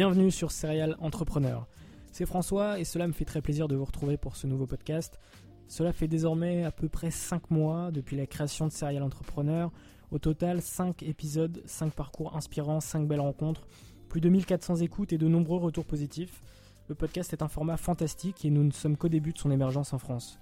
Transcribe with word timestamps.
Bienvenue 0.00 0.30
sur 0.30 0.50
Serial 0.50 0.96
Entrepreneur. 1.00 1.66
C'est 2.10 2.24
François 2.24 2.80
et 2.80 2.84
cela 2.84 3.06
me 3.06 3.12
fait 3.12 3.26
très 3.26 3.42
plaisir 3.42 3.68
de 3.68 3.76
vous 3.76 3.84
retrouver 3.84 4.16
pour 4.16 4.34
ce 4.34 4.46
nouveau 4.46 4.66
podcast. 4.66 5.20
Cela 5.68 5.92
fait 5.92 6.08
désormais 6.08 6.64
à 6.64 6.70
peu 6.70 6.88
près 6.88 7.10
5 7.10 7.50
mois 7.50 7.90
depuis 7.90 8.16
la 8.16 8.24
création 8.24 8.66
de 8.66 8.72
Serial 8.72 9.02
Entrepreneur. 9.02 9.70
Au 10.10 10.18
total, 10.18 10.62
5 10.62 11.02
épisodes, 11.02 11.62
5 11.66 11.92
parcours 11.92 12.34
inspirants, 12.34 12.80
5 12.80 13.06
belles 13.06 13.20
rencontres, 13.20 13.68
plus 14.08 14.22
de 14.22 14.30
1400 14.30 14.76
écoutes 14.76 15.12
et 15.12 15.18
de 15.18 15.28
nombreux 15.28 15.58
retours 15.58 15.84
positifs. 15.84 16.40
Le 16.88 16.94
podcast 16.94 17.34
est 17.34 17.42
un 17.42 17.48
format 17.48 17.76
fantastique 17.76 18.46
et 18.46 18.50
nous 18.50 18.64
ne 18.64 18.72
sommes 18.72 18.96
qu'au 18.96 19.10
début 19.10 19.34
de 19.34 19.38
son 19.38 19.50
émergence 19.50 19.92
en 19.92 19.98
France. 19.98 20.38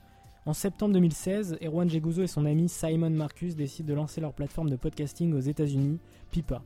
En 0.46 0.52
septembre 0.52 0.94
2016, 0.94 1.58
Erwan 1.64 1.90
Jeguzo 1.90 2.22
et 2.22 2.28
son 2.28 2.46
ami 2.46 2.68
Simon 2.68 3.10
Marcus 3.10 3.56
décident 3.56 3.88
de 3.88 3.94
lancer 3.94 4.20
leur 4.20 4.34
plateforme 4.34 4.70
de 4.70 4.76
podcasting 4.76 5.34
aux 5.34 5.40
États-Unis, 5.40 5.98
Pipa. 6.30 6.62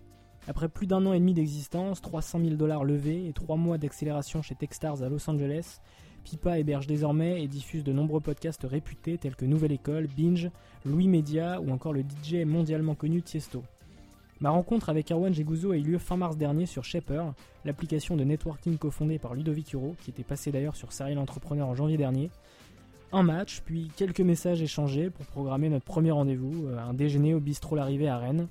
Après 0.48 0.68
plus 0.68 0.86
d'un 0.86 1.06
an 1.06 1.12
et 1.12 1.20
demi 1.20 1.34
d'existence, 1.34 2.00
300 2.00 2.40
000 2.40 2.54
dollars 2.56 2.84
levés 2.84 3.28
et 3.28 3.32
3 3.32 3.56
mois 3.56 3.78
d'accélération 3.78 4.42
chez 4.42 4.54
Techstars 4.54 5.02
à 5.02 5.08
Los 5.08 5.30
Angeles, 5.30 5.78
Pipa 6.24 6.58
héberge 6.58 6.86
désormais 6.86 7.42
et 7.42 7.48
diffuse 7.48 7.84
de 7.84 7.92
nombreux 7.92 8.20
podcasts 8.20 8.64
réputés 8.64 9.18
tels 9.18 9.36
que 9.36 9.44
Nouvelle 9.44 9.72
École, 9.72 10.08
Binge, 10.16 10.50
Louis 10.84 11.08
Media 11.08 11.60
ou 11.60 11.70
encore 11.70 11.92
le 11.92 12.02
DJ 12.02 12.44
mondialement 12.44 12.94
connu 12.94 13.22
Tiesto. 13.22 13.62
Ma 14.40 14.50
rencontre 14.50 14.88
avec 14.88 15.12
Erwan 15.12 15.32
Jeguzo 15.32 15.70
a 15.70 15.76
eu 15.76 15.82
lieu 15.82 15.98
fin 15.98 16.16
mars 16.16 16.36
dernier 16.36 16.66
sur 16.66 16.84
Shaper, 16.84 17.32
l'application 17.64 18.16
de 18.16 18.24
networking 18.24 18.76
cofondée 18.76 19.20
par 19.20 19.34
Ludovic 19.34 19.72
Huro, 19.72 19.94
qui 20.02 20.10
était 20.10 20.24
passé 20.24 20.50
d'ailleurs 20.50 20.74
sur 20.74 20.92
Serial 20.92 21.18
Entrepreneur 21.18 21.68
en 21.68 21.76
janvier 21.76 21.96
dernier. 21.96 22.28
Un 23.12 23.22
match, 23.22 23.62
puis 23.64 23.90
quelques 23.94 24.20
messages 24.20 24.60
échangés 24.60 25.10
pour 25.10 25.26
programmer 25.26 25.68
notre 25.68 25.84
premier 25.84 26.10
rendez-vous, 26.10 26.66
euh, 26.66 26.78
un 26.78 26.94
déjeuner 26.94 27.34
au 27.34 27.40
bistrot 27.40 27.76
L'Arrivée 27.76 28.08
à 28.08 28.18
Rennes, 28.18 28.48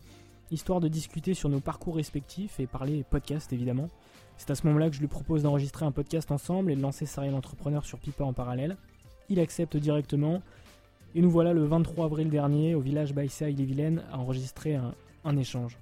histoire 0.51 0.79
de 0.79 0.88
discuter 0.88 1.34
sur 1.34 1.50
nos 1.50 1.59
parcours 1.59 1.95
respectifs 1.95 2.59
et 2.59 2.67
parler 2.67 3.03
podcast 3.09 3.51
évidemment. 3.53 3.89
C'est 4.38 4.51
à 4.51 4.56
ce 4.56 4.66
moment-là 4.67 4.89
que 4.89 4.95
je 4.95 5.01
lui 5.01 5.07
propose 5.07 5.44
d'enregistrer 5.44 5.85
un 5.85 5.91
podcast 5.91 6.31
ensemble 6.31 6.72
et 6.72 6.75
de 6.75 6.81
lancer 6.81 7.06
Serial 7.06 7.35
Entrepreneur 7.35 7.85
sur 7.85 8.00
Pipa 8.00 8.23
en 8.23 8.34
parallèle. 8.34 8.78
Il 9.29 9.40
accepte 9.40 9.78
directement 9.78 10.41
et 11.16 11.22
nous 11.22 11.29
voilà 11.29 11.53
le 11.53 11.63
23 11.63 12.06
avril 12.06 12.29
dernier 12.29 12.75
au 12.75 12.81
village 12.81 13.13
Baïsa 13.13 13.50
et 13.50 13.53
vilaine 13.53 14.03
à 14.11 14.17
enregistrer 14.17 14.75
un, 14.75 14.94
un 15.23 15.38
échange. 15.38 15.78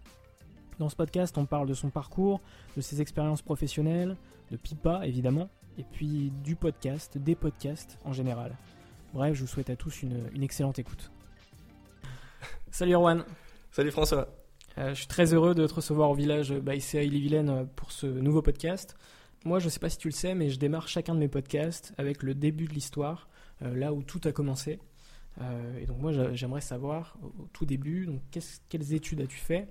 Dans 0.78 0.90
ce 0.90 0.96
podcast, 0.96 1.38
on 1.38 1.46
parle 1.46 1.68
de 1.68 1.74
son 1.74 1.90
parcours, 1.90 2.40
de 2.78 2.81
ses 2.81 3.02
expériences 3.02 3.41
professionnelles, 3.41 4.16
de 4.52 4.58
Pipa 4.58 5.06
évidemment, 5.06 5.50
et 5.78 5.84
puis 5.84 6.31
du 6.44 6.56
podcast, 6.56 7.18
des 7.18 7.35
podcasts 7.35 7.97
en 8.06 8.13
général. 8.13 8.56
Bref, 9.13 9.34
je 9.35 9.41
vous 9.41 9.47
souhaite 9.47 9.69
à 9.69 9.75
tous 9.75 10.03
une, 10.03 10.29
une 10.34 10.44
excellente 10.44 10.79
écoute. 10.79 11.12
Salut 12.72 12.94
Erwan 12.94 13.24
Salut 13.72 13.91
François 13.91 14.39
je 14.88 14.94
suis 14.94 15.07
très 15.07 15.34
heureux 15.34 15.53
de 15.53 15.67
te 15.67 15.73
recevoir 15.73 16.09
au 16.09 16.13
village 16.13 16.53
Baïséa 16.53 17.03
Ille-et-Vilaine 17.03 17.50
euh, 17.50 17.63
pour 17.75 17.91
ce 17.91 18.07
nouveau 18.07 18.41
podcast. 18.41 18.95
Moi, 19.44 19.59
je 19.59 19.66
ne 19.66 19.69
sais 19.69 19.79
pas 19.79 19.90
si 19.90 19.97
tu 19.97 20.07
le 20.07 20.13
sais, 20.13 20.35
mais 20.35 20.50
je 20.50 20.57
démarre 20.57 20.88
chacun 20.88 21.13
de 21.13 21.19
mes 21.19 21.28
podcasts 21.28 21.94
avec 21.97 22.23
le 22.23 22.34
début 22.34 22.66
de 22.66 22.73
l'histoire, 22.73 23.29
euh, 23.62 23.75
là 23.75 23.94
où 23.94 24.03
tout 24.03 24.22
a 24.23 24.31
commencé. 24.31 24.79
et 25.79 25.85
donc 25.85 26.00
moi, 26.00 26.12
j'aimerais 26.34 26.62
savoir 26.62 27.17
au 27.22 27.47
tout 27.53 27.66
début, 27.66 28.06
donc 28.06 28.22
quelles 28.69 28.94
études 28.94 29.22
as-tu 29.22 29.38
fait 29.38 29.69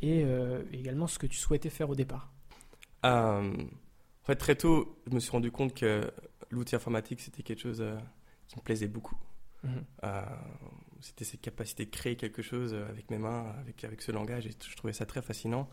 et 0.00 0.24
également 0.72 1.06
ce 1.06 1.18
que 1.18 1.26
tu 1.26 1.38
souhaitais 1.38 1.70
faire 1.70 1.88
au 1.88 1.94
départ? 1.94 2.30
en 3.02 4.24
fait, 4.24 4.36
très 4.36 4.54
tôt, 4.54 5.00
je 5.08 5.14
me 5.14 5.20
suis 5.20 5.30
rendu 5.30 5.50
compte 5.50 5.72
que 5.72 6.12
l'outil 6.50 6.76
informatique, 6.76 7.20
c'était 7.20 7.42
quelque 7.42 7.62
chose 7.62 7.82
qui 8.48 8.56
me 8.56 8.62
plaisait 8.62 8.88
beaucoup. 8.88 9.16
Mhm 9.64 9.82
c'était 11.00 11.24
cette 11.24 11.40
capacité 11.40 11.84
de 11.84 11.90
créer 11.90 12.16
quelque 12.16 12.42
chose 12.42 12.74
avec 12.74 13.10
mes 13.10 13.18
mains, 13.18 13.54
avec, 13.60 13.84
avec 13.84 14.02
ce 14.02 14.12
langage, 14.12 14.46
et 14.46 14.50
je 14.50 14.76
trouvais 14.76 14.92
ça 14.92 15.06
très 15.06 15.22
fascinant. 15.22 15.68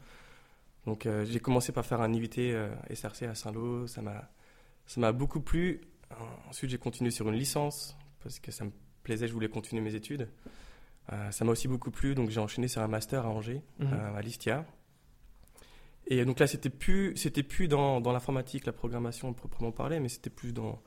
Donc 0.85 1.05
euh, 1.05 1.25
j'ai 1.25 1.39
commencé 1.39 1.71
par 1.71 1.85
faire 1.85 2.01
un 2.01 2.13
IVT 2.13 2.53
euh, 2.53 2.69
SRC 2.93 3.23
à 3.23 3.35
Saint-Lô, 3.35 3.87
ça 3.87 4.01
m'a, 4.01 4.29
ça 4.85 5.01
m'a 5.01 5.11
beaucoup 5.11 5.41
plu. 5.41 5.81
Ensuite 6.47 6.69
j'ai 6.69 6.77
continué 6.77 7.11
sur 7.11 7.27
une 7.27 7.35
licence, 7.35 7.97
parce 8.21 8.39
que 8.39 8.51
ça 8.51 8.65
me 8.65 8.71
plaisait, 9.03 9.27
je 9.27 9.33
voulais 9.33 9.49
continuer 9.49 9.81
mes 9.81 9.95
études. 9.95 10.29
Euh, 11.11 11.31
ça 11.31 11.45
m'a 11.45 11.51
aussi 11.51 11.67
beaucoup 11.67 11.91
plu, 11.91 12.15
donc 12.15 12.29
j'ai 12.29 12.39
enchaîné 12.39 12.67
sur 12.67 12.81
un 12.81 12.87
master 12.87 13.25
à 13.25 13.29
Angers, 13.29 13.61
mhm. 13.79 13.93
à 13.93 14.21
l'ISTIA. 14.21 14.65
Et 16.07 16.23
donc 16.23 16.39
là, 16.39 16.45
c'était 16.45 16.69
plus, 16.69 17.17
c'était 17.17 17.41
plus 17.41 17.67
dans, 17.67 17.99
dans 17.99 18.11
l'informatique, 18.11 18.67
la 18.67 18.73
programmation 18.73 19.33
proprement 19.33 19.71
parlé, 19.71 19.99
mais 19.99 20.09
c'était 20.09 20.29
plus 20.29 20.53
dans, 20.53 20.79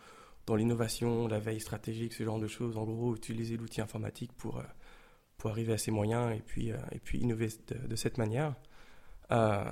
dans 0.48 0.56
l'innovation, 0.56 1.28
la 1.28 1.38
veille 1.38 1.60
stratégique, 1.60 2.14
ce 2.14 2.24
genre 2.24 2.40
de 2.40 2.46
choses. 2.46 2.78
En 2.78 2.84
gros, 2.84 3.14
utiliser 3.14 3.58
l'outil 3.58 3.82
informatique 3.82 4.32
pour, 4.32 4.58
euh, 4.58 4.62
pour 5.36 5.50
arriver 5.50 5.74
à 5.74 5.78
ses 5.78 5.90
moyens 5.90 6.34
et 6.34 6.40
puis, 6.40 6.72
euh, 6.72 6.78
et 6.90 6.98
puis 6.98 7.18
innover 7.18 7.48
de, 7.86 7.96
cette 7.96 8.16
manière. 8.16 8.54
Euh, 9.30 9.64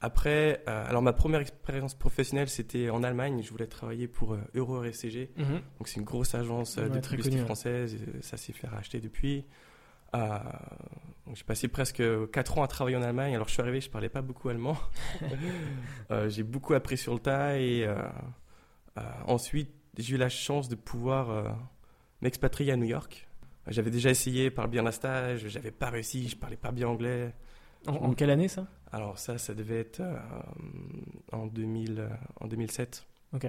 après, 0.00 0.62
alors 0.66 1.00
ma 1.00 1.12
première 1.12 1.40
expérience 1.40 1.94
professionnelle, 1.94 2.48
c'était 2.48 2.90
en 2.90 3.04
Allemagne. 3.04 3.40
Je 3.42 3.50
voulais 3.50 3.68
travailler 3.68 4.08
pour 4.08 4.36
Euro 4.54 4.80
RSCG. 4.80 5.30
Mhm. 5.36 5.60
Donc 5.78 5.88
c'est 5.88 6.00
une 6.00 6.04
grosse 6.04 6.34
agence 6.34 6.76
de 6.76 6.98
publicité 6.98 7.38
française. 7.38 7.96
Ça 8.20 8.36
s'est 8.36 8.52
fait 8.52 8.66
racheter 8.66 9.00
depuis. 9.00 9.46
j'ai 10.12 11.44
passé 11.46 11.68
presque 11.68 12.02
4 12.30 12.58
ans 12.58 12.62
à 12.62 12.68
travailler 12.68 12.96
en 12.96 13.02
Allemagne. 13.02 13.34
Alors 13.34 13.48
je 13.48 13.54
suis 13.54 13.62
arrivé, 13.62 13.80
je 13.80 13.88
parlais 13.88 14.10
pas 14.10 14.22
beaucoup 14.22 14.50
allemand. 14.50 14.76
j'ai 16.28 16.42
beaucoup 16.42 16.74
appris 16.74 16.98
sur 16.98 17.14
le 17.14 17.20
tas 17.20 17.58
et 17.58 17.84
euh, 17.86 17.96
ensuite, 19.26 19.70
j'ai 19.98 20.14
eu 20.14 20.18
la 20.18 20.28
chance 20.28 20.68
de 20.68 20.74
pouvoir 20.74 21.30
euh, 21.30 21.48
m'expatrier 22.20 22.72
à 22.72 22.76
New 22.76 22.86
York. 22.86 23.28
J'avais 23.66 23.90
déjà 23.90 24.10
essayé 24.10 24.50
par 24.50 24.66
le 24.66 24.70
bien 24.70 24.84
d'un 24.84 24.92
stage, 24.92 25.48
j'avais 25.48 25.70
pas 25.70 25.90
réussi, 25.90 26.28
je 26.28 26.36
parlais 26.36 26.56
pas 26.56 26.70
bien 26.70 26.88
anglais. 26.88 27.34
En, 27.86 28.14
quelle 28.14 28.30
année 28.30 28.48
ça? 28.48 28.66
Alors 28.92 29.18
ça, 29.18 29.38
ça 29.38 29.54
devait 29.54 29.80
être 29.80 30.00
euh, 30.00 30.16
en, 31.32 31.46
2000, 31.46 32.08
en 32.40 32.46
2007. 32.46 33.06
Ok. 33.34 33.46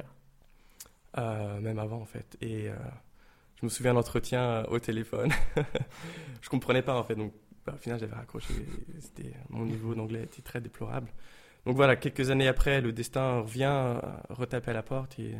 même 1.15 1.79
avant 1.79 2.01
en 2.01 2.05
fait. 2.05 2.37
Et 2.41 2.69
je 3.59 3.65
me 3.65 3.69
souviens 3.69 3.93
d'entretien 3.93 4.65
au 4.69 4.79
téléphone. 4.79 5.31
je 6.41 6.49
comprenais 6.49 6.81
pas 6.81 6.95
en 6.95 7.03
fait, 7.03 7.15
donc 7.15 7.33
bah, 7.65 7.73
au 7.75 7.77
final 7.79 7.99
j'avais 7.99 8.15
raccroché. 8.15 8.53
C'était 8.99 9.33
mon 9.49 9.65
niveau 9.65 9.93
d'anglais 9.93 10.23
était 10.23 10.41
très 10.41 10.61
déplorable. 10.61 11.11
Donc 11.67 11.75
voilà, 11.75 11.97
quelques 11.97 12.29
années 12.29 12.47
après, 12.47 12.79
le 12.79 12.93
destin 12.93 13.41
revient 13.41 13.65
euh, 13.65 13.99
retaper 14.29 14.71
à 14.71 14.73
la 14.73 14.83
porte. 14.83 15.19
Et 15.19 15.35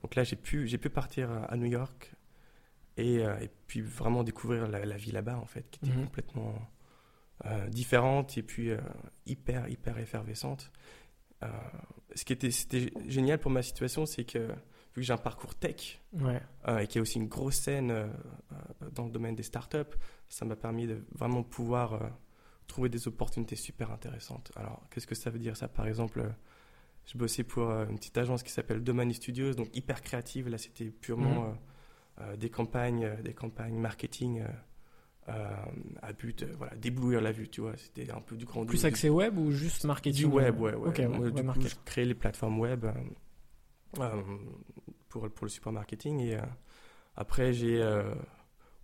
donc 0.00 0.14
là, 0.14 0.22
j'ai 0.22 0.36
pu, 0.36 0.68
j'ai 0.68 0.78
pu 0.78 0.88
partir 0.90 1.28
à 1.48 1.56
New 1.56 1.66
York 1.66 2.12
et, 2.96 3.18
euh, 3.18 3.36
et 3.40 3.50
puis 3.66 3.80
vraiment 3.80 4.22
découvrir 4.22 4.68
la, 4.68 4.96
vie 4.96 5.10
là-bas, 5.10 5.36
en 5.36 5.44
fait, 5.46 5.68
qui 5.72 5.84
était 5.84 5.96
mhm. 5.96 6.04
complètement 6.04 6.54
euh, 7.46 7.66
différente 7.68 8.38
et 8.38 8.44
puis 8.44 8.70
hyper, 9.26 9.68
hyper 9.68 9.98
effervescente. 9.98 10.70
ce 12.14 12.24
qui 12.24 12.32
était, 12.32 12.50
génial 13.08 13.40
pour 13.40 13.50
ma 13.50 13.62
situation, 13.62 14.06
c'est 14.06 14.24
que 14.24 14.54
vu 14.94 15.00
que 15.00 15.06
j'ai 15.06 15.12
un 15.12 15.18
parcours 15.18 15.54
tech 15.54 16.00
Ouais. 16.12 16.40
euh, 16.68 16.78
et 16.78 16.86
qu'il 16.86 16.96
y 16.96 16.98
a 16.98 17.02
aussi 17.02 17.18
une 17.18 17.28
grosse 17.28 17.56
scène 17.56 17.90
euh, 17.90 18.06
euh, 18.52 18.90
dans 18.92 19.04
le 19.04 19.10
domaine 19.10 19.34
des 19.34 19.42
startups, 19.42 19.96
ça 20.28 20.44
m'a 20.44 20.56
permis 20.56 20.86
de 20.86 21.02
vraiment 21.12 21.42
pouvoir 21.42 21.94
euh, 21.94 21.98
trouver 22.66 22.88
des 22.88 23.06
opportunités 23.08 23.56
super 23.56 23.90
intéressantes. 23.90 24.52
Alors, 24.56 24.82
qu'est-ce 24.90 25.06
que 25.06 25.14
ça 25.14 25.30
veut 25.30 25.38
dire 25.38 25.56
ça? 25.56 25.68
Par 25.68 25.86
exemple, 25.86 26.20
euh, 26.20 26.28
je 27.06 27.18
bossais 27.18 27.42
pour 27.44 27.68
euh, 27.70 27.86
une 27.88 27.96
petite 27.96 28.16
agence 28.18 28.42
qui 28.42 28.50
s'appelle 28.52 28.82
Domani 28.82 29.14
Studios, 29.14 29.54
donc 29.54 29.68
hyper 29.76 30.00
créative. 30.02 30.48
Là, 30.48 30.58
c'était 30.58 30.86
purement 30.86 31.46
Mhm. 31.48 31.56
euh, 32.20 32.36
des 32.36 32.50
campagnes, 32.50 33.10
des 33.22 33.32
campagnes 33.34 33.76
marketing 33.78 34.44
euh, 35.28 35.64
à 36.02 36.12
but, 36.12 36.42
euh, 36.42 36.52
voilà, 36.58 36.74
d'éblouir 36.76 37.20
la 37.20 37.32
vue, 37.32 37.48
tu 37.48 37.60
vois. 37.60 37.76
C'était 37.76 38.10
un 38.10 38.20
peu 38.20 38.36
du 38.36 38.44
grand 38.44 38.64
Plus 38.66 38.80
du- 38.80 38.86
axé 38.86 39.08
web 39.08 39.38
ou 39.38 39.50
juste 39.52 39.84
marketing 39.84 40.28
du 40.28 40.34
web, 40.34 40.58
ouais, 40.60 40.74
ouais. 40.74 40.88
Ok, 40.88 40.98
Moi, 41.00 41.18
ouais, 41.20 41.30
du 41.30 41.42
web 41.42 41.52
coup, 41.52 41.60
je 41.62 41.74
crée 41.84 42.04
les 42.04 42.14
plateformes 42.14 42.58
web 42.60 42.86
pour, 45.08 45.28
pour 45.30 45.44
le 45.44 45.48
support 45.48 45.72
marketing. 45.72 46.20
Et 46.20 46.38
après, 47.16 47.52
j'ai, 47.52 47.82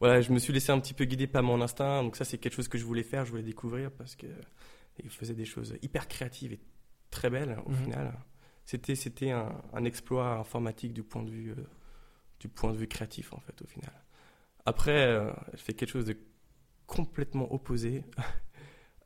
voilà, 0.01 0.21
je 0.21 0.33
me 0.33 0.39
suis 0.39 0.53
laissé 0.53 0.71
un 0.73 0.81
petit 0.81 0.95
peu 0.95 1.05
guider 1.05 1.27
par 1.27 1.43
mon 1.43 1.61
instinct. 1.61 2.03
Donc 2.03 2.17
ça, 2.17 2.25
c'est 2.25 2.39
quelque 2.39 2.55
chose 2.55 2.69
que 2.69 2.79
je 2.79 2.85
voulais 2.85 3.03
faire, 3.03 3.25
je 3.25 3.31
voulais 3.31 3.43
découvrir 3.43 3.91
parce 3.91 4.15
que 4.17 4.27
il 5.03 5.11
faisait 5.11 5.35
des 5.35 5.45
choses 5.45 5.77
hyper 5.83 6.09
créatives 6.09 6.53
et 6.53 6.61
très 7.11 7.31
belles 7.31 7.59
au 7.67 7.71
Mhm. 7.71 7.77
final. 7.85 8.19
C'était, 8.65 8.95
c'était 8.97 9.31
un, 9.31 9.51
un 9.73 9.85
exploit 9.85 10.35
informatique 10.39 10.93
du 10.93 11.03
point 11.03 11.23
de 11.23 11.31
vue, 11.31 11.53
euh, 11.53 11.65
du 12.41 12.49
point 12.49 12.73
de 12.73 12.77
vue 12.77 12.89
créatif 12.89 13.33
en 13.33 13.41
fait 13.41 13.61
au 13.63 13.67
final. 13.67 13.93
Après, 14.67 15.07
euh, 15.07 15.31
je 15.55 15.59
fais 15.63 15.73
quelque 15.73 15.89
chose 15.91 16.07
de 16.07 16.17
complètement 16.87 17.53
opposé. 17.53 18.03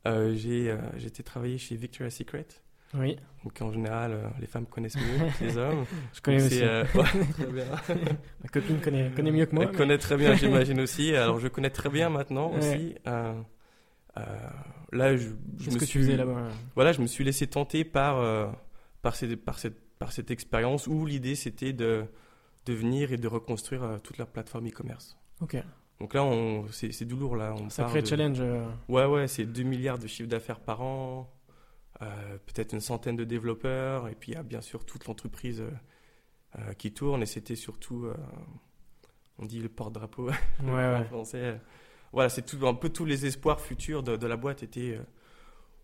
Euh, 0.05 0.35
j'ai, 0.35 0.77
j'étais 0.97 1.23
travaillé 1.23 1.57
chez 1.57 1.77
Victoria's 1.77 2.13
Secret. 2.13 2.45
Oui, 2.95 3.17
Donc 3.43 3.59
en 3.61 3.71
général, 3.73 4.11
euh, 4.11 4.27
les 4.39 4.45
femmes 4.47 4.65
connaissent 4.67 4.95
mieux 4.97 5.29
que 5.39 5.43
les 5.43 5.57
hommes. 5.57 5.85
je 6.13 6.21
connais 6.21 6.37
Donc, 6.37 6.45
aussi. 6.47 6.61
euh, 6.61 6.83
ouais, 6.95 7.03
très 7.33 7.45
bien. 7.51 7.65
Ma 8.43 8.49
copine 8.49 8.79
connaît, 8.79 9.11
connaît 9.15 9.31
mieux 9.31 9.45
que 9.45 9.55
moi. 9.55 9.63
Elle 9.65 9.71
mais- 9.71 9.77
connaît 9.77 9.97
très 9.97 10.15
bien, 10.17 10.35
j'imagine 10.35 10.79
aussi. 10.85 11.15
Alors 11.15 11.39
je 11.39 11.47
connais 11.47 11.69
très 11.71 11.89
bien 11.89 12.09
maintenant 12.09 12.51
Ouais. 12.51 12.57
aussi. 12.59 12.95
Euh, 13.07 13.33
là, 14.91 15.15
je, 15.17 15.29
me 15.29 15.77
que 15.79 15.85
suis, 15.85 15.87
tu 15.87 15.99
faisais 15.99 16.17
là-bas? 16.17 16.49
Voilà, 16.75 16.91
je 16.91 17.01
me 17.01 17.07
suis 17.07 17.23
laissé 17.23 17.47
tenter 17.47 17.83
par 17.83 18.21
par, 19.01 19.15
ces- 19.15 19.35
par 19.35 19.57
cette 19.59 19.79
par 19.99 20.11
cette 20.11 20.31
expérience 20.31 20.87
où 20.87 21.05
l'idée 21.05 21.35
c'était 21.35 21.73
de 21.73 22.05
de 22.65 22.73
venir 22.73 23.11
et 23.11 23.17
de 23.17 23.27
reconstruire 23.27 23.99
toute 24.03 24.17
leur 24.17 24.27
plateforme 24.27 24.67
e-commerce. 24.67 25.17
Ok, 25.41 25.57
Donc 25.99 26.13
là, 26.13 26.23
on, 26.23 26.65
c'est, 26.71 26.91
c'est 26.93 27.03
du 27.05 27.15
lourd 27.15 27.35
là. 27.35 27.53
On 27.59 27.69
sacré 27.69 28.01
de- 28.01 28.07
challenge. 28.07 28.41
Ouais, 28.87 29.05
ouais, 29.05 29.27
c'est 29.27 29.45
2 29.45 29.63
milliards 29.63 29.97
de 29.97 30.07
chiffre 30.07 30.29
d'affaires 30.29 30.59
par 30.61 30.81
an, 30.81 31.29
peut-être 32.45 32.73
une 32.73 32.81
centaine 32.81 33.15
de 33.15 33.23
développeurs, 33.23 34.07
et 34.07 34.15
puis 34.15 34.31
il 34.31 34.35
y 34.35 34.37
a 34.37 34.43
bien 34.43 34.61
sûr 34.61 34.85
toute 34.85 35.05
l'entreprise 35.07 35.61
euh, 35.61 35.71
euh, 36.59 36.73
qui 36.73 36.93
tourne, 36.93 37.23
et 37.23 37.25
c'était 37.27 37.55
surtout, 37.55 38.05
euh, 38.05 38.15
on 39.39 39.45
dit 39.45 39.59
le 39.59 39.69
porte-drapeau 39.69 40.29
Ouais, 40.59 40.71
en 40.91 40.99
ouais. 40.99 41.03
français. 41.03 41.59
Voilà, 42.11 42.29
c'est 42.29 42.43
tout, 42.43 42.65
un 42.67 42.73
peu 42.75 42.89
tous 42.89 43.05
les 43.05 43.25
espoirs 43.25 43.59
futurs 43.61 44.03
de, 44.03 44.15
de 44.17 44.27
la 44.27 44.37
boîte 44.37 44.63
étaient 44.63 44.97
euh, 44.97 45.03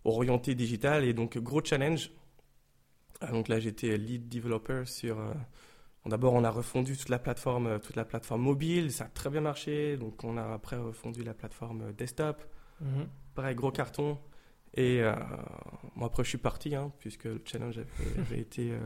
orientés 0.05 0.55
digital, 0.55 1.03
et 1.05 1.13
donc 1.13 1.37
gros 1.39 1.63
challenge. 1.63 2.11
Ah, 3.21 3.31
donc 3.31 3.47
là, 3.47 3.59
j'étais 3.59 3.97
lead 3.97 4.29
developer 4.29 4.83
sur. 4.85 5.19
euh, 5.19 5.33
D'abord, 6.05 6.33
on 6.33 6.43
a 6.45 6.51
refondu 6.51 6.97
toute 6.97 7.09
la 7.09 7.19
plateforme, 7.19 7.67
euh, 7.67 7.79
toute 7.79 7.95
la 7.95 8.05
plateforme 8.05 8.41
mobile, 8.41 8.91
ça 8.91 9.05
a 9.05 9.09
très 9.09 9.29
bien 9.29 9.41
marché. 9.41 9.97
Donc, 9.97 10.23
on 10.23 10.37
a 10.37 10.53
après 10.53 10.77
refondu 10.77 11.23
la 11.23 11.33
plateforme 11.35 11.81
euh, 11.83 11.93
desktop 11.93 12.43
Mhm. 12.81 13.07
pareil, 13.35 13.55
gros 13.55 13.71
carton. 13.71 14.17
Et 14.75 15.01
euh, 15.01 15.13
moi, 15.95 16.07
après, 16.07 16.23
je 16.23 16.29
suis 16.29 16.37
parti, 16.37 16.75
hein, 16.75 16.91
puisque 16.99 17.25
le 17.25 17.41
challenge 17.45 17.77
avait, 17.79 18.19
avait 18.19 18.39
été, 18.47 18.71
euh, 18.71 18.79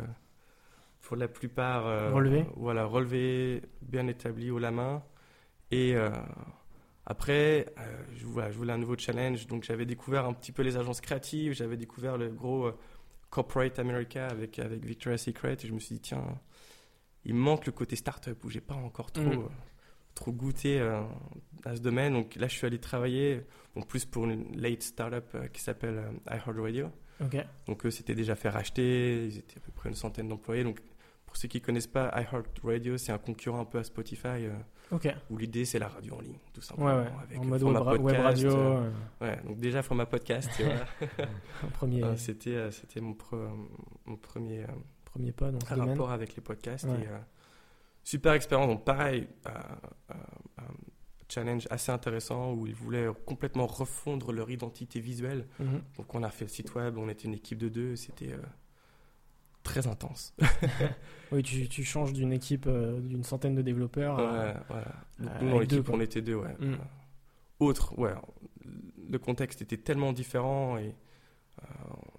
pour 1.01 1.15
la 1.17 1.27
plupart, 1.27 1.85
euh, 1.87 2.11
Relevé. 2.13 2.45
Voilà, 2.55 2.85
relevé, 2.85 3.61
bien 3.81 4.07
établi 4.07 4.49
haut 4.51 4.59
la 4.59 4.71
main. 4.71 5.03
Et 5.71 5.95
euh, 5.95 6.09
après, 7.05 7.73
euh, 7.79 8.03
je, 8.15 8.25
voilà, 8.25 8.51
je 8.51 8.57
voulais 8.57 8.73
un 8.73 8.77
nouveau 8.77 8.97
challenge. 8.97 9.47
Donc, 9.47 9.63
j'avais 9.63 9.85
découvert 9.85 10.25
un 10.25 10.33
petit 10.33 10.51
peu 10.51 10.61
les 10.61 10.77
agences 10.77 11.01
créatives. 11.01 11.53
J'avais 11.53 11.77
découvert 11.77 12.17
le 12.17 12.29
gros 12.29 12.71
Corporate 13.29 13.77
America 13.79 14.27
avec, 14.27 14.59
avec 14.59 14.85
Victoria's 14.85 15.21
Secret. 15.23 15.57
Et 15.63 15.67
je 15.67 15.73
me 15.73 15.79
suis 15.79 15.95
dit, 15.95 16.01
tiens, 16.01 16.23
il 17.25 17.33
me 17.33 17.39
manque 17.39 17.65
le 17.65 17.71
côté 17.71 17.95
startup 17.95 18.41
où 18.43 18.49
j'ai 18.49 18.61
pas 18.61 18.75
encore 18.75 19.11
trop, 19.11 19.23
Mhm. 19.23 19.49
Trop 20.15 20.31
goûté 20.31 20.79
euh, 20.79 21.01
à 21.65 21.75
ce 21.75 21.81
domaine. 21.81 22.13
Donc 22.13 22.35
là, 22.35 22.47
je 22.47 22.53
suis 22.55 22.65
allé 22.67 22.79
travailler 22.79 23.41
donc 23.75 23.87
plus 23.87 24.05
pour 24.05 24.25
une 24.25 24.55
late 24.55 24.83
startup 24.83 25.25
euh, 25.35 25.47
qui 25.47 25.61
s'appelle 25.61 25.97
euh, 25.97 26.35
iHeartRadio. 26.35 26.87
Donc 27.67 27.85
eux, 27.85 27.91
c'était 27.91 28.15
déjà 28.15 28.35
fait 28.35 28.49
racheter, 28.49 29.25
ils 29.27 29.37
étaient 29.37 29.57
à 29.57 29.61
peu 29.61 29.71
près 29.71 29.87
une 29.89 29.95
centaine 29.95 30.27
d'employés. 30.27 30.63
Donc 30.63 30.79
pour 31.25 31.37
ceux 31.37 31.47
qui 31.47 31.61
connaissent 31.61 31.87
pas, 31.87 32.11
iHeartRadio, 32.19 32.97
c'est 32.97 33.11
un 33.11 33.17
concurrent 33.17 33.61
un 33.61 33.65
peu 33.65 33.77
à 33.79 33.83
Spotify, 33.83 34.27
euh, 34.45 34.51
ok. 34.91 35.07
où 35.29 35.37
l'idée 35.37 35.63
c'est 35.65 35.79
la 35.79 35.87
radio 35.87 36.15
en 36.15 36.21
ligne, 36.21 36.37
tout 36.53 36.59
Ouais, 36.59 36.65
simplement. 36.65 36.97
ouais. 36.97 37.07
Avec 37.23 37.39
En 37.39 37.45
mode 37.45 37.61
format 37.61 37.79
web, 37.79 37.87
ra- 37.87 37.91
web 37.93 38.01
podcast, 38.17 38.25
radio, 38.25 38.51
euh, 38.57 38.89
euh, 39.21 39.25
ouais, 39.25 39.39
donc 39.45 39.59
déjà 39.59 39.81
format 39.81 40.05
podcast, 40.05 40.49
tu 40.57 40.63
vois. 40.63 40.73
un 41.63 41.67
premier, 41.69 42.03
Euh, 42.03 42.15
c'était 42.17 42.69
c'était 42.71 42.99
mon, 43.01 43.13
pre- 43.13 43.49
mon 44.05 44.17
premier 44.17 44.65
premier 45.05 45.31
pas 45.31 45.51
dans 45.51 45.59
ce 45.61 45.69
domaine. 45.73 45.89
rapport 45.91 46.11
avec 46.11 46.35
les 46.35 46.41
podcasts. 46.41 46.85
Ouais. 46.85 46.91
Et, 47.03 47.07
super 48.03 48.33
expérience, 48.33 48.67
donc 48.67 48.83
pareil, 48.85 49.27
euh, 49.47 49.49
euh, 50.11 50.13
un 50.59 50.63
challenge 51.29 51.67
assez 51.69 51.91
intéressant 51.91 52.53
où 52.53 52.67
ils 52.67 52.75
voulaient 52.75 53.07
complètement 53.25 53.65
refondre 53.67 54.31
leur 54.31 54.49
identité 54.51 54.99
visuelle. 54.99 55.47
Mhm. 55.59 55.81
Donc 55.97 56.13
on 56.15 56.21
a 56.23 56.29
fait 56.29 56.45
le 56.45 56.49
site 56.49 56.73
web, 56.75 56.97
on 56.97 57.09
était 57.09 57.25
une 57.25 57.33
équipe 57.33 57.57
de 57.57 57.69
deux, 57.69 57.95
c'était 57.95 58.33
euh, 58.33 58.37
très 59.63 59.87
intense. 59.87 60.33
Oui, 61.31 61.41
tu, 61.41 61.67
tu 61.67 61.83
changes 61.83 62.13
d'une 62.13 62.31
équipe 62.31 62.65
euh, 62.67 62.99
d'une 62.99 63.23
centaine 63.23 63.55
de 63.55 63.63
développeurs. 63.63 64.19
à- 64.19 64.23
Ouais, 64.23 64.53
voilà. 64.69 64.85
Donc, 65.17 65.29
euh, 65.31 65.39
nous, 65.41 65.49
dans 65.49 65.59
l'équipe, 65.59 65.89
on 65.89 65.99
était 65.99 66.21
deux, 66.21 66.35
ouais. 66.35 66.53
Mm. 66.59 66.73
Euh, 66.73 66.77
Autre, 67.59 67.97
ouais. 67.97 68.13
Le 69.09 69.17
contexte 69.17 69.61
était 69.63 69.77
tellement 69.77 70.13
différent 70.13 70.77
et, 70.77 70.93
euh, 71.63 71.65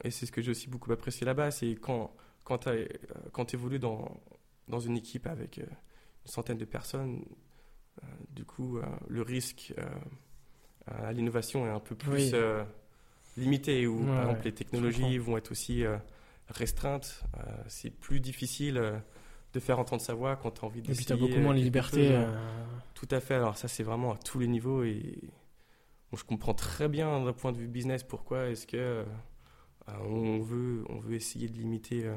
et 0.02 0.10
c'est 0.10 0.26
ce 0.26 0.32
que 0.32 0.42
j'ai 0.42 0.50
aussi 0.50 0.68
beaucoup 0.68 0.90
apprécié 0.90 1.24
là-bas, 1.24 1.52
c'est 1.52 1.76
quand, 1.76 2.12
quand 2.42 2.58
tu 2.58 3.54
évolues 3.56 3.78
dans, 3.78 4.20
dans 4.68 4.80
une 4.80 4.96
équipe 4.96 5.26
avec 5.26 5.58
euh, 5.58 5.62
une 5.64 6.30
centaine 6.30 6.58
de 6.58 6.64
personnes, 6.64 7.24
euh, 8.02 8.06
du 8.30 8.44
coup, 8.44 8.78
euh, 8.78 8.84
le 9.08 9.22
risque 9.22 9.74
à 10.86 11.12
l'innovation 11.12 11.66
est 11.66 11.70
un 11.70 11.80
peu 11.80 11.94
plus 11.94 12.34
Oui. 12.34 12.38
limité, 13.36 13.86
où 13.86 14.04
Ouais, 14.04 14.06
par 14.06 14.16
ouais, 14.18 14.22
exemple 14.24 14.44
les 14.44 14.54
technologies 14.54 15.18
vont 15.18 15.36
être 15.36 15.50
aussi 15.50 15.84
restreintes. 16.48 17.24
C'est 17.68 17.90
plus 17.90 18.20
difficile 18.20 19.00
de 19.54 19.60
faire 19.60 19.78
entendre 19.78 20.02
sa 20.02 20.14
voix 20.14 20.36
quand 20.36 20.50
tu 20.52 20.60
as 20.60 20.64
envie 20.64 20.80
Et 20.80 20.94
puis 20.94 21.04
tu 21.04 21.12
as 21.12 21.16
beaucoup 21.16 21.38
moins 21.40 21.54
de 21.54 21.60
liberté. 21.60 22.10
euh, 22.12 22.26
tout 22.94 23.08
à 23.10 23.20
fait. 23.20 23.34
Alors 23.34 23.56
ça, 23.56 23.68
c'est 23.68 23.82
vraiment 23.82 24.12
à 24.12 24.18
tous 24.18 24.38
les 24.38 24.46
niveaux 24.48 24.82
et 24.84 25.18
bon, 26.10 26.16
je 26.16 26.24
comprends 26.24 26.54
très 26.54 26.88
bien 26.88 27.24
d'un 27.24 27.32
point 27.32 27.52
de 27.52 27.58
vue 27.58 27.68
business 27.68 28.02
pourquoi 28.02 28.48
est-ce 28.50 28.66
que 28.66 28.76
euh, 28.76 29.04
on 30.00 30.40
veut 30.40 30.84
on 30.88 30.98
veut 31.00 31.14
essayer 31.14 31.48
de 31.48 31.54
limiter 31.56 32.04
euh, 32.06 32.16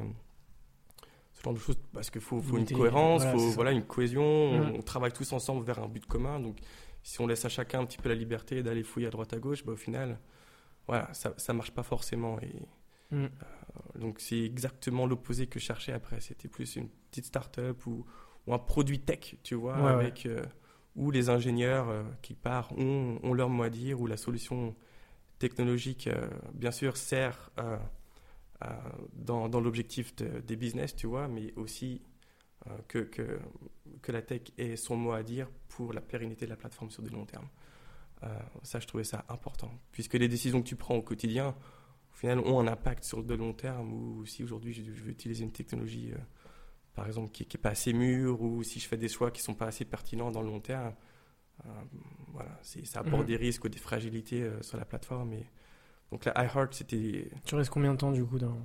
ce 1.37 1.43
genre 1.43 1.53
de 1.53 1.59
choses 1.59 1.77
parce 1.93 2.09
qu'il 2.09 2.21
faut, 2.21 2.41
faut 2.41 2.57
une 2.57 2.65
cohérence, 2.67 3.21
voilà, 3.21 3.37
faut 3.37 3.49
voilà 3.51 3.71
une 3.71 3.83
cohésion. 3.83 4.23
On, 4.23 4.59
Mhm. 4.65 4.75
on 4.77 4.81
travaille 4.81 5.11
tous 5.11 5.31
ensemble 5.33 5.63
vers 5.65 5.79
un 5.79 5.87
but 5.87 6.05
commun. 6.05 6.39
Donc 6.39 6.57
si 7.03 7.21
on 7.21 7.27
laisse 7.27 7.45
à 7.45 7.49
chacun 7.49 7.79
un 7.81 7.85
petit 7.85 7.97
peu 7.99 8.09
la 8.09 8.15
liberté 8.15 8.63
d'aller 8.63 8.83
fouiller 8.83 9.07
à 9.07 9.09
droite 9.11 9.33
à 9.33 9.37
gauche, 9.39 9.63
bah, 9.63 9.73
au 9.73 9.77
final, 9.77 10.19
voilà, 10.87 11.13
ça 11.13 11.33
ça 11.37 11.53
marche 11.53 11.71
pas 11.71 11.83
forcément 11.83 12.39
et 12.41 12.55
mhm. 13.11 13.29
donc 13.99 14.19
c'est 14.19 14.39
exactement 14.41 15.05
l'opposé 15.05 15.47
que 15.47 15.59
je 15.59 15.65
cherchais 15.65 15.93
après. 15.93 16.19
C'était 16.21 16.47
plus 16.47 16.75
une 16.75 16.89
petite 17.11 17.25
start-up 17.25 17.85
ou, 17.85 18.05
ou 18.47 18.53
un 18.53 18.59
produit 18.59 18.99
tech, 18.99 19.35
tu 19.43 19.55
vois, 19.55 19.77
Ouais, 19.77 19.83
ouais. 19.83 19.89
avec 19.91 20.25
euh, 20.25 20.41
où 20.95 21.11
les 21.11 21.29
ingénieurs 21.29 21.89
euh, 21.89 22.03
qui 22.23 22.33
partent 22.33 22.71
ont, 22.71 23.19
ont 23.21 23.33
leur 23.33 23.49
mot 23.49 23.63
à 23.63 23.69
dire, 23.69 24.01
où 24.01 24.07
la 24.07 24.17
solution 24.17 24.75
technologique, 25.39 26.07
euh, 26.07 26.27
bien 26.53 26.71
sûr, 26.71 26.97
sert 26.97 27.51
euh, 27.59 27.75
euh, 27.75 27.77
dans, 29.13 29.49
dans 29.49 29.61
l'objectif 29.61 30.15
de- 30.15 30.39
des 30.41 30.55
business, 30.55 30.95
tu 30.95 31.07
vois, 31.07 31.27
mais 31.27 31.53
aussi 31.55 32.01
euh, 32.67 32.77
que, 32.87 32.99
que, 32.99 33.39
que 34.01 34.11
la 34.11 34.21
tech 34.21 34.41
ait 34.57 34.75
son 34.75 34.97
mot 34.97 35.11
à 35.13 35.23
dire 35.23 35.49
pour 35.69 35.93
la 35.93 36.01
pérennité 36.01 36.45
de 36.45 36.51
la 36.51 36.57
plateforme 36.57 36.89
sur 36.91 37.03
du 37.03 37.09
long 37.09 37.25
terme. 37.25 37.47
Euh, 38.23 38.27
ça, 38.63 38.79
je 38.79 38.87
trouvais 38.87 39.03
ça 39.03 39.25
important, 39.29 39.71
puisque 39.91 40.15
les 40.15 40.27
décisions 40.27 40.61
que 40.61 40.67
tu 40.67 40.75
prends 40.75 40.95
au 40.95 41.03
quotidien, 41.03 41.55
au 42.11 42.15
final, 42.15 42.39
ont 42.39 42.59
un 42.59 42.67
impact 42.67 43.03
sur 43.03 43.21
le 43.21 43.35
long 43.35 43.53
terme, 43.53 43.93
ou 43.93 44.25
si 44.25 44.43
aujourd'hui 44.43 44.73
je, 44.73 44.83
je 44.83 45.03
veux 45.03 45.11
utiliser 45.11 45.43
une 45.43 45.51
technologie, 45.51 46.13
euh, 46.13 46.17
par 46.95 47.05
exemple, 47.07 47.31
qui 47.31 47.43
n'est 47.43 47.61
pas 47.61 47.69
assez 47.71 47.93
mûre, 47.93 48.41
ou 48.41 48.63
si 48.63 48.79
je 48.79 48.87
fais 48.87 48.97
des 48.97 49.09
choix 49.09 49.31
qui 49.31 49.41
ne 49.41 49.45
sont 49.45 49.55
pas 49.55 49.67
assez 49.67 49.85
pertinents 49.85 50.31
dans 50.31 50.41
le 50.41 50.47
long 50.47 50.59
terme, 50.61 50.95
euh, 51.65 51.69
voilà, 52.29 52.59
ça 52.63 53.01
apporte 53.01 53.23
Mhm. 53.23 53.27
des 53.27 53.37
risques 53.37 53.65
ou 53.65 53.69
des 53.69 53.79
fragilités 53.79 54.43
euh, 54.43 54.61
sur 54.63 54.77
la 54.77 54.85
plateforme. 54.85 55.33
Et... 55.33 55.45
Donc 56.11 56.23
là, 56.25 56.33
iHeart, 56.37 56.73
c'était... 56.73 57.29
Tu 57.45 57.55
restes 57.55 57.69
combien 57.69 57.91
de 57.93 57.97
temps 57.97 58.11
du 58.11 58.23
coup 58.23 58.39
dans, 58.39 58.57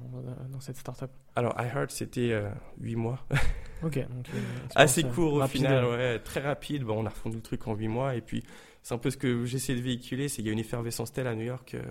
dans 0.50 0.60
cette 0.60 0.76
startup? 0.76 1.10
Alors, 1.34 1.54
iHeart, 1.58 1.90
c'était 1.90 2.40
8 2.80 2.96
mois. 2.96 3.18
Ok, 3.82 3.98
donc 3.98 4.28
euh, 4.32 4.38
Assez 4.76 5.02
court 5.02 5.32
euh, 5.32 5.36
au 5.36 5.38
rapide. 5.40 5.62
final, 5.62 5.84
ouais, 5.84 6.18
très 6.20 6.40
rapide. 6.40 6.84
Bon, 6.84 7.02
on 7.02 7.06
a 7.06 7.08
refondu 7.08 7.36
le 7.36 7.42
truc 7.42 7.66
en 7.66 7.74
8 7.74 7.88
mois. 7.88 8.14
Et 8.14 8.20
puis, 8.20 8.44
c'est 8.82 8.94
un 8.94 8.98
peu 8.98 9.10
ce 9.10 9.16
que 9.16 9.44
j'essaie 9.44 9.74
de 9.74 9.80
véhiculer, 9.80 10.28
c'est 10.28 10.36
qu'il 10.36 10.46
y 10.46 10.48
a 10.50 10.52
une 10.52 10.58
effervescence 10.58 11.12
telle 11.12 11.26
à 11.26 11.34
New 11.34 11.44
York, 11.44 11.74
euh, 11.74 11.82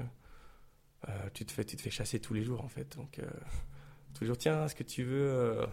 euh, 1.09 1.11
tu, 1.33 1.45
te 1.45 1.51
fais, 1.51 1.63
tu 1.63 1.75
te 1.75 1.81
fais 1.81 1.89
chasser 1.89 2.19
tous 2.19 2.33
les 2.33 2.43
jours, 2.43 2.63
en 2.63 2.67
fait. 2.67 2.95
Donc, 2.95 3.19
euh, 3.19 3.25
tous 4.13 4.21
les 4.21 4.27
jours, 4.27 4.37
tiens, 4.37 4.65
est-ce 4.65 4.75
que 4.75 4.83
tu 4.83 5.03
veux 5.03 5.29
euh, 5.29 5.65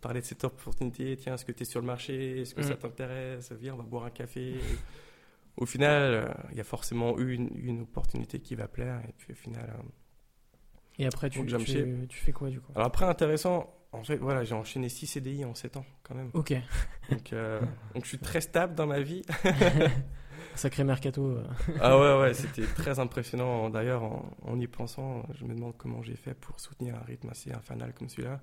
parler 0.00 0.20
de 0.20 0.26
cette 0.26 0.44
opportunité? 0.44 1.16
Tiens, 1.16 1.34
est-ce 1.34 1.44
que 1.44 1.52
tu 1.52 1.62
es 1.62 1.66
sur 1.66 1.80
le 1.80 1.86
marché? 1.86 2.42
Est-ce 2.42 2.54
que 2.54 2.62
ça 2.62 2.74
mm. 2.74 2.78
t'intéresse? 2.78 3.52
Viens, 3.52 3.74
on 3.74 3.78
va 3.78 3.82
boire 3.82 4.04
un 4.04 4.10
café. 4.10 4.54
Au 5.56 5.66
final, 5.66 6.34
il 6.50 6.56
y 6.56 6.60
a 6.60 6.64
forcément 6.64 7.18
eu 7.18 7.34
une, 7.34 7.50
une, 7.54 7.80
opportunité 7.82 8.40
qui 8.40 8.54
va 8.54 8.68
plaire. 8.68 9.00
Et 9.08 9.12
puis 9.16 9.32
au 9.32 9.36
final. 9.36 9.74
et 10.98 11.06
après, 11.06 11.30
tu, 11.30 11.44
tu, 11.44 12.06
tu, 12.08 12.18
fais 12.18 12.32
quoi 12.32 12.50
du 12.50 12.60
coup? 12.60 12.72
Alors 12.74 12.86
après, 12.86 13.04
intéressant, 13.04 13.74
en 13.92 14.04
fait, 14.04 14.16
voilà, 14.16 14.44
j'ai 14.44 14.54
enchaîné 14.54 14.88
6 14.88 15.06
CDI 15.06 15.44
en 15.44 15.54
7 15.54 15.76
ans 15.76 15.86
quand 16.02 16.14
même. 16.14 16.30
Ok. 16.34 16.52
Donc, 17.10 17.34
donc 17.94 18.04
je 18.04 18.08
suis 18.08 18.18
très 18.18 18.40
stable 18.40 18.74
dans 18.74 18.86
ma 18.86 19.00
vie. 19.00 19.22
Sacré 20.54 20.84
mercato. 20.84 21.26
Euh. 21.26 21.44
ah 21.80 21.98
ouais, 21.98 22.20
ouais, 22.20 22.34
c'était 22.34 22.66
très 22.66 22.98
impressionnant. 22.98 23.70
D'ailleurs, 23.70 24.02
en, 24.02 24.58
y 24.58 24.66
pensant, 24.66 25.22
je 25.34 25.44
me 25.44 25.54
demande 25.54 25.74
comment 25.76 26.02
j'ai 26.02 26.16
fait 26.16 26.34
pour 26.34 26.60
soutenir 26.60 26.96
un 26.96 27.04
rythme 27.04 27.28
assez 27.30 27.52
infernal 27.52 27.92
comme 27.94 28.08
celui-là. 28.08 28.40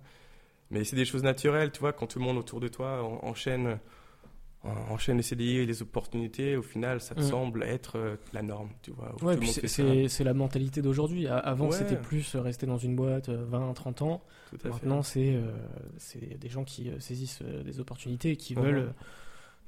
Mais 0.70 0.84
c'est 0.84 0.96
des 0.96 1.06
choses 1.06 1.24
naturelles, 1.24 1.72
tu 1.72 1.80
vois, 1.80 1.94
quand 1.94 2.08
tout 2.08 2.20
le 2.20 2.26
monde 2.26 2.38
autour 2.38 2.60
de 2.60 2.68
toi 2.68 3.04
enchaîne, 3.24 3.80
enchaîne 4.90 5.18
les 5.18 5.24
CDI 5.24 5.58
et 5.58 5.66
les 5.66 5.82
opportunités, 5.82 6.56
au 6.56 6.62
final, 6.62 7.02
ça 7.02 7.16
te 7.16 7.22
mm. 7.22 7.30
semble 7.30 7.64
être 7.64 7.98
euh, 7.98 8.16
la 8.34 8.42
norme, 8.42 8.70
tu 8.82 8.92
vois. 8.92 9.16
Ouais, 9.22 9.38
c'est 9.68 10.24
la 10.24 10.34
mentalité 10.34 10.82
d'aujourd'hui. 10.82 11.28
Avant, 11.28 11.72
c'était 11.72 11.98
plus 11.98 12.36
rester 12.36 12.66
dans 12.66 12.78
une 12.78 12.96
boîte 12.96 13.30
20, 13.30 13.70
euh, 13.70 13.74
30 13.74 14.02
ans. 14.02 14.24
Maintenant, 14.64 15.02
c'est 15.04 15.40
des 16.40 16.50
gens 16.50 16.64
qui 16.64 16.92
saisissent 17.00 17.42
des 17.42 17.80
opportunités 17.80 18.32
et 18.32 18.38
qui 18.38 18.56
uh-huh. 18.56 18.62
veulent 18.62 18.94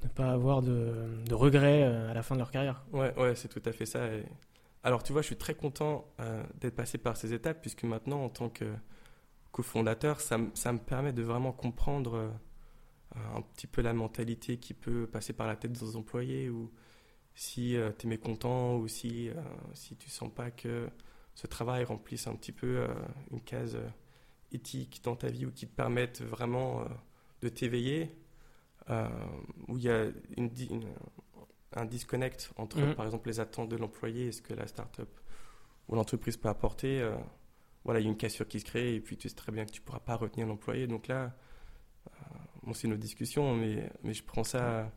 ne 0.02 0.08
pas 0.08 0.30
avoir 0.30 0.62
de, 0.62 0.94
de, 1.26 1.34
regrets 1.34 1.82
euh, 1.82 2.10
à 2.10 2.14
la 2.14 2.22
fin 2.22 2.34
de 2.34 2.40
leur 2.40 2.50
carrière. 2.50 2.82
Ouais, 2.92 3.14
ouais, 3.18 3.34
c'est 3.34 3.48
tout 3.48 3.62
à 3.64 3.72
fait 3.72 3.86
ça. 3.86 4.00
Alors, 4.82 5.02
tu 5.02 5.12
vois, 5.12 5.22
je 5.22 5.26
suis 5.26 5.36
très 5.36 5.54
content 5.54 6.06
euh, 6.20 6.42
d'être 6.60 6.74
passé 6.74 6.98
par 6.98 7.16
ces 7.16 7.34
étapes, 7.34 7.60
puisque 7.60 7.84
maintenant, 7.84 8.24
en 8.24 8.28
tant 8.28 8.48
que 8.48 8.64
cofondateur, 9.52 10.20
ça, 10.20 10.38
ça 10.54 10.72
me 10.72 10.78
permet 10.78 11.12
de 11.12 11.22
vraiment 11.22 11.52
comprendre 11.52 12.14
euh, 12.14 12.28
un 13.14 13.42
petit 13.42 13.66
peu 13.66 13.82
la 13.82 13.92
mentalité 13.92 14.58
qui 14.58 14.74
peut 14.74 15.06
passer 15.06 15.32
par 15.32 15.46
la 15.46 15.56
tête 15.56 15.72
des 15.72 15.96
employés, 15.96 16.48
ou 16.50 16.70
si 17.34 17.76
tu 17.98 18.06
es 18.06 18.08
mécontent, 18.08 18.76
ou 18.76 18.88
si, 18.88 19.30
si 19.74 19.96
tu 19.96 20.10
sens 20.10 20.30
pas 20.32 20.50
que 20.50 20.88
ce 21.34 21.46
travail 21.46 21.84
remplisse 21.84 22.26
un 22.26 22.34
petit 22.34 22.52
peu 22.52 22.86
une 23.30 23.40
case 23.40 23.78
éthique 24.52 25.00
dans 25.02 25.16
ta 25.16 25.28
vie, 25.28 25.46
ou 25.46 25.50
qui 25.50 25.66
te 25.66 25.74
permette 25.74 26.22
vraiment 26.22 26.84
de 27.42 27.48
t'éveiller 27.48 28.14
euh, 28.90 29.08
où 29.68 29.76
il 29.76 29.84
y 29.84 29.90
a 29.90 30.06
une, 30.36 30.50
un 31.74 31.84
disconnect 31.84 32.50
entre, 32.56 32.80
mhm. 32.80 32.94
par 32.94 33.04
exemple, 33.04 33.28
les 33.28 33.38
attentes 33.38 33.68
de 33.68 33.76
l'employé 33.76 34.26
et 34.26 34.32
ce 34.32 34.42
que 34.42 34.54
la 34.54 34.66
start-up 34.66 35.08
ou 35.88 35.94
l'entreprise 35.94 36.36
peut 36.36 36.48
apporter. 36.48 37.00
Euh, 37.00 37.14
voilà, 37.84 38.00
il 38.00 38.04
y 38.04 38.06
a 38.06 38.10
une 38.10 38.16
cassure 38.16 38.48
qui 38.48 38.60
se 38.60 38.64
crée 38.64 38.94
et 38.94 39.00
puis 39.00 39.16
tu 39.16 39.28
sais 39.28 39.34
très 39.34 39.52
bien 39.52 39.64
que 39.64 39.70
tu 39.70 39.80
ne 39.80 39.84
pourras 39.84 40.00
pas 40.00 40.16
retenir 40.16 40.46
l'employé. 40.46 40.86
Donc 40.86 41.08
là, 41.08 41.34
euh, 42.08 42.10
bon, 42.62 42.72
c'est 42.72 42.86
une 42.86 42.92
autre 42.92 43.02
discussion, 43.02 43.54
mais, 43.54 43.90
mais 44.02 44.14
je, 44.14 44.22
prends 44.22 44.44
ça, 44.44 44.90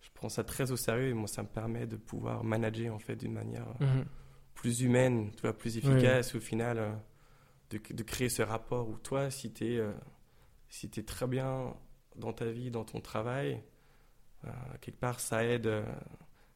je 0.00 0.08
prends 0.14 0.28
ça 0.28 0.44
très 0.44 0.70
au 0.70 0.76
sérieux 0.76 1.08
et 1.08 1.14
moi, 1.14 1.28
ça 1.28 1.42
me 1.42 1.48
permet 1.48 1.86
de 1.86 1.96
pouvoir 1.96 2.44
manager 2.44 2.94
en 2.94 2.98
fait 2.98 3.16
d'une 3.16 3.32
manière 3.32 3.66
mhm. 3.80 4.04
plus 4.54 4.82
humaine, 4.82 5.30
tu 5.34 5.42
vois, 5.42 5.56
plus 5.56 5.76
efficace 5.76 6.34
au 6.34 6.40
final, 6.40 7.00
de, 7.70 7.80
de, 7.90 8.02
créer 8.02 8.28
ce 8.28 8.42
rapport 8.42 8.88
où 8.88 8.96
toi, 8.98 9.30
si 9.30 9.52
tu 9.52 9.74
es, 9.74 9.82
si 10.68 10.90
es 10.96 11.02
très 11.02 11.26
bien 11.26 11.74
dans 12.16 12.32
ta 12.32 12.46
vie, 12.46 12.70
dans 12.70 12.84
ton 12.84 13.00
travail, 13.00 13.62
euh, 14.44 14.50
quelque 14.80 14.98
part, 14.98 15.20
ça 15.20 15.44
aide, 15.44 15.66
euh, 15.66 15.84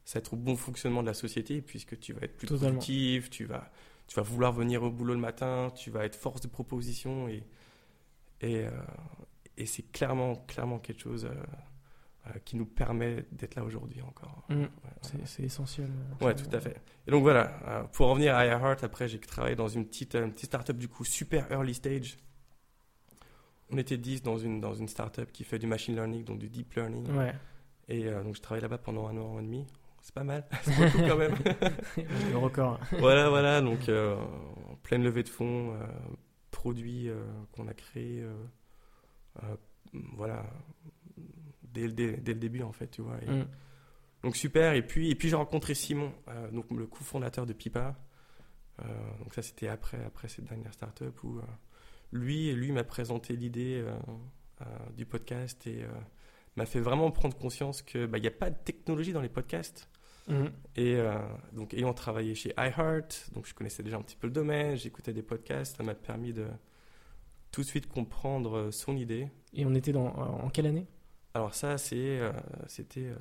ça 0.05 0.19
aide 0.19 0.29
au 0.33 0.37
bon 0.37 0.57
fonctionnement 0.57 1.03
de 1.03 1.09
la 1.09 1.15
société, 1.15 1.63
puisque 1.63 1.99
tu 1.99 2.13
vas 2.13 2.23
être 2.23 2.37
plus 2.37 2.47
productif, 2.47 3.31
tu 3.31 3.45
vas, 3.45 3.71
tu 4.07 4.15
vas 4.17 4.23
vouloir 4.23 4.53
venir 4.53 4.83
au 4.83 4.91
boulot 4.91 5.15
le 5.15 5.21
matin, 5.21 5.73
tu 5.75 5.91
vas 5.91 6.05
être 6.05 6.17
force 6.17 6.41
de 6.41 6.49
proposition, 6.49 7.29
et, 7.29 7.45
et, 8.41 8.65
euh, 8.67 8.71
et 9.57 9.67
c'est 9.67 9.91
clairement, 9.93 10.37
clairement 10.47 10.79
quelque 10.79 11.01
chose 11.01 11.29
qui 12.45 12.57
nous 12.57 12.67
permet 12.67 13.27
d'être 13.33 13.57
là 13.57 13.65
aujourd'hui 13.65 14.01
encore. 14.03 14.45
Mmh. 14.49 14.65
c'est 15.25 15.43
essentiel. 15.43 15.91
Ouais, 16.21 16.35
tout 16.35 16.49
à 16.53 16.61
fait. 16.61 16.81
Et 17.07 17.11
donc 17.11 17.23
voilà, 17.23 17.89
pour 17.93 18.09
revenir 18.09 18.37
à 18.37 18.47
iHeart, 18.47 18.85
après 18.85 19.09
j'ai 19.09 19.19
travaillé 19.19 19.57
dans 19.57 19.69
une 19.69 19.87
petite, 19.87 20.15
une 20.15 20.33
petite 20.33 20.47
startup 20.47 20.77
du 20.79 20.89
coup 20.89 21.05
super 21.05 21.51
early 21.51 21.75
stage 21.75 22.17
on 23.73 23.79
était 23.79 23.97
10 23.97 24.23
dans 24.23 24.39
une, 24.39 24.61
dans 24.61 24.75
une 24.75 24.89
startup 24.89 25.33
qui 25.33 25.45
fait 25.45 25.59
du 25.59 25.67
machine 25.67 25.95
learning, 25.95 26.25
donc 26.25 26.39
du 26.39 26.49
deep 26.49 26.75
learning. 26.75 27.11
Ouais. 27.13 27.33
Et 27.89 28.07
euh, 28.07 28.23
donc 28.23 28.37
je 28.37 28.43
travaillais 28.43 28.63
là-bas 28.63 28.79
pendant 28.79 29.09
un 29.09 29.17
an, 29.17 29.39
et 29.39 29.43
demi. 29.43 29.67
C'est 30.03 30.15
pas 30.15 30.25
mal, 30.25 30.45
c'est 30.63 30.77
beaucoup 30.77 30.99
quand 30.99 31.17
même. 31.17 31.35
Le 31.97 32.37
record. 32.37 32.81
voilà, 32.99 33.29
voilà, 33.29 33.61
donc 33.61 33.89
euh, 33.89 34.17
en 34.69 34.75
pleine 34.83 35.05
levée 35.05 35.23
de 35.23 35.29
fonds, 35.29 35.75
euh, 35.75 35.87
produit 36.51 37.09
qu'on 37.53 37.69
a 37.69 37.75
créé, 37.75 38.25
voilà, 40.17 40.45
dès, 41.62 41.89
dès, 41.89 42.17
dès, 42.17 42.35
le 42.35 42.41
début 42.41 42.62
en 42.62 42.73
fait, 42.73 42.89
tu 42.89 43.03
vois. 43.03 43.17
Mm. 43.17 43.47
Donc 44.23 44.37
super, 44.37 44.75
et 44.75 44.87
puis, 44.87 45.11
et 45.11 45.15
puis 45.15 45.29
j'ai 45.29 45.37
rencontré 45.37 45.75
Simon, 45.75 46.12
donc 46.53 46.71
le 46.71 46.87
cofondateur 46.87 47.45
de 47.45 47.53
Pipa. 47.53 47.97
donc 48.79 49.35
ça 49.35 49.43
c'était 49.43 49.69
après, 49.69 50.03
après 50.05 50.29
cette 50.29 50.45
dernière 50.45 50.73
startup 50.73 51.23
où 51.25 51.41
lui, 52.12 52.53
lui 52.53 52.73
m'a 52.73 52.85
présenté 52.85 53.35
l'idée 53.35 53.83
euh, 53.85 53.95
euh, 54.61 54.65
du 54.97 55.07
podcast 55.07 55.67
et 55.67 55.83
euh, 55.83 55.89
m'a 56.57 56.67
fait 56.67 56.81
vraiment 56.81 57.11
prendre 57.11 57.37
conscience 57.37 57.83
qu'il 57.83 58.07
bah, 58.07 58.19
n'y 58.19 58.27
a 58.27 58.33
pas 58.33 58.51
de 58.51 58.57
technologie 58.57 59.12
dans 59.12 59.23
les 59.23 59.31
podcasts. 59.31 59.89
Mhm. 60.29 60.53
Et 60.77 60.99
donc, 61.53 61.75
ayant 61.75 61.93
travaillé 61.93 62.37
chez 62.37 62.55
iHeart, 62.57 63.33
donc 63.35 63.45
je 63.45 63.55
connaissais 63.55 63.83
déjà 63.83 63.97
un 63.97 64.03
petit 64.03 64.15
peu 64.15 64.29
le 64.29 64.33
domaine, 64.33 64.77
j'écoutais 64.77 65.12
des 65.12 65.23
podcasts, 65.23 65.77
ça 65.77 65.83
m'a 65.83 65.97
permis 65.97 66.33
de 66.33 66.47
tout 67.53 67.61
de 67.61 67.67
suite 67.67 67.87
comprendre 67.87 68.71
son 68.71 68.97
idée. 68.97 69.29
Et 69.55 69.65
on 69.65 69.75
était 69.75 69.93
dans, 69.93 70.07
en 70.07 70.49
quelle 70.49 70.67
année? 70.67 70.87
Alors 71.35 71.55
ça, 71.55 71.79
c'est, 71.79 72.21
c'était 72.67 73.13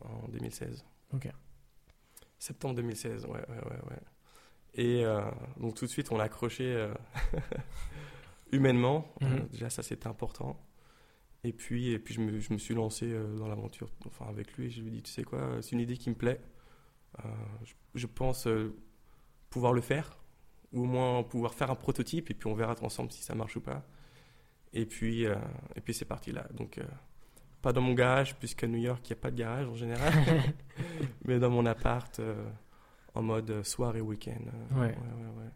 en 0.00 0.28
2016. 0.28 0.84
Ok. 1.12 1.28
Septembre 2.38 2.76
2016, 2.76 3.26
ouais, 3.26 3.32
ouais, 3.32 3.40
ouais. 3.48 3.80
ouais. 3.90 4.00
Et 4.74 5.04
donc 5.58 5.74
tout 5.74 5.84
de 5.84 5.90
suite, 5.90 6.10
on 6.10 6.16
l'a 6.16 6.24
accroché 6.24 6.88
humainement. 8.52 9.12
Euh, 9.22 9.26
mhm. 9.26 9.48
déjà, 9.48 9.70
ça, 9.70 9.82
c'était 9.82 10.06
important. 10.06 10.60
Et 11.44 11.52
puis, 11.52 11.90
et 11.90 11.98
puis 11.98 12.14
je, 12.14 12.20
me, 12.20 12.38
je 12.38 12.52
me 12.52 12.58
suis 12.58 12.74
lancé 12.74 13.06
euh, 13.06 13.36
dans 13.36 13.48
l'aventure 13.48 13.90
enfin, 14.06 14.26
avec 14.28 14.52
lui 14.54 14.66
et 14.66 14.70
je 14.70 14.82
lui 14.82 14.88
ai 14.88 14.90
dit, 14.90 15.02
tu 15.02 15.10
sais 15.10 15.24
quoi, 15.24 15.58
c'est 15.62 15.72
une 15.72 15.80
idée 15.80 15.96
qui 15.96 16.10
me 16.10 16.14
plaît. 16.14 16.40
Euh, 17.24 17.28
je, 17.94 18.06
pense 18.06 18.46
pouvoir 19.48 19.72
le 19.72 19.80
faire, 19.80 20.19
ou 20.72 20.82
au 20.82 20.86
moins 20.86 21.22
pouvoir 21.22 21.54
faire 21.54 21.70
un 21.70 21.74
prototype, 21.74 22.30
et 22.30 22.34
puis 22.34 22.46
on 22.46 22.54
verra 22.54 22.74
ensemble 22.82 23.12
si 23.12 23.22
ça 23.22 23.34
marche 23.34 23.56
ou 23.56 23.60
pas. 23.60 23.84
Et 24.72 24.86
puis, 24.86 25.24
et 25.24 25.80
puis 25.82 25.92
c'est 25.94 26.04
parti 26.04 26.30
là. 26.30 26.46
Donc, 26.54 26.78
pas 27.60 27.72
dans 27.72 27.80
mon 27.80 27.92
garage, 27.92 28.36
puisqu'à 28.36 28.68
New 28.68 28.78
York, 28.78 29.00
il 29.04 29.12
n'y 29.12 29.18
a 29.18 29.20
pas 29.20 29.30
de 29.32 29.36
garage 29.36 29.66
en 29.66 29.74
général, 29.74 30.12
mais 31.24 31.40
dans 31.40 31.50
mon 31.50 31.66
appart, 31.66 32.20
en 33.14 33.22
mode 33.22 33.64
soir 33.64 33.96
et 33.96 34.00
week-end. 34.00 34.44
Ouais. 34.72 34.80
Ouais, 34.80 34.88
ouais, 34.88 35.50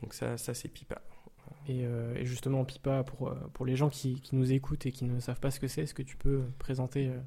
Donc 0.00 0.14
ça, 0.14 0.38
ça 0.38 0.54
c'est 0.54 0.68
Pipa. 0.68 1.02
Euh, 1.70 2.14
et, 2.14 2.24
justement, 2.24 2.64
Pipa, 2.64 3.04
pour, 3.04 3.28
euh, 3.28 3.34
pour 3.52 3.66
les 3.66 3.76
gens 3.76 3.88
qui, 3.88 4.20
qui, 4.20 4.36
nous 4.36 4.52
écoutent 4.52 4.86
et 4.86 4.92
qui 4.92 5.04
ne 5.04 5.20
savent 5.20 5.40
pas 5.40 5.50
ce 5.50 5.60
que 5.60 5.68
c'est, 5.68 5.82
est-ce 5.82 5.94
que 5.94 6.02
tu 6.02 6.16
peux 6.16 6.44
présenter 6.58 7.08
euh, 7.08 7.18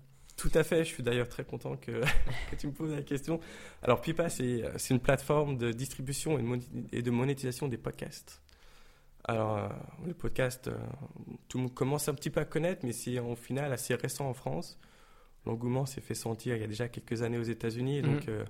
Tout 0.42 0.52
à 0.56 0.64
fait, 0.64 0.84
je 0.84 0.90
suis 0.90 1.04
d'ailleurs 1.04 1.30
très 1.30 1.44
content 1.44 1.78
que, 1.78 1.92
que, 2.52 2.56
tu 2.58 2.68
me 2.68 2.74
poses 2.74 2.92
la 2.92 3.04
question. 3.04 3.40
Alors, 3.84 4.02
Pipa, 4.02 4.30
c'est 4.30 4.64
une 4.90 5.00
plateforme 5.00 5.58
de 5.58 5.72
distribution 5.72 6.40
et 6.92 7.02
de 7.02 7.12
monétisation 7.12 7.68
des 7.68 7.78
podcasts. 7.78 8.42
Alors, 9.24 9.72
le 10.06 10.16
podcast, 10.16 10.70
tout 11.48 11.60
le 11.60 11.64
monde 11.66 11.74
commence 11.76 12.10
un 12.10 12.16
petit 12.16 12.32
peu 12.32 12.40
à 12.40 12.46
connaître, 12.46 12.84
mais 12.84 12.92
c'est 12.92 13.20
au 13.20 13.36
final 13.36 13.72
assez 13.72 13.94
récent 13.94 14.28
en 14.28 14.34
France. 14.34 14.80
L'engouement 15.46 15.86
s'est 15.86 16.02
fait 16.02 16.16
sentir 16.16 16.56
il 16.56 16.62
y 16.62 16.64
a 16.64 16.68
déjà 16.68 16.88
quelques 16.88 17.22
années 17.22 17.38
aux 17.38 17.44
États-Unis, 17.44 18.02
donc 18.02 18.28
mhm 18.28 18.46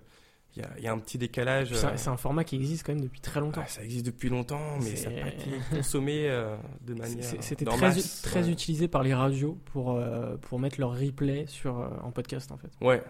il 0.57 0.83
y, 0.83 0.87
a 0.87 0.91
un 0.91 0.99
petit 0.99 1.17
décalage. 1.17 1.71
Euh, 1.71 1.93
c'est 1.95 2.09
un 2.09 2.17
format 2.17 2.43
qui 2.43 2.57
existe 2.57 2.85
quand 2.85 2.93
même 2.93 3.03
depuis 3.03 3.21
très 3.21 3.39
longtemps. 3.39 3.63
ça 3.67 3.83
existe 3.83 4.05
depuis 4.05 4.27
longtemps, 4.27 4.79
mais 4.81 4.97
ça 4.97 5.09
n'a 5.09 5.21
pas 5.21 5.29
été 5.29 5.49
consommé 5.71 6.27
euh, 6.29 6.57
de 6.81 6.93
manière. 6.93 7.23
C'était 7.39 7.63
très, 7.63 7.93
très 8.23 8.49
utilisé 8.49 8.89
par 8.89 9.01
les 9.01 9.13
radios 9.13 9.57
pour, 9.65 9.91
euh, 9.91 10.35
pour 10.37 10.59
mettre 10.59 10.77
leur 10.79 10.91
replay 10.91 11.45
sur, 11.47 11.75
en 12.03 12.11
podcast 12.11 12.51
en 12.51 12.57
fait. 12.57 12.69
Ouais, 12.81 13.01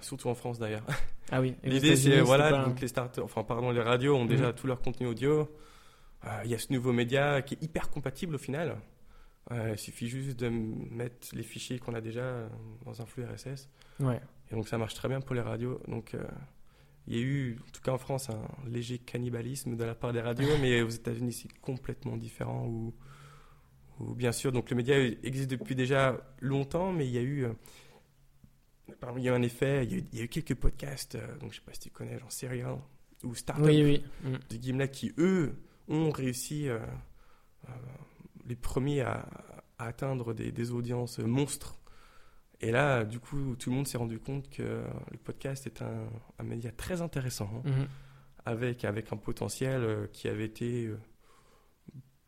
surtout 0.00 0.28
en 0.28 0.34
France 0.34 0.58
d'ailleurs. 0.58 0.86
Ah 1.32 1.40
oui. 1.40 1.56
L'idée 1.64 1.96
c'est 1.96 2.20
voilà, 2.20 2.64
donc 2.64 2.80
les 2.80 2.86
start 2.86 3.18
enfin 3.18 3.42
pardon, 3.42 3.72
les 3.72 3.82
radios 3.82 4.14
ont 4.14 4.26
déjà 4.26 4.46
mhm. 4.46 4.52
tout 4.52 4.68
leur 4.68 4.80
contenu 4.80 5.08
audio. 5.08 5.50
Il 6.44 6.48
y 6.48 6.54
a 6.54 6.58
ce 6.58 6.72
nouveau 6.72 6.92
média 6.92 7.42
qui 7.42 7.54
est 7.54 7.62
hyper 7.64 7.90
compatible 7.90 8.36
au 8.36 8.38
final. 8.38 8.76
il 9.50 9.76
suffit 9.76 10.06
juste 10.06 10.38
de 10.38 10.48
mettre 10.48 11.26
les 11.32 11.42
fichiers 11.42 11.80
qu'on 11.80 11.94
a 11.94 12.00
déjà 12.00 12.48
dans 12.84 13.02
un 13.02 13.06
flux 13.06 13.24
RSS. 13.24 13.68
Ouais. 13.98 14.20
Et 14.52 14.54
donc 14.54 14.68
ça 14.68 14.78
marche 14.78 14.94
très 14.94 15.08
bien 15.08 15.20
pour 15.20 15.34
les 15.34 15.40
radios. 15.40 15.80
Donc 15.88 16.14
il 17.08 17.16
y 17.16 17.18
a 17.18 17.22
eu, 17.22 17.58
en 17.66 17.70
tout 17.70 17.80
cas 17.80 17.92
en 17.92 17.98
France, 17.98 18.30
un 18.30 18.48
léger 18.68 18.98
cannibalisme 18.98 19.76
de 19.76 19.84
la 19.84 19.94
part 19.94 20.12
des 20.12 20.20
radios, 20.20 20.58
mais 20.60 20.82
aux 20.82 20.88
États-Unis, 20.88 21.32
c'est 21.32 21.52
complètement 21.60 22.16
différent. 22.16 22.66
Où, 22.66 22.94
bien 24.14 24.32
sûr, 24.32 24.50
donc 24.52 24.70
le 24.70 24.76
média 24.76 24.98
existe 24.98 25.50
depuis 25.50 25.74
déjà 25.74 26.20
longtemps, 26.40 26.92
mais 26.92 27.06
il 27.06 27.12
y 27.12 27.18
a 27.18 27.22
eu, 27.22 27.44
euh, 27.44 27.52
il 29.16 29.22
y 29.22 29.28
a 29.28 29.32
eu 29.32 29.34
un 29.34 29.42
effet, 29.42 29.84
il 29.84 30.06
y 30.12 30.20
a 30.20 30.24
eu, 30.24 30.28
quelques 30.28 30.54
podcasts, 30.54 31.14
euh, 31.14 31.38
donc 31.38 31.52
je 31.52 31.56
sais 31.58 31.64
pas 31.64 31.72
si 31.72 31.80
tu 31.80 31.90
connais, 31.90 32.18
genre 32.18 32.32
Serial 32.32 32.78
ou 33.22 33.34
Startup 33.34 33.64
oui, 33.64 34.02
de 34.24 34.56
Gimlet, 34.60 34.90
qui 34.90 35.12
eux 35.18 35.54
ont 35.88 36.10
réussi, 36.10 36.68
euh, 36.68 36.80
les 38.46 38.56
premiers 38.56 39.02
à, 39.02 39.28
atteindre 39.78 40.34
des, 40.34 40.70
audiences 40.70 41.18
monstres. 41.18 41.78
Et 42.60 42.70
là, 42.70 43.04
du 43.04 43.20
coup, 43.20 43.54
tout 43.56 43.70
le 43.70 43.76
monde 43.76 43.86
s'est 43.86 43.98
rendu 43.98 44.18
compte 44.18 44.48
que 44.48 44.82
le 45.10 45.18
podcast 45.18 45.66
est 45.66 45.82
un, 45.82 46.42
média 46.42 46.70
très 46.72 47.02
intéressant, 47.02 47.50
hein, 47.54 47.68
mhm. 47.68 47.88
avec, 48.44 48.84
avec 48.84 49.12
un 49.12 49.16
potentiel 49.16 50.08
qui 50.12 50.28
avait 50.28 50.46
été 50.46 50.90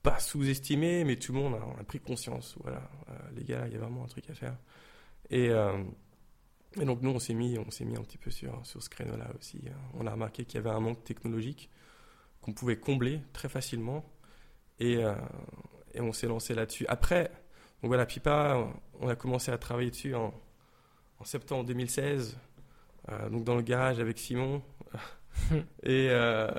pas 0.02 0.18
sous-estimé, 0.18 1.04
mais 1.04 1.16
tout 1.16 1.32
le 1.32 1.38
monde 1.38 1.54
a, 1.54 1.84
pris 1.84 2.00
conscience. 2.00 2.56
Voilà, 2.62 2.90
les 3.34 3.44
gars, 3.44 3.66
il 3.66 3.72
y 3.72 3.76
a 3.76 3.78
vraiment 3.78 4.04
un 4.04 4.08
truc 4.08 4.28
à 4.28 4.34
faire. 4.34 4.56
Et, 5.30 5.50
et 6.80 6.84
donc 6.84 7.02
nous, 7.02 7.10
on 7.10 7.18
s'est 7.18 7.34
mis, 7.34 7.58
on 7.58 7.84
mis 7.84 7.96
un 7.96 8.02
petit 8.02 8.18
peu 8.18 8.30
sur, 8.30 8.64
sur 8.66 8.82
ce 8.82 8.90
créneau-là 8.90 9.30
aussi. 9.38 9.62
On 9.94 10.06
a 10.06 10.10
remarqué 10.10 10.44
qu'il 10.44 10.56
y 10.56 10.58
avait 10.58 10.74
un 10.74 10.80
manque 10.80 11.02
technologique 11.04 11.70
qu'on 12.40 12.52
pouvait 12.52 12.78
combler 12.78 13.20
très 13.32 13.48
facilement. 13.48 14.04
Et, 14.78 14.96
euh, 14.98 15.14
et 15.94 16.00
on 16.00 16.12
s'est 16.12 16.28
lancé 16.28 16.54
là-dessus. 16.54 16.86
Après, 16.88 17.30
donc 17.82 17.90
voilà, 17.90 18.06
Pipa, 18.06 18.68
on 19.00 19.08
a 19.08 19.14
commencé 19.14 19.52
à 19.52 19.58
travailler 19.58 19.90
dessus 19.90 20.14
en, 20.14 20.34
en 21.20 21.24
septembre 21.24 21.64
2016, 21.64 22.36
euh, 23.08 23.28
donc 23.28 23.44
dans 23.44 23.54
le 23.54 23.62
garage 23.62 24.00
avec 24.00 24.18
Simon. 24.18 24.62
et, 25.84 26.08
euh, 26.10 26.50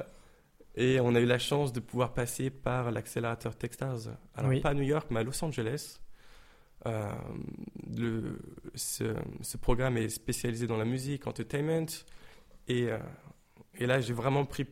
et 0.75 1.01
on 1.01 1.13
a 1.15 1.19
eu 1.19 1.25
la 1.25 1.39
chance 1.39 1.73
de 1.73 1.81
pouvoir 1.81 2.13
passer 2.13 2.49
par 2.49 2.91
l'accélérateur 2.91 3.55
Techstars. 3.57 4.15
Alors 4.33 4.61
pas 4.61 4.69
à 4.69 4.73
New 4.73 4.83
York, 4.83 5.07
mais 5.09 5.19
à 5.19 5.23
Los 5.23 5.43
Angeles. 5.43 5.99
Euh, 6.85 7.11
le, 7.97 8.39
ce, 8.75 9.13
ce, 9.41 9.57
programme 9.57 9.97
est 9.97 10.07
spécialisé 10.07 10.67
dans 10.67 10.77
la 10.77 10.85
musique, 10.85 11.27
entertainment. 11.27 11.87
Et, 12.69 12.87
et 13.75 13.85
là, 13.85 13.99
j'ai 13.99 14.13
vraiment 14.13 14.45
pris 14.45 14.65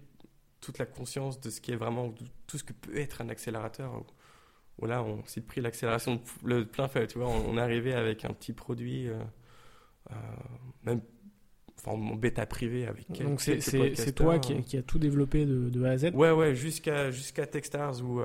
toute 0.62 0.77
la 0.77 0.86
conscience 0.86 1.42
de 1.42 1.50
ce 1.50 1.60
qui 1.60 1.74
est 1.74 1.75
vraiment 1.75 2.13
tout 2.46 2.58
ce 2.58 2.63
que 2.63 2.72
peut 2.72 2.98
être 2.98 3.20
un 3.20 3.27
accélérateur. 3.27 4.06
Où 4.79 4.86
là, 4.86 5.01
on 5.03 5.24
s'est 5.25 5.41
pris 5.41 5.62
l'accélération 5.62 6.22
le 6.43 6.65
plein 6.65 6.88
fait. 6.88 7.07
Tu 7.07 7.17
vois, 7.17 7.27
on, 7.27 7.57
est 7.57 7.62
arrivé 7.62 7.93
avec 7.93 8.25
un 8.25 8.34
petit 8.34 8.53
produit, 8.53 9.10
euh, 9.10 9.17
même 10.84 11.01
enfin, 11.79 11.91
en 11.91 12.15
bêta 12.15 12.46
privé 12.46 12.86
avec. 12.86 13.12
Donc 13.24 13.41
c'est 13.41 14.12
toi 14.13 14.38
qui, 14.38 14.62
qui, 14.62 14.77
a 14.77 14.84
tout 14.84 15.00
développé 15.00 15.46
de, 15.46 15.69
de 15.69 15.84
A 15.84 15.91
à 15.91 15.98
Z? 15.98 16.12
Ouais, 16.13 16.31
ouais, 16.31 16.53
jusqu'à 16.53 17.10
jusqu'à 17.10 17.48
Techstars 17.48 18.03
où 18.03 18.22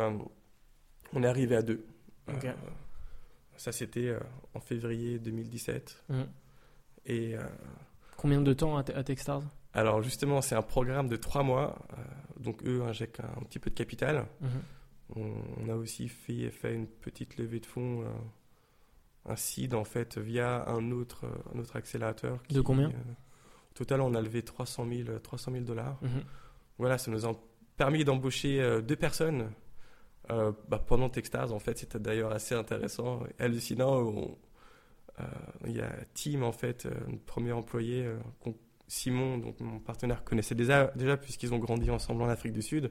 on 1.14 1.22
est 1.22 1.26
arrivé 1.26 1.56
à 1.56 1.62
deux. 1.62 1.86
Ça, 3.56 3.70
c'était 3.70 4.08
euh, 4.08 4.18
en 4.54 4.60
février 4.60 5.18
2017. 5.18 6.04
Mmh. 6.08 6.20
Et, 7.06 7.36
euh, 7.36 7.42
Combien 8.16 8.40
de 8.40 8.52
temps 8.52 8.76
à, 8.76 8.82
Techstars? 8.82 9.42
Alors, 9.72 10.02
justement, 10.02 10.40
c'est 10.40 10.54
un 10.54 10.62
programme 10.62 11.08
de 11.08 11.16
trois 11.16 11.42
mois. 11.42 11.78
Euh, 11.92 12.02
donc, 12.40 12.62
eux 12.64 12.82
injectent 12.82 13.20
un, 13.20 13.42
petit 13.44 13.58
peu 13.58 13.70
de 13.70 13.74
capital. 13.74 14.26
Mmh. 14.40 14.46
On, 15.16 15.68
a 15.68 15.74
aussi 15.74 16.08
fait, 16.08 16.50
fait, 16.50 16.74
une 16.74 16.86
petite 16.86 17.36
levée 17.36 17.60
de 17.60 17.66
fonds, 17.66 18.04
un 19.26 19.36
seed, 19.36 19.74
en 19.74 19.84
fait, 19.84 20.18
via 20.18 20.68
un 20.68 20.90
autre, 20.90 21.26
un 21.54 21.58
autre 21.58 21.76
accélérateur. 21.76 22.38
de 22.50 22.60
combien 22.60 22.88
Au 22.88 23.74
total, 23.74 24.00
on 24.00 24.14
a 24.14 24.20
levé 24.20 24.42
300 24.42 24.86
000 24.88 25.64
dollars. 25.64 25.98
Mmh. 26.02 26.08
Voilà, 26.78 26.98
ça 26.98 27.10
nous 27.10 27.26
a 27.26 27.32
permis 27.76 28.04
d'embaucher 28.04 28.80
deux 28.82 28.96
personnes 28.96 29.50
euh, 30.30 30.52
bah, 30.68 30.78
pendant 30.78 31.08
Techstars, 31.08 31.52
en 31.52 31.58
fait, 31.58 31.78
c'était 31.78 31.98
d'ailleurs 31.98 32.32
assez 32.32 32.54
intéressant, 32.54 33.22
hallucinant. 33.38 34.36
Euh, 35.20 35.24
il 35.66 35.76
y 35.76 35.80
a 35.80 35.90
Tim, 36.14 36.42
en 36.42 36.52
fait, 36.52 36.86
euh, 36.86 36.90
notre 37.08 37.24
premier 37.24 37.52
employé, 37.52 38.08
Simon, 38.86 39.38
donc 39.38 39.58
mon 39.60 39.78
partenaire, 39.78 40.22
connaissait 40.24 40.54
déjà, 40.54 40.92
déjà 40.94 41.16
puisqu'ils 41.16 41.52
ont 41.54 41.58
grandi 41.58 41.90
ensemble 41.90 42.22
en 42.22 42.28
Afrique 42.28 42.52
du 42.52 42.62
Sud. 42.62 42.90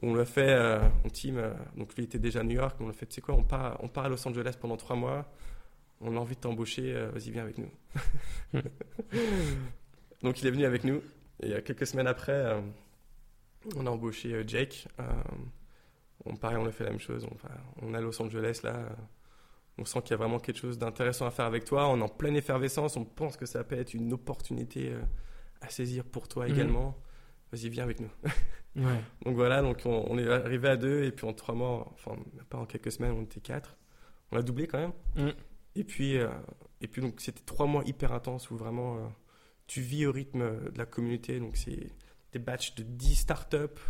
On 0.00 0.14
l'a 0.14 0.24
fait, 0.24 0.80
on 1.04 1.10
team, 1.10 1.40
donc 1.76 1.94
lui 1.94 2.04
était 2.04 2.18
déjà 2.18 2.40
à 2.40 2.42
New 2.42 2.56
York, 2.56 2.76
on 2.80 2.86
l'a 2.86 2.92
fait, 2.92 3.06
tu 3.06 3.14
sais 3.14 3.20
quoi, 3.20 3.34
on 3.34 3.44
part, 3.44 3.78
on 3.82 3.88
part 3.88 4.06
à 4.06 4.08
Los 4.08 4.26
Angeles 4.26 4.56
pendant 4.60 4.76
trois 4.76 4.96
mois, 4.96 5.30
on 6.00 6.16
a 6.16 6.18
envie 6.18 6.34
de 6.34 6.40
t'embaucher, 6.40 6.92
vas-y, 7.12 7.30
viens 7.30 7.42
avec 7.42 7.58
nous. 7.58 7.70
donc 10.22 10.40
il 10.40 10.46
est 10.46 10.50
venu 10.50 10.64
avec 10.64 10.84
nous, 10.84 11.02
et 11.42 11.62
quelques 11.62 11.86
semaines 11.86 12.08
après, 12.08 12.56
on 13.76 13.86
a 13.86 13.90
embauché 13.90 14.42
Jake 14.46 14.88
on, 16.24 16.36
pareil, 16.36 16.56
on 16.58 16.66
a 16.66 16.72
fait 16.72 16.84
la 16.84 16.90
même 16.90 17.00
chose. 17.00 17.26
On, 17.30 17.86
on 17.86 17.94
est 17.94 17.96
à 17.96 18.00
Los 18.00 18.20
Angeles 18.20 18.60
là. 18.62 18.74
On 19.78 19.84
sent 19.84 20.02
qu'il 20.02 20.10
y 20.10 20.14
a 20.14 20.16
vraiment 20.18 20.38
quelque 20.38 20.58
chose 20.58 20.78
d'intéressant 20.78 21.26
à 21.26 21.30
faire 21.30 21.46
avec 21.46 21.64
toi. 21.64 21.88
On 21.88 21.98
est 21.98 22.02
en 22.02 22.08
pleine 22.08 22.36
effervescence. 22.36 22.96
On 22.96 23.04
pense 23.04 23.36
que 23.36 23.46
ça 23.46 23.64
peut 23.64 23.78
être 23.78 23.94
une 23.94 24.12
opportunité 24.12 24.90
euh, 24.92 25.00
à 25.62 25.70
saisir 25.70 26.04
pour 26.04 26.28
toi 26.28 26.46
mhm. 26.46 26.52
également. 26.52 26.98
Vas-y, 27.52 27.68
viens 27.68 27.84
avec 27.84 28.00
nous. 28.00 28.10
Donc 28.74 29.34
voilà, 29.34 29.60
donc 29.60 29.82
on, 29.84 30.18
est 30.18 30.26
arrivé 30.26 30.68
à 30.68 30.76
deux 30.76 31.04
et 31.04 31.12
puis 31.12 31.26
en 31.26 31.34
trois 31.34 31.54
mois, 31.54 31.92
enfin 31.92 32.16
pas 32.48 32.56
en 32.56 32.64
quelques 32.64 32.90
semaines, 32.90 33.12
on 33.12 33.22
était 33.22 33.40
quatre. 33.40 33.76
On 34.30 34.38
a 34.38 34.42
doublé 34.42 34.66
quand 34.66 34.78
même. 34.78 34.92
Mhm. 35.16 35.34
Et 35.74 35.84
puis, 35.84 36.16
euh, 36.16 36.28
et 36.80 36.88
puis 36.88 37.02
donc 37.02 37.20
c'était 37.20 37.42
trois 37.44 37.66
mois 37.66 37.82
hyper 37.84 38.12
intenses 38.12 38.50
où 38.50 38.56
vraiment 38.56 38.96
euh, 38.96 39.06
tu 39.66 39.82
vis 39.82 40.06
au 40.06 40.12
rythme 40.12 40.70
de 40.70 40.78
la 40.78 40.86
communauté. 40.86 41.38
Donc 41.38 41.56
c'est 41.56 41.92
des 42.32 42.38
batchs 42.38 42.74
de 42.74 42.82
10 42.82 43.14
startups. 43.14 43.80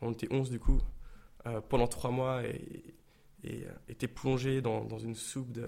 On 0.00 0.12
était 0.12 0.28
11 0.30 0.50
du 0.50 0.58
coup. 0.58 0.80
Euh, 1.46 1.60
pendant 1.60 1.88
trois 1.88 2.10
mois 2.10 2.42
et, 2.44 2.94
était 3.88 4.08
plongé 4.08 4.62
dans, 4.62 4.84
dans, 4.84 5.00
une 5.00 5.16
soupe 5.16 5.58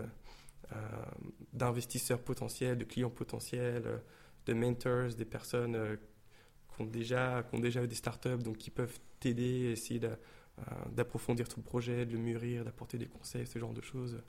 d'investisseurs 1.52 2.20
potentiels, 2.20 2.78
de 2.78 2.85
clients 2.85 3.11
potentiels, 3.11 4.00
de 4.46 4.54
mentors, 4.54 5.09
des 5.16 5.24
personnes 5.24 5.98
qui 6.74 6.82
ont 6.82 6.87
déjà, 6.87 7.42
qui 7.42 7.56
ont 7.56 7.60
déjà 7.60 7.87
des 7.87 7.94
startups, 7.94 8.42
donc 8.42 8.58
qui 8.58 8.70
peuvent 8.70 8.98
t'aider, 9.20 9.70
essayer 9.72 10.00
d'approfondir 10.92 11.48
ton 11.48 11.60
projet, 11.60 12.06
de 12.06 12.12
le 12.12 12.18
mûrir, 12.18 12.64
d'apporter 12.64 12.98
des 12.98 13.06
conseils, 13.06 13.46
ce 13.46 13.58
genre 13.58 13.72
de 13.72 13.80
choses. 13.80 14.20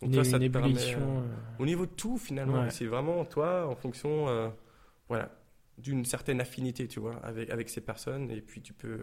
Donc 0.00 0.14
une, 0.14 0.24
ça 0.24 0.38
te 0.38 0.48
permet, 0.48 0.96
au 1.58 1.66
niveau 1.66 1.84
de 1.84 1.90
tout 1.90 2.16
finalement, 2.16 2.70
c'est 2.70 2.86
vraiment 2.86 3.24
toi 3.24 3.66
en 3.66 3.76
fonction, 3.76 4.52
voilà, 5.08 5.30
d'une 5.78 6.04
certaine 6.04 6.40
affinité, 6.40 6.88
tu 6.88 7.00
vois, 7.00 7.16
avec 7.16 7.50
avec 7.50 7.68
ces 7.68 7.80
personnes, 7.80 8.30
et 8.30 8.40
puis 8.40 8.62
tu 8.62 8.72
peux 8.72 9.00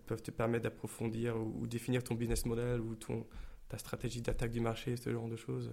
peuvent 0.00 0.22
te 0.22 0.30
permettre 0.30 0.64
d'approfondir 0.64 1.36
ou, 1.36 1.66
définir 1.66 2.02
ton 2.02 2.14
business 2.14 2.46
model 2.46 2.80
ou 2.80 2.94
ton, 2.94 3.26
ta 3.68 3.78
stratégie 3.78 4.22
d'attaque 4.22 4.50
du 4.50 4.60
marché, 4.60 4.96
ce 4.96 5.10
genre 5.10 5.28
de 5.28 5.36
choses. 5.36 5.70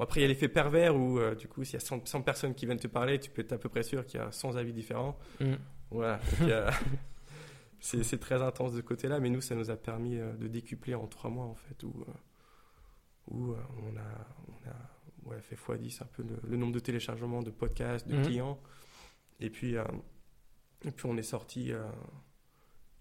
Bon, 0.00 0.04
après, 0.04 0.20
il 0.20 0.22
y 0.22 0.24
a 0.24 0.28
l'effet 0.28 0.48
pervers 0.48 0.96
où, 0.96 1.18
euh, 1.18 1.34
du 1.34 1.46
coup, 1.46 1.62
s'il 1.62 1.74
y 1.74 1.76
a 1.76 1.80
100, 1.80 2.22
personnes 2.22 2.54
qui 2.54 2.64
viennent 2.64 2.78
te 2.78 2.88
parler, 2.88 3.20
tu 3.20 3.28
peux 3.30 3.42
être 3.42 3.52
à 3.52 3.58
peu 3.58 3.68
près 3.68 3.82
sûr 3.82 4.06
qu'il 4.06 4.18
y 4.18 4.22
a 4.22 4.32
100 4.32 4.56
avis 4.56 4.72
différents. 4.72 5.18
Mm. 5.40 5.56
Voilà. 5.90 6.20
c'est 7.80 8.18
très 8.18 8.40
intense 8.40 8.72
de 8.72 8.78
ce 8.78 8.82
côté-là, 8.82 9.20
mais 9.20 9.28
nous, 9.28 9.42
ça 9.42 9.54
nous 9.54 9.68
a 9.70 9.76
permis 9.76 10.16
euh, 10.16 10.32
de 10.38 10.48
décupler 10.48 10.94
en 10.94 11.06
trois 11.06 11.28
mois, 11.28 11.44
en 11.44 11.54
fait, 11.54 11.82
où, 11.82 11.92
euh, 12.08 12.12
où 13.28 13.52
on 13.52 13.96
a, 13.98 14.26
on 14.48 14.70
a 14.70 15.34
ouais, 15.34 15.42
fait 15.42 15.56
x10 15.56 16.02
un 16.02 16.06
peu 16.06 16.24
le, 16.48 16.56
nombre 16.56 16.72
de 16.72 16.80
téléchargements 16.80 17.42
de 17.42 17.50
podcasts, 17.50 18.08
de 18.08 18.16
mm. 18.16 18.22
clients. 18.22 18.58
Et 19.38 19.50
puis, 19.50 19.74
et 19.74 20.90
puis, 20.92 21.04
on 21.04 21.18
est 21.18 21.22
sorti 21.22 21.74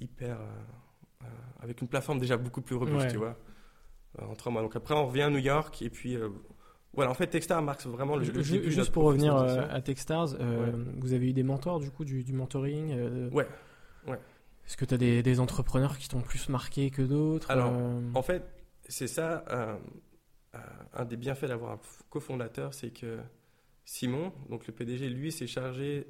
hyper. 0.02 0.42
Euh, 0.42 0.46
euh, 1.24 1.28
avec 1.62 1.80
une 1.80 1.88
plateforme 1.88 2.20
déjà 2.20 2.36
beaucoup 2.36 2.62
plus 2.62 2.76
robuste, 2.76 3.08
tu 3.10 3.18
vois. 3.18 3.38
Euh, 4.20 4.26
en 4.26 4.36
trois 4.36 4.52
mois. 4.52 4.62
Donc 4.62 4.76
après, 4.76 4.96
on 4.96 5.08
revient 5.08 5.22
à 5.22 5.30
New 5.30 5.38
York 5.38 5.82
et 5.82 5.90
puis. 5.90 6.18
Voilà, 6.94 7.12
en 7.12 7.14
fait, 7.14 7.28
Techstars 7.28 7.62
marque 7.62 7.86
vraiment 7.86 8.16
le, 8.16 8.26
le 8.26 8.42
Juste 8.42 8.92
pour 8.92 9.04
revenir 9.04 9.36
à 9.36 9.82
Techstars, 9.82 10.36
vous 10.98 11.14
avez 11.14 11.30
eu 11.30 11.34
des 11.34 11.44
mentors, 11.44 11.80
du 11.80 11.92
coup, 11.92 12.06
du, 12.06 12.24
du 12.24 12.34
mentoring 12.34 13.30
Ouais, 13.32 13.48
ouais. 14.08 14.20
Est-ce 14.66 14.78
que 14.78 14.86
tu 14.86 14.94
as 14.94 14.98
des, 14.98 15.24
des, 15.24 15.40
entrepreneurs 15.40 15.98
qui 15.98 16.08
t'ont 16.10 16.22
plus 16.22 16.48
marqué 16.50 16.92
que 16.92 17.02
d'autres 17.02 17.50
Alors, 17.50 17.74
en 18.14 18.22
fait, 18.22 18.44
c'est 18.88 19.08
ça, 19.08 19.46
un 20.94 21.06
des 21.06 21.18
bienfaits 21.18 21.46
d'avoir 21.46 21.74
un 21.74 21.80
cofondateur, 22.10 22.74
c'est 22.74 22.92
que 22.92 23.20
Simon, 23.86 24.32
donc 24.50 24.68
le 24.68 24.74
PDG, 24.74 25.10
lui, 25.10 25.32
s'est 25.32 25.48
chargé 25.48 26.08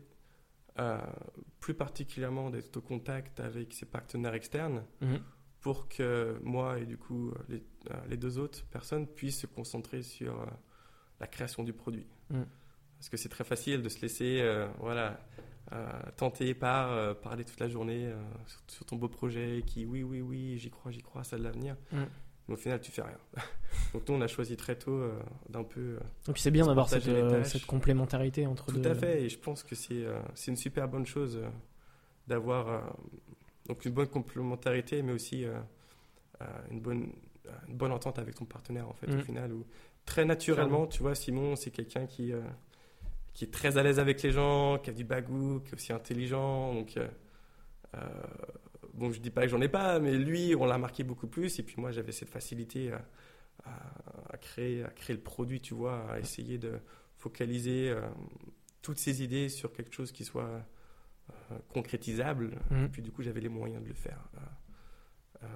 plus 1.59 1.73
particulièrement 1.73 2.49
d'être 2.49 2.77
au 2.77 2.81
contact 2.81 3.39
avec 3.39 3.73
ses 3.73 3.85
partenaires 3.85 4.33
externes 4.33 4.83
mhm. 5.01 5.19
pour 5.59 5.87
que 5.89 6.39
moi 6.41 6.79
et 6.79 6.85
du 6.85 6.97
coup 6.97 7.33
les, 7.49 7.63
euh, 7.91 7.95
les, 8.07 8.17
deux 8.17 8.37
autres 8.37 8.65
personnes 8.67 9.07
puissent 9.07 9.41
se 9.41 9.47
concentrer 9.47 10.01
sur 10.01 10.41
euh, 10.41 10.45
la 11.19 11.27
création 11.27 11.63
du 11.63 11.73
produit. 11.73 12.07
Mhm. 12.29 12.45
Parce 12.97 13.09
que 13.09 13.17
c'est 13.17 13.29
très 13.29 13.43
facile 13.43 13.81
de 13.81 13.89
se 13.89 14.01
laisser 14.01 14.39
euh, 14.41 14.67
voilà, 14.79 15.19
tenter 16.17 16.53
par 16.53 17.15
parler 17.19 17.45
toute 17.45 17.59
la 17.59 17.69
journée 17.69 18.11
sur, 18.67 18.85
ton 18.85 18.95
beau 18.95 19.07
projet 19.07 19.63
qui 19.65 19.85
oui, 19.85 20.01
oui, 20.03 20.19
oui, 20.19 20.57
j'y 20.57 20.71
crois, 20.71 20.91
j'y 20.91 21.01
crois, 21.01 21.23
ça 21.23 21.37
de 21.37 21.43
l'avenir. 21.43 21.75
Mhm 21.91 22.07
au 22.53 22.57
final, 22.57 22.79
tu 22.81 22.91
fais 22.91 23.01
rien. 23.01 23.17
Donc 23.93 24.07
nous, 24.07 24.15
on 24.15 24.21
a 24.21 24.27
choisi 24.27 24.57
très 24.57 24.75
tôt 24.75 24.91
euh, 24.91 25.19
d'un 25.49 25.63
peu. 25.63 25.79
Euh, 25.79 25.99
et 26.27 26.33
puis 26.33 26.41
c'est 26.41 26.51
bien 26.51 26.65
d'avoir 26.65 26.89
cette, 26.89 27.07
euh, 27.07 27.43
cette, 27.43 27.65
complémentarité 27.65 28.45
entre 28.47 28.71
Tout 28.71 28.81
à 28.83 28.95
fait, 28.95 29.23
et 29.23 29.29
je 29.29 29.37
pense 29.37 29.63
que 29.63 29.75
c'est 29.75 30.05
une 30.47 30.55
super 30.55 30.87
bonne 30.87 31.05
chose 31.05 31.39
d'avoir 32.27 32.95
donc 33.67 33.85
une 33.85 33.93
bonne 33.93 34.07
complémentarité, 34.07 35.01
mais 35.01 35.13
aussi 35.13 35.45
une 36.69 36.79
bonne 36.79 37.11
une 37.67 37.77
bonne 37.77 37.91
entente 37.91 38.19
avec 38.19 38.35
ton 38.35 38.45
partenaire 38.45 38.87
en 38.87 38.93
fait 38.93 39.07
au 39.07 39.15
mm. 39.15 39.21
final. 39.21 39.53
Où, 39.53 39.65
très 40.09 40.25
naturellement, 40.25 40.87
tu 40.87 41.03
vois, 41.03 41.13
Simon, 41.13 41.55
c'est 41.55 41.69
quelqu'un 41.69 42.07
qui 42.07 42.33
qui 43.33 43.45
est 43.45 43.51
très 43.51 43.77
à 43.77 43.83
l'aise 43.83 43.99
avec 43.99 44.23
les 44.23 44.31
gens, 44.31 44.79
qui 44.79 44.89
a 44.89 44.93
du 44.93 45.03
bagou, 45.03 45.59
qui 45.59 45.69
est 45.69 45.73
aussi 45.75 45.93
intelligent, 45.93 46.73
donc 46.73 46.97
bon, 48.95 49.11
je 49.11 49.19
dis 49.19 49.29
pas 49.29 49.43
que 49.43 49.49
j'en 49.49 49.61
ai 49.61 49.69
pas, 49.69 49.99
mais 49.99 50.17
lui, 50.17 50.55
on 50.55 50.65
l'a 50.65 50.79
marqué 50.79 51.03
beaucoup 51.03 51.27
plus. 51.27 51.59
Et 51.59 51.63
puis 51.63 51.75
moi, 51.77 51.91
j'avais 51.91 52.11
cette 52.11 52.29
facilité 52.29 52.91
à, 53.63 54.37
créer, 54.37 54.83
à 54.83 54.89
créer 54.89 55.15
le 55.15 55.21
produit, 55.21 55.61
tu 55.61 55.75
vois, 55.75 56.11
à 56.11 56.19
essayer 56.19 56.57
de 56.57 56.79
focaliser 57.17 57.95
toutes 58.81 58.97
ces 58.97 59.21
idées 59.23 59.47
sur 59.47 59.71
quelque 59.73 59.93
chose 59.93 60.11
qui 60.11 60.25
soit 60.25 60.65
concrétisable. 61.71 62.57
Et 62.71 62.89
puis 62.89 63.03
du 63.03 63.11
coup, 63.11 63.21
j'avais 63.21 63.41
les 63.41 63.49
moyens 63.49 63.83
de 63.83 63.87
le 63.87 63.93
faire. 63.93 64.27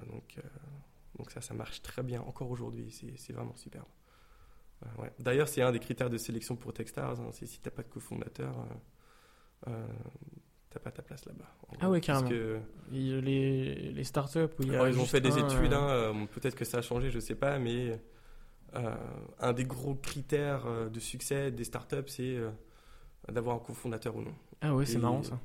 donc, 0.06 0.38
donc 1.18 1.32
ça, 1.32 1.40
ça 1.40 1.54
marche 1.54 1.82
très 1.82 2.04
bien 2.04 2.22
encore 2.22 2.50
aujourd'hui. 2.50 2.90
C'est 3.16 3.32
vraiment 3.32 3.56
superbe. 3.56 3.88
Ouais. 4.98 5.10
D'ailleurs, 5.18 5.48
c'est 5.48 5.62
un 5.62 5.72
des 5.72 5.78
critères 5.78 6.10
de 6.10 6.18
sélection 6.18 6.56
pour 6.56 6.72
Techstars. 6.72 7.20
Hein, 7.20 7.30
si 7.32 7.46
tu 7.46 7.58
n'as 7.64 7.70
pas 7.70 7.82
de 7.82 7.88
cofondateur, 7.88 8.54
euh, 8.58 9.70
euh, 9.70 9.86
t'as 10.70 10.80
pas 10.80 10.90
ta 10.90 11.02
place 11.02 11.24
là-bas. 11.24 11.48
Ah 11.80 11.88
ouais, 11.88 12.00
carrément. 12.00 12.28
Que... 12.28 12.60
Les, 12.90 13.20
les 13.92 14.04
startups 14.04 14.40
où 14.58 14.62
il 14.62 14.72
y 14.72 14.76
a 14.76 14.88
ils 14.88 14.98
ont 14.98 15.06
fait 15.06 15.20
des 15.20 15.38
études, 15.38 15.72
hein, 15.72 15.88
euh, 15.88 16.26
peut-être 16.26 16.54
que 16.54 16.64
ça 16.64 16.78
a 16.78 16.82
changé, 16.82 17.10
je 17.10 17.18
sais 17.18 17.34
pas, 17.34 17.58
mais 17.58 17.98
euh, 18.74 18.94
un 19.40 19.52
des 19.52 19.64
gros 19.64 19.94
critères 19.94 20.66
euh, 20.66 20.88
de 20.90 21.00
succès 21.00 21.50
des 21.50 21.64
startups, 21.64 22.08
c'est 22.08 22.38
d'avoir 23.30 23.56
un 23.56 23.60
cofondateur 23.60 24.16
ou 24.16 24.22
non. 24.22 24.34
Ah 24.60 24.74
ouais, 24.74 24.84
c'est 24.84 24.98
marrant 24.98 25.22
ça. 25.22 25.38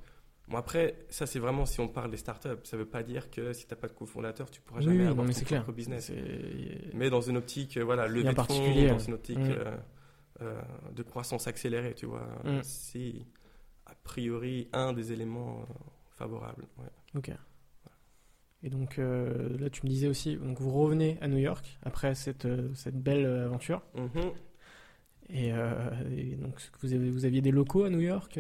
Bon, 0.49 0.57
après, 0.57 0.95
ça, 1.09 1.27
c'est 1.27 1.38
vraiment 1.38 1.65
si 1.65 1.79
on 1.79 1.88
parle 1.88 2.09
des 2.09 2.17
startups. 2.17 2.49
Ça 2.63 2.75
ne 2.75 2.81
veut 2.81 2.88
pas 2.88 3.03
dire 3.03 3.29
que 3.29 3.53
si 3.53 3.67
tu 3.67 3.73
n'as 3.73 3.79
pas 3.79 3.88
de 3.88 3.93
cofondateur, 3.93 4.49
tu 4.49 4.62
pourras 4.62 4.79
oui, 4.79 4.85
jamais 4.85 4.97
oui, 5.01 5.07
avoir 5.07 5.27
non, 5.27 5.31
ton 5.31 5.41
clair. 5.41 5.63
propre 5.63 5.75
business. 5.75 6.12
Mais 6.93 7.12
dans 7.12 7.21
une 7.21 7.38
optique, 7.38 7.77
euh, 7.77 7.83
voilà, 7.83 8.07
le 8.07 8.33
particulier, 8.33 8.89
dans 8.89 8.97
une 8.97 9.13
optique 9.13 9.38
euh, 9.38 9.77
euh, 10.41 10.59
de 10.95 11.03
croissance 11.03 11.47
accélérée, 11.47 11.93
tu 11.93 12.07
vois. 12.07 12.27
Mm. 12.43 12.62
C'est 12.63 13.13
a 13.85 13.93
priori 14.03 14.69
un 14.73 14.91
des 14.91 15.12
éléments 15.12 15.65
favorables. 16.09 16.65
Ok. 17.15 17.31
Et 18.62 18.69
donc 18.69 18.97
là, 18.97 19.69
tu 19.69 19.85
me 19.85 19.89
disais 19.89 20.07
aussi, 20.07 20.35
donc 20.35 20.59
vous 20.59 20.71
revenez 20.71 21.17
à 21.21 21.27
New 21.27 21.38
York 21.38 21.77
après 21.83 22.15
cette, 22.15 22.47
cette 22.73 22.99
belle 22.99 23.25
aventure. 23.25 23.83
Mm-hmm. 23.95 24.31
et, 25.29 26.35
donc 26.35 26.59
vous, 26.81 26.93
avez, 26.93 27.09
vous 27.12 27.25
aviez 27.25 27.41
des 27.41 27.51
locaux 27.51 27.83
à 27.83 27.89
New 27.91 28.01
York 28.01 28.39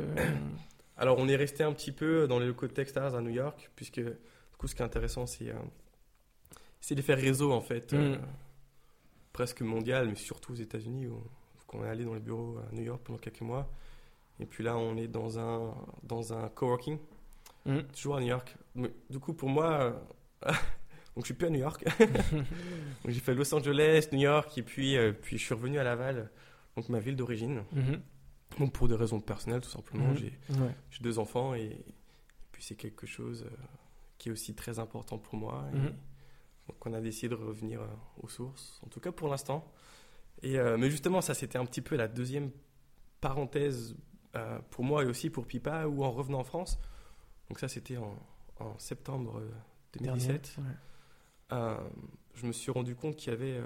Alors, 0.99 1.17
on 1.17 1.27
est 1.27 1.35
resté 1.35 1.63
un 1.63 1.71
petit 1.73 1.91
peu 1.91 2.27
dans 2.27 2.37
les 2.39 2.45
locaux 2.47 2.67
de 2.67 2.73
Techstars 2.73 3.15
à 3.15 3.21
New 3.21 3.29
York, 3.31 3.71
puisque 3.75 3.99
du 4.01 4.11
coup, 4.57 4.67
ce 4.67 4.75
qui 4.75 4.81
est 4.81 4.85
intéressant, 4.85 5.25
c'est 5.25 5.49
euh, 5.49 5.53
l'effet 6.91 7.13
réseau, 7.13 7.51
en 7.53 7.61
fait, 7.61 7.93
euh, 7.93 8.17
Mm. 8.17 8.21
presque 9.33 9.61
mondial, 9.61 10.07
mais 10.09 10.15
surtout 10.15 10.51
aux 10.51 10.55
États-Unis, 10.57 11.07
où, 11.07 11.23
on 11.73 11.85
est 11.85 11.89
allé 11.89 12.03
dans 12.03 12.13
les 12.15 12.19
bureaux 12.19 12.57
à 12.57 12.75
New 12.75 12.83
York 12.83 13.01
pendant 13.03 13.19
quelques 13.19 13.41
mois. 13.41 13.71
Et 14.39 14.45
puis 14.45 14.63
là, 14.63 14.75
on 14.77 14.97
est 14.97 15.07
dans 15.07 15.39
un, 15.39 15.73
dans 16.03 16.33
un 16.33 16.49
coworking, 16.49 16.97
Mm. 17.65 17.79
toujours 17.95 18.17
à 18.17 18.19
New 18.21 18.27
York. 18.27 18.55
Mais, 18.75 18.91
du 19.09 19.19
coup, 19.19 19.33
pour 19.33 19.47
moi, 19.49 19.71
euh, 19.79 19.91
donc 21.15 21.23
je 21.23 21.25
suis 21.25 21.33
plus 21.33 21.47
à 21.47 21.49
New 21.49 21.59
York. 21.59 21.85
J'ai 23.07 23.19
fait 23.21 23.33
Los 23.33 23.53
Angeles, 23.53 24.09
New 24.11 24.19
York, 24.19 24.57
et 24.57 24.63
puis, 24.63 24.97
euh, 24.97 25.13
puis 25.13 25.37
je 25.37 25.45
suis 25.45 25.53
revenu 25.53 25.79
à 25.79 25.83
Laval, 25.83 26.29
donc 26.75 26.89
ma 26.89 26.99
ville 26.99 27.15
d'origine. 27.15 27.63
Mhm. 27.71 28.01
Donc 28.57 28.73
pour 28.73 28.87
des 28.87 28.95
raisons 28.95 29.19
personnelles, 29.21 29.61
tout 29.61 29.69
simplement. 29.69 30.07
Mhm. 30.09 30.15
J'ai 30.17 30.39
Ouais. 30.59 30.75
deux 31.01 31.19
enfants 31.19 31.53
et, 31.53 31.65
et 31.65 31.85
puis 32.51 32.63
c'est 32.63 32.75
quelque 32.75 33.05
chose 33.05 33.43
euh, 33.45 33.55
qui 34.17 34.29
est 34.29 34.31
aussi 34.31 34.55
très 34.55 34.79
important 34.79 35.17
pour 35.17 35.35
moi. 35.35 35.65
Et 35.73 35.77
Mhm. 35.77 35.93
Donc 36.67 36.85
on 36.85 36.93
a 36.93 37.01
décidé 37.01 37.29
de 37.29 37.35
revenir 37.35 37.81
euh, 37.81 37.87
aux 38.21 38.27
sources, 38.29 38.79
en 38.85 38.89
tout 38.89 38.99
cas 38.99 39.11
pour 39.11 39.27
l'instant. 39.27 39.71
Et 40.41 40.57
euh, 40.59 40.77
mais 40.77 40.89
justement, 40.89 41.21
ça 41.21 41.33
c'était 41.33 41.57
un 41.57 41.65
petit 41.65 41.81
peu 41.81 41.95
la 41.95 42.07
deuxième 42.07 42.51
parenthèse 43.21 43.95
pour 44.71 44.83
moi 44.83 45.03
et 45.03 45.07
aussi 45.07 45.29
pour 45.29 45.45
Pipa, 45.47 45.87
où 45.87 46.03
en 46.03 46.11
revenant 46.11 46.39
en 46.39 46.43
France, 46.43 46.79
donc 47.49 47.59
ça 47.59 47.67
c'était 47.67 47.97
en, 47.97 48.15
en 48.59 48.77
septembre 48.77 49.39
euh, 49.39 49.49
2017, 49.93 50.53
Dernier, 50.55 50.69
ouais. 50.69 50.75
euh, 51.53 51.89
je 52.35 52.45
me 52.45 52.51
suis 52.51 52.71
rendu 52.71 52.95
compte 52.95 53.15
qu'il 53.15 53.31
y 53.31 53.35
avait 53.35 53.59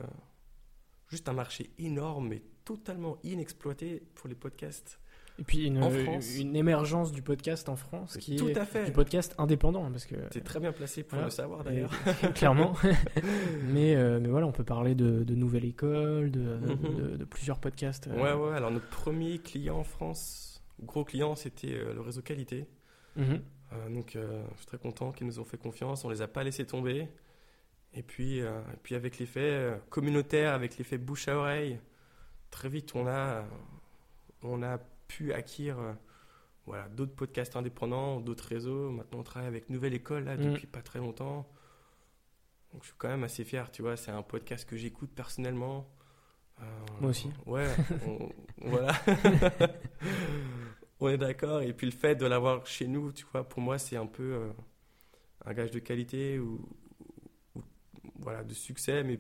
juste 1.10 1.28
un 1.28 1.34
marché 1.34 1.72
énorme 1.78 2.32
et 2.34 2.42
totalement 2.66 3.18
inexploité 3.24 4.04
pour 4.16 4.28
les 4.30 4.36
podcasts. 4.36 5.00
Et 5.40 5.44
puis 5.44 5.66
une, 5.66 5.84
En 5.84 5.90
France. 5.90 6.36
une 6.38 6.56
émergence 6.56 7.12
du 7.12 7.24
podcast 7.24 7.68
en 7.68 7.76
France 7.76 8.18
qui 8.18 8.36
Tout 8.36 8.50
est 8.50 8.58
à 8.58 8.66
fait. 8.66 8.86
du 8.86 8.92
podcast 8.92 9.34
indépendant 9.40 9.90
parce 9.92 10.06
que 10.06 10.14
es 10.16 10.42
très 10.42 10.60
bien 10.60 10.72
placé 10.72 11.02
pour 11.02 11.14
Voilà. 11.16 11.26
le 11.26 11.32
savoir 11.32 11.64
d'ailleurs. 11.64 11.92
clairement. 12.36 12.76
mais, 13.64 13.96
euh, 13.96 14.20
mais 14.22 14.30
voilà, 14.30 14.46
on 14.46 14.52
peut 14.52 14.64
parler 14.64 14.94
de, 14.94 15.24
de 15.24 15.34
Nouvelle 15.36 15.66
École, 15.66 16.30
de, 16.30 16.40
Mhm. 16.40 16.96
de, 16.96 17.18
de 17.18 17.26
plusieurs 17.26 17.60
podcasts. 17.60 18.08
euh. 18.08 18.16
Ouais, 18.16 18.34
ouais. 18.34 18.56
Alors, 18.56 18.70
notre 18.70 18.88
premier 18.90 19.40
client 19.40 19.80
en 19.80 19.84
France, 19.84 20.64
gros 20.84 21.04
client, 21.04 21.36
c'était 21.36 21.74
euh, 21.74 21.94
le 21.96 22.02
réseau 22.02 22.22
qualité. 22.22 22.68
Mhm. 23.16 23.42
Euh, 23.74 23.90
donc, 23.90 24.12
je 24.16 24.58
suis 24.58 24.68
très 24.68 24.78
content 24.78 25.12
qu'ils 25.12 25.26
nous 25.26 25.40
ont 25.40 25.46
fait 25.46 25.58
confiance. 25.58 26.06
On 26.06 26.10
les 26.10 26.22
a 26.22 26.28
pas 26.28 26.44
laissés 26.44 26.66
tomber. 26.68 27.08
Et 27.96 28.04
puis, 28.04 28.38
et 28.40 28.46
puis 28.84 28.94
avec 28.96 29.18
l'effet 29.20 29.80
communautaire, 29.90 30.54
avec 30.54 30.78
l'effet 30.78 30.98
bouche 31.00 31.28
à 31.28 31.38
oreille, 31.38 31.80
très 32.54 32.70
vite, 32.70 32.94
on 32.96 33.08
a, 33.08 33.44
on 34.44 34.62
a 34.64 34.78
pu 35.08 35.34
acquérir 35.34 35.80
euh, 35.80 35.94
voilà, 36.66 36.88
d'autres 36.90 37.14
podcasts 37.16 37.56
indépendants, 37.56 38.20
d'autres 38.22 38.48
réseaux. 38.48 38.90
Maintenant, 38.92 39.20
on 39.20 39.24
travaille 39.24 39.48
avec 39.50 39.70
Nouvelle 39.70 39.94
École 39.94 40.24
là, 40.26 40.36
Mm. 40.38 40.52
depuis 40.54 40.68
pas 40.68 40.82
très 40.82 41.00
longtemps. 41.00 41.48
Donc, 42.72 42.82
je 42.84 42.88
suis 42.88 42.96
quand 42.98 43.10
même 43.10 43.24
assez 43.24 43.44
fier, 43.44 43.70
tu 43.72 43.82
vois. 43.82 43.98
C'est 43.98 44.12
un 44.12 44.24
podcast 44.24 44.68
que 44.68 44.76
j'écoute 44.78 45.12
personnellement. 45.14 45.88
Euh, 46.62 46.64
Moi 47.02 47.10
aussi. 47.12 47.30
Ouais, 47.46 47.68
on- 48.08 48.30
voilà. 48.68 48.94
on 51.00 51.10
est 51.10 51.18
d'accord. 51.18 51.62
Et 51.62 51.74
puis 51.74 51.86
le 51.86 51.92
fait 51.92 52.16
de 52.16 52.26
l'avoir 52.26 52.66
chez 52.66 52.88
nous, 52.88 53.12
tu 53.12 53.26
vois, 53.32 53.48
pour 53.48 53.62
moi, 53.62 53.78
c'est 53.78 53.98
un 53.98 54.06
peu 54.08 54.24
euh, 54.24 54.52
un 55.46 55.54
gage 55.54 55.72
de 55.72 55.80
qualité 55.80 56.40
ou, 56.40 56.66
ou- 57.56 57.62
voilà, 58.20 58.44
de 58.44 58.54
succès, 58.54 59.04
mais 59.04 59.20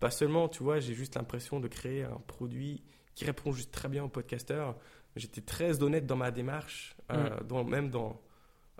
pas 0.00 0.10
seulement, 0.10 0.48
tu 0.48 0.62
vois, 0.62 0.80
j'ai 0.80 0.94
juste 0.94 1.16
l'impression 1.16 1.60
de 1.60 1.68
créer 1.68 2.04
un 2.04 2.20
produit 2.26 2.82
qui 3.14 3.24
répond 3.24 3.52
juste 3.52 3.72
très 3.72 3.88
bien 3.88 4.04
aux 4.04 4.08
podcasteurs. 4.08 4.76
J'étais 5.16 5.40
très 5.40 5.82
honnête 5.82 6.06
dans 6.06 6.16
ma 6.16 6.30
démarche, 6.30 6.96
euh, 7.10 7.40
dans, 7.40 7.64
même 7.64 7.90
dans, 7.90 8.20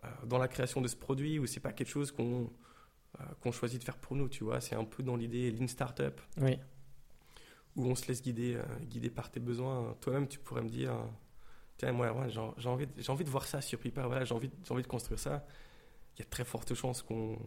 euh, 0.04 0.08
dans 0.26 0.38
la 0.38 0.46
création 0.46 0.80
de 0.80 0.86
ce 0.86 0.94
produit, 0.96 1.38
où 1.38 1.46
c'est 1.46 1.60
pas 1.60 1.72
quelque 1.72 1.88
chose 1.88 2.12
qu'on 2.12 2.50
euh, 3.20 3.24
qu'on 3.40 3.50
choisit 3.50 3.80
de 3.80 3.84
faire 3.84 3.96
pour 3.96 4.14
nous, 4.14 4.28
tu 4.28 4.44
vois. 4.44 4.60
C'est 4.60 4.76
un 4.76 4.84
peu 4.84 5.02
dans 5.02 5.16
l'idée 5.16 5.50
Lean 5.50 5.66
Startup 5.66 6.20
Oui. 6.40 6.58
où 7.74 7.86
on 7.86 7.94
se 7.94 8.06
laisse 8.06 8.22
guider, 8.22 8.60
guider 8.82 9.10
par 9.10 9.30
tes 9.30 9.40
besoins. 9.40 9.96
Toi-même, 10.00 10.28
tu 10.28 10.38
pourrais 10.38 10.62
me 10.62 10.68
dire, 10.68 10.92
tiens, 11.78 11.90
moi, 11.92 12.12
ouais, 12.12 12.28
j'ai 12.28 12.68
envie, 12.68 12.86
envie 13.08 13.24
de 13.24 13.30
voir 13.30 13.46
ça 13.46 13.60
sur 13.60 13.78
Pipa, 13.80 14.06
voilà, 14.06 14.24
j'ai 14.24 14.34
envie, 14.34 14.50
envie 14.68 14.82
de 14.82 14.86
construire 14.88 15.18
ça. 15.18 15.44
Il 16.14 16.18
y 16.18 16.22
a 16.22 16.24
de 16.26 16.30
très 16.30 16.44
fortes 16.44 16.74
chances 16.74 17.02
qu'on 17.02 17.38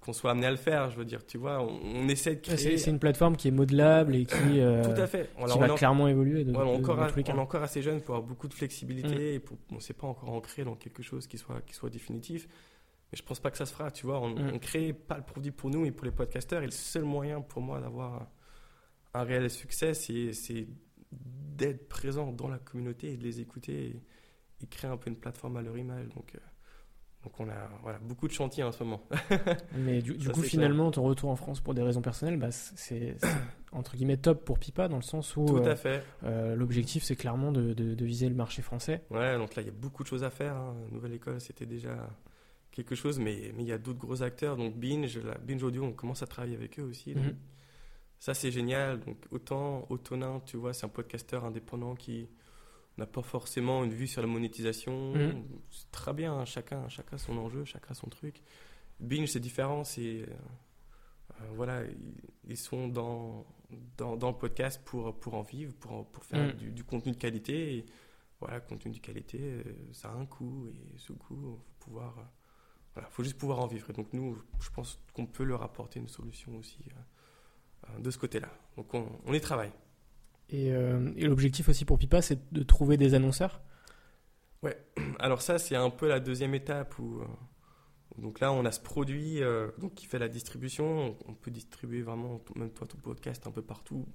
qu'on 0.00 0.12
soit 0.12 0.30
amené 0.30 0.46
à 0.46 0.50
le 0.50 0.56
faire, 0.56 0.90
je 0.90 0.96
veux 0.96 1.04
dire, 1.04 1.26
tu 1.26 1.38
vois, 1.38 1.60
on, 1.60 1.80
on 1.82 2.08
essaie 2.08 2.36
de 2.36 2.40
créer... 2.40 2.56
C'est 2.56 2.78
c'est 2.78 2.90
une 2.90 2.98
plateforme 3.00 3.36
qui 3.36 3.48
est 3.48 3.50
modelable 3.52 4.14
et 4.16 4.26
qui, 4.26 4.60
euh, 4.60 4.82
Tout 4.84 5.00
à 5.00 5.06
fait. 5.06 5.30
qui 5.36 5.42
Alors, 5.42 5.58
va 5.58 5.66
on, 5.66 5.70
en- 5.70 5.74
clairement 5.74 6.08
évoluer 6.08 6.44
de, 6.44 6.52
ouais, 6.52 6.58
on 6.58 6.74
de- 6.78 6.82
encore, 6.82 7.00
à- 7.02 7.08
on 7.14 7.18
est 7.20 7.30
encore 7.32 7.62
assez 7.62 7.82
jeune 7.82 8.00
pour 8.00 8.14
avoir 8.14 8.28
beaucoup 8.28 8.46
de 8.48 8.54
flexibilité 8.54 9.08
Mm. 9.32 9.34
et 9.34 9.38
pour, 9.40 9.58
on 9.72 9.74
ne 9.76 9.80
s'est 9.80 9.94
pas 9.94 10.06
encore 10.06 10.30
ancré 10.30 10.64
dans 10.64 10.76
quelque 10.76 11.02
chose 11.02 11.26
qui 11.26 11.36
soit, 11.36 11.60
qui 11.62 11.74
soit 11.74 11.90
définitif. 11.90 12.48
Mais 13.10 13.16
je 13.18 13.22
pense 13.22 13.40
pas 13.40 13.50
que 13.50 13.56
ça 13.56 13.66
se 13.66 13.72
fera, 13.72 13.90
tu 13.90 14.06
vois. 14.06 14.20
On, 14.20 14.28
Mm. 14.30 14.50
on 14.54 14.58
crée 14.58 14.92
pas 14.92 15.16
le 15.16 15.24
produit 15.24 15.50
pour 15.50 15.68
nous 15.70 15.84
et 15.84 15.90
pour 15.90 16.04
les 16.04 16.12
podcasteurs. 16.12 16.62
Et 16.62 16.66
le 16.66 16.70
seul 16.72 17.04
moyen 17.04 17.40
pour 17.40 17.60
moi 17.62 17.80
d'avoir 17.80 18.28
un, 19.14 19.22
réel 19.24 19.50
succès, 19.50 19.94
c'est 19.94 20.32
c'est 20.32 20.68
d'être 21.10 21.88
présent 21.88 22.30
dans 22.32 22.48
la 22.48 22.58
communauté 22.58 23.12
et 23.12 23.16
de 23.16 23.24
les 23.24 23.40
écouter 23.40 23.72
et, 23.86 24.02
et 24.62 24.66
créer 24.68 24.90
un 24.90 24.96
peu 24.96 25.10
une 25.10 25.16
plateforme 25.16 25.56
à 25.56 25.62
leur 25.62 25.76
image. 25.76 26.06
Donc, 26.10 26.34
euh, 26.34 26.38
donc 27.24 27.38
on 27.40 27.48
a 27.48 27.68
voilà, 27.82 27.98
beaucoup 27.98 28.28
de 28.28 28.32
chantiers 28.32 28.62
en 28.64 28.72
ce 28.72 28.82
moment. 28.84 29.02
Mais 29.76 30.00
du, 30.02 30.14
du 30.16 30.26
Ça, 30.26 30.32
coup, 30.32 30.42
finalement, 30.42 30.90
ton 30.90 31.02
retour 31.02 31.30
en 31.30 31.36
France 31.36 31.60
pour 31.60 31.74
des 31.74 31.82
raisons 31.82 32.00
personnelles, 32.02 32.36
bah, 32.38 32.50
c'est 32.52 33.16
entre 33.72 33.96
guillemets 33.96 34.16
top 34.16 34.44
pour 34.44 34.58
Pipa 34.58 34.88
dans 34.88 34.96
le 34.96 35.02
sens 35.02 35.36
où 35.36 35.44
Tout 35.44 35.56
euh, 35.58 35.76
fait. 35.76 36.02
euh, 36.24 36.54
l'objectif 36.56 37.02
c'est 37.04 37.16
clairement 37.16 37.52
de, 37.52 37.74
de- 37.74 37.94
de 37.94 38.04
viser 38.04 38.28
le 38.28 38.34
marché 38.34 38.62
français. 38.62 39.02
Ouais, 39.10 39.36
donc 39.36 39.54
là, 39.56 39.62
il 39.62 39.66
y 39.66 39.70
a 39.70 39.74
beaucoup 39.74 40.02
de 40.02 40.08
choses 40.08 40.24
à 40.24 40.30
faire. 40.30 40.54
hein. 40.56 40.74
Nouvelle 40.92 41.12
école, 41.14 41.40
c'était 41.40 41.66
déjà 41.66 42.08
quelque 42.70 42.94
chose, 42.94 43.18
mais 43.18 43.52
mais 43.56 43.62
il 43.64 43.68
y 43.68 43.72
a 43.72 43.78
d'autres 43.78 43.98
gros 43.98 44.22
acteurs. 44.22 44.56
Donc 44.56 44.76
Binge, 44.76 45.18
la 45.18 45.36
Binge 45.38 45.62
Audio, 45.62 45.84
on 45.84 45.92
commence 45.92 46.22
à 46.22 46.26
travailler 46.26 46.54
avec 46.56 46.78
eux 46.78 46.84
aussi. 46.84 47.14
donc 47.14 47.24
Mhm. 47.24 47.36
Ça, 48.20 48.34
c'est 48.34 48.50
génial. 48.50 49.00
Donc 49.00 49.16
autant 49.30 49.86
Autonin, 49.90 50.40
tu 50.46 50.56
vois, 50.56 50.72
c'est 50.72 50.86
un 50.86 50.88
podcasteur 50.88 51.44
indépendant 51.44 51.94
qui 51.94 52.28
n'a 52.98 53.06
pas 53.06 53.22
forcément 53.22 53.84
une 53.84 53.92
vue 53.92 54.06
sur 54.06 54.20
la 54.20 54.28
monétisation. 54.28 55.14
Mhm. 55.14 55.44
C'est 55.70 55.90
très 55.90 56.12
bien, 56.12 56.34
hein. 56.34 56.44
chacun, 56.44 56.88
chacun 56.88 57.16
son 57.18 57.36
enjeu, 57.38 57.64
chacun 57.64 57.94
son 57.94 58.08
truc. 58.08 58.42
Binge, 59.00 59.28
c'est 59.28 59.40
différent. 59.40 59.84
C'est 59.84 60.22
euh, 60.22 60.26
euh, 61.40 61.44
voilà, 61.54 61.82
ils, 62.48 62.56
sont 62.56 62.88
dans, 62.88 63.46
dans, 63.96 64.16
dans 64.16 64.30
le 64.30 64.36
podcast 64.36 64.82
pour, 64.84 65.18
pour 65.20 65.34
en 65.34 65.42
vivre, 65.42 65.72
pour, 65.74 66.06
pour 66.10 66.24
faire 66.24 66.46
Mhm. 66.48 66.52
du, 66.54 66.70
du 66.72 66.84
contenu 66.84 67.12
de 67.12 67.16
qualité. 67.18 67.76
Et 67.76 67.86
voilà, 68.40 68.60
contenu 68.60 68.92
de 68.92 68.98
qualité, 68.98 69.38
euh, 69.40 69.62
ça 69.92 70.10
a 70.10 70.14
un 70.14 70.26
coût. 70.26 70.68
Et 70.68 70.98
ce 70.98 71.12
coût, 71.12 71.36
faut 71.36 71.64
pouvoir, 71.78 72.18
euh, 72.18 72.22
voilà, 72.94 73.08
faut 73.10 73.22
juste 73.22 73.38
pouvoir 73.38 73.60
en 73.60 73.66
vivre. 73.66 73.88
Et 73.90 73.92
donc 73.92 74.12
nous, 74.12 74.36
je 74.60 74.70
pense 74.70 74.98
qu'on 75.14 75.26
peut 75.26 75.44
leur 75.44 75.62
apporter 75.62 76.00
une 76.00 76.08
solution 76.08 76.56
aussi 76.56 76.78
de 78.00 78.10
ce 78.10 78.18
côté-là. 78.18 78.50
Donc 78.76 78.92
on, 78.92 79.08
on 79.24 79.32
y 79.32 79.40
travaille. 79.40 79.70
Et, 80.50 80.72
euh, 80.72 81.10
et 81.16 81.26
l'objectif 81.26 81.68
aussi 81.68 81.84
pour 81.84 81.98
Pipa, 81.98 82.22
c'est 82.22 82.52
de 82.52 82.62
trouver 82.62 82.96
des 82.96 83.14
annonceurs. 83.14 83.60
Alors 85.18 85.42
ça, 85.42 85.58
c'est 85.58 85.76
un 85.76 85.90
peu 85.90 86.08
la 86.08 86.20
deuxième 86.20 86.54
étape 86.54 86.98
où, 86.98 87.20
euh, 87.20 87.26
donc 88.16 88.40
là, 88.40 88.52
on 88.52 88.64
a 88.64 88.72
ce 88.72 88.80
produit 88.80 89.40
donc, 89.78 89.94
qui 89.94 90.06
fait 90.06 90.18
la 90.18 90.28
distribution. 90.28 91.16
On 91.26 91.34
peut 91.34 91.50
distribuer 91.50 92.02
vraiment, 92.02 92.40
même 92.56 92.70
toi, 92.70 92.86
ton 92.86 92.98
podcast 92.98 93.46
un 93.46 93.50
peu 93.50 93.62
partout. 93.62 94.06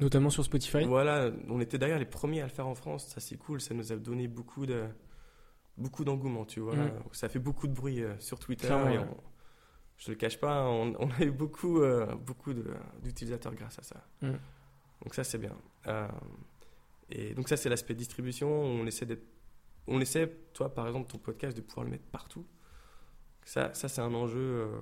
Notamment 0.00 0.28
sur 0.28 0.44
Spotify 0.44 0.84
Voilà, 0.84 1.30
on 1.48 1.60
était 1.60 1.78
d'ailleurs 1.78 2.00
les 2.00 2.04
premiers 2.04 2.40
à 2.40 2.44
le 2.44 2.50
faire 2.50 2.66
en 2.66 2.74
France. 2.74 3.06
Ça, 3.06 3.20
c'est 3.20 3.36
cool. 3.36 3.60
Ça 3.60 3.74
nous 3.74 3.92
a 3.92 3.96
donné 3.96 4.28
beaucoup 4.28 4.66
de 4.66 4.84
beaucoup 5.78 6.04
d'engouement, 6.04 6.44
tu 6.44 6.60
vois. 6.60 6.76
Mm. 6.76 6.92
Ça 7.12 7.28
fait 7.28 7.38
beaucoup 7.38 7.66
de 7.66 7.72
bruit 7.72 8.02
sur 8.18 8.38
Twitter. 8.38 8.74
Et 8.92 8.98
je 9.96 10.10
le 10.10 10.16
cache 10.16 10.38
pas, 10.38 10.64
on, 10.68 11.10
a 11.10 11.22
eu 11.22 11.30
beaucoup, 11.30 11.80
beaucoup 12.18 12.52
d'utilisateurs 13.02 13.54
grâce 13.54 13.78
à 13.78 13.82
ça. 13.82 14.04
Mm. 14.20 14.32
Donc 15.04 15.14
ça, 15.14 15.22
c'est 15.24 15.38
bien. 15.38 15.56
et 17.10 17.34
donc 17.34 17.48
ça, 17.48 17.56
c'est 17.56 17.68
l'aspect 17.68 17.94
distribution. 17.94 18.48
On 18.50 18.86
essaie 18.86 19.06
on 19.86 20.00
essaie, 20.00 20.28
toi 20.52 20.74
par 20.74 20.86
exemple, 20.86 21.10
ton 21.10 21.18
podcast, 21.18 21.56
de 21.56 21.62
pouvoir 21.62 21.84
le 21.84 21.90
mettre 21.90 22.06
partout. 22.06 22.46
Ça, 23.44 23.74
ça 23.74 23.88
c'est 23.88 24.00
un 24.00 24.14
enjeu 24.14 24.40
euh, 24.40 24.80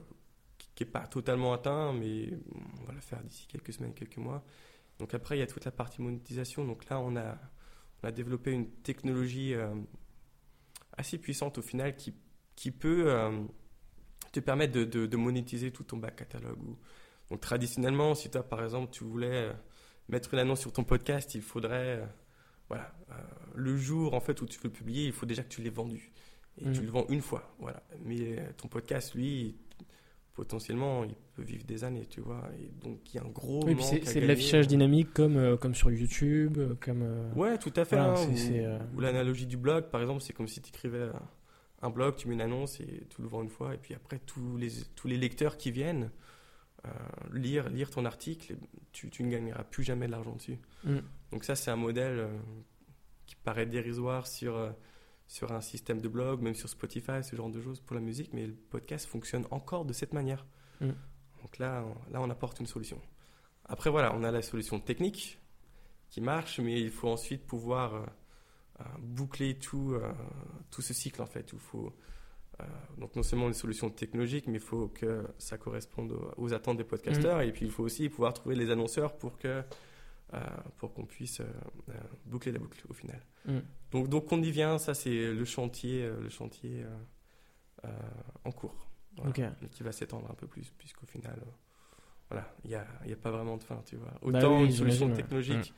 qui 0.74 0.84
n'est 0.84 0.90
pas 0.90 1.06
totalement 1.06 1.52
atteint, 1.52 1.92
mais 1.92 2.30
on 2.80 2.84
va 2.84 2.92
le 2.92 3.00
faire 3.00 3.22
d'ici 3.22 3.46
quelques 3.46 3.72
semaines, 3.72 3.94
quelques 3.94 4.18
mois. 4.18 4.44
Donc 4.98 5.14
après, 5.14 5.36
il 5.36 5.40
y 5.40 5.42
a 5.42 5.46
toute 5.46 5.64
la 5.64 5.72
partie 5.72 6.00
monétisation. 6.00 6.64
Donc 6.64 6.88
là, 6.88 7.00
on 7.00 7.16
a, 7.16 7.36
on 8.02 8.08
a 8.08 8.12
développé 8.12 8.52
une 8.52 8.70
technologie 8.70 9.54
euh, 9.54 9.74
assez 10.96 11.18
puissante 11.18 11.58
au 11.58 11.62
final 11.62 11.96
qui, 11.96 12.14
qui 12.54 12.70
peut 12.70 13.10
euh, 13.10 13.42
te 14.30 14.38
permettre 14.38 14.72
de, 14.72 14.84
de, 14.84 15.16
monétiser 15.16 15.72
tout 15.72 15.82
ton 15.82 15.96
back 15.96 16.16
catalogue. 16.16 16.58
Donc 17.30 17.40
traditionnellement, 17.40 18.14
si 18.14 18.30
toi 18.30 18.42
par 18.42 18.62
exemple 18.62 18.92
tu 18.92 19.04
voulais 19.04 19.50
mettre 20.12 20.32
une 20.32 20.40
annonce 20.40 20.60
sur 20.60 20.72
ton 20.72 20.84
podcast, 20.84 21.34
il 21.34 21.42
faudrait 21.42 22.06
voilà, 22.68 22.94
le 23.54 23.76
jour 23.76 24.14
en 24.14 24.20
fait 24.20 24.40
où 24.40 24.46
tu 24.46 24.58
veux 24.60 24.70
publier, 24.70 25.06
il 25.06 25.12
faut 25.12 25.26
déjà 25.26 25.42
que 25.42 25.48
tu 25.48 25.62
l'aies 25.62 25.70
vendu. 25.70 26.12
Et 26.58 26.64
tu 26.64 26.80
mm. 26.80 26.84
le 26.84 26.90
vends 26.90 27.06
une 27.08 27.22
fois, 27.22 27.54
voilà. 27.58 27.82
Mais 28.04 28.38
euh, 28.38 28.42
ton 28.56 28.68
podcast, 28.68 29.14
lui, 29.14 29.56
potentiellement, 30.34 31.04
il 31.04 31.14
peut 31.34 31.42
vivre 31.42 31.64
des 31.64 31.84
années, 31.84 32.06
tu 32.06 32.20
vois. 32.20 32.42
Et 32.60 32.70
donc, 32.84 32.98
il 33.12 33.16
y 33.16 33.20
a 33.20 33.22
un 33.24 33.30
gros. 33.30 33.64
Oui, 33.64 33.76
c'est 33.80 34.20
de 34.20 34.26
l'affichage 34.26 34.68
dynamique 34.68 35.12
comme, 35.14 35.36
euh, 35.36 35.56
comme 35.56 35.74
sur 35.74 35.90
YouTube, 35.90 36.58
euh, 36.58 36.74
comme. 36.80 37.32
ouais, 37.36 37.56
tout 37.58 37.72
à 37.76 37.84
fait. 37.84 37.96
Hein, 37.96 38.14
ou, 38.94 39.00
l'analogie 39.00 39.46
du 39.46 39.56
blog, 39.56 39.84
par 39.84 40.00
exemple, 40.02 40.20
c'est 40.20 40.34
comme 40.34 40.48
si 40.48 40.60
tu 40.60 40.68
écrivais 40.68 41.08
un 41.80 41.90
blog, 41.90 42.16
tu 42.16 42.28
mets 42.28 42.34
une 42.34 42.42
annonce 42.42 42.80
et 42.80 43.06
tu 43.08 43.22
le 43.22 43.28
vends 43.28 43.42
une 43.42 43.48
fois. 43.48 43.74
Et 43.74 43.78
puis 43.78 43.94
après, 43.94 44.18
tous 44.18 44.56
les, 44.58 44.70
tous 44.94 45.08
les 45.08 45.16
lecteurs 45.16 45.56
qui 45.56 45.70
viennent 45.70 46.10
lire, 47.32 47.68
lire 47.68 47.90
ton 47.90 48.04
article, 48.04 48.56
tu, 48.92 49.08
tu, 49.10 49.22
ne 49.22 49.30
gagneras 49.30 49.64
plus 49.64 49.84
jamais 49.84 50.06
de 50.06 50.12
l'argent 50.12 50.34
dessus. 50.34 50.58
Mm. 50.84 50.98
Donc, 51.30 51.44
ça, 51.44 51.54
c'est 51.54 51.70
un 51.70 51.76
modèle 51.76 52.28
qui 53.32 53.36
paraît 53.36 53.64
dérisoire 53.64 54.26
sur, 54.26 54.56
euh, 54.56 54.70
sur 55.26 55.52
un 55.52 55.62
système 55.62 56.02
de 56.02 56.08
blog, 56.08 56.42
même 56.42 56.54
sur 56.54 56.68
Spotify, 56.68 57.22
ce 57.22 57.34
genre 57.34 57.48
de 57.48 57.62
choses 57.62 57.80
pour 57.80 57.94
la 57.94 58.02
musique, 58.02 58.34
mais 58.34 58.46
le 58.46 58.52
podcast 58.52 59.06
fonctionne 59.06 59.46
encore 59.50 59.86
de 59.86 59.94
cette 59.94 60.12
manière. 60.12 60.44
Mm. 60.80 60.90
Donc 61.42 61.58
là, 61.58 61.84
on, 61.86 62.12
là, 62.12 62.20
on 62.20 62.28
apporte 62.28 62.60
une 62.60 62.66
solution. 62.66 63.00
Après, 63.64 63.88
voilà, 63.88 64.14
on 64.14 64.22
a 64.22 64.30
la 64.30 64.42
solution 64.42 64.80
technique 64.80 65.38
qui 66.10 66.20
marche, 66.20 66.60
mais 66.60 66.78
il 66.78 66.90
faut 66.90 67.08
ensuite 67.08 67.46
pouvoir 67.46 67.94
euh, 67.94 68.04
euh, 68.80 68.84
boucler 69.00 69.58
tout, 69.58 69.94
tout 70.70 70.82
ce 70.82 70.92
cycle, 70.92 71.22
en 71.22 71.26
fait. 71.26 71.52
Il 71.52 71.58
faut, 71.58 71.94
donc 72.98 73.16
non 73.16 73.22
seulement 73.22 73.48
une 73.48 73.54
solution 73.54 73.90
technologique, 73.90 74.46
mais 74.46 74.58
il 74.58 74.60
faut 74.60 74.88
que 74.88 75.26
ça 75.38 75.58
corresponde 75.58 76.16
aux, 76.36 76.52
attentes 76.52 76.76
des 76.76 76.84
podcasteurs, 76.84 77.38
mm. 77.38 77.42
et 77.42 77.52
puis 77.52 77.66
il 77.66 77.70
faut 77.70 77.82
aussi 77.82 78.08
pouvoir 78.08 78.32
trouver 78.34 78.54
les 78.54 78.70
annonceurs 78.70 79.16
pour 79.16 79.38
que 79.38 79.62
euh, 80.34 80.40
pour 80.78 80.94
qu'on 80.94 81.04
puisse 81.04 81.40
euh, 81.40 81.44
euh, 81.90 81.92
boucler 82.24 82.52
la 82.52 82.58
boucle 82.58 82.82
au 82.88 82.94
final. 82.94 83.20
Mm. 83.44 83.58
Donc, 83.90 84.08
donc 84.08 84.32
on 84.32 84.42
y 84.42 84.50
vient, 84.50 84.78
ça 84.78 84.94
c'est 84.94 85.30
le 85.30 85.44
chantier, 85.44 86.08
le 86.08 86.30
chantier 86.30 86.86
en 88.44 88.52
cours, 88.52 88.88
qui 89.72 89.82
va 89.82 89.92
s'étendre 89.92 90.30
un 90.30 90.34
peu 90.34 90.46
plus, 90.46 90.70
puisqu'au 90.78 91.04
final, 91.04 91.38
voilà, 92.30 92.50
il 92.64 92.70
n'y 92.70 92.76
a, 92.76 92.86
a, 92.86 93.16
pas 93.16 93.30
vraiment 93.30 93.58
de 93.58 93.62
fin, 93.62 93.82
tu 93.84 93.96
vois. 93.96 94.12
Bah 94.22 94.38
Autant 94.38 94.64
une 94.64 94.72
solution 94.72 95.12
technologique, 95.12 95.72
mm. 95.72 95.74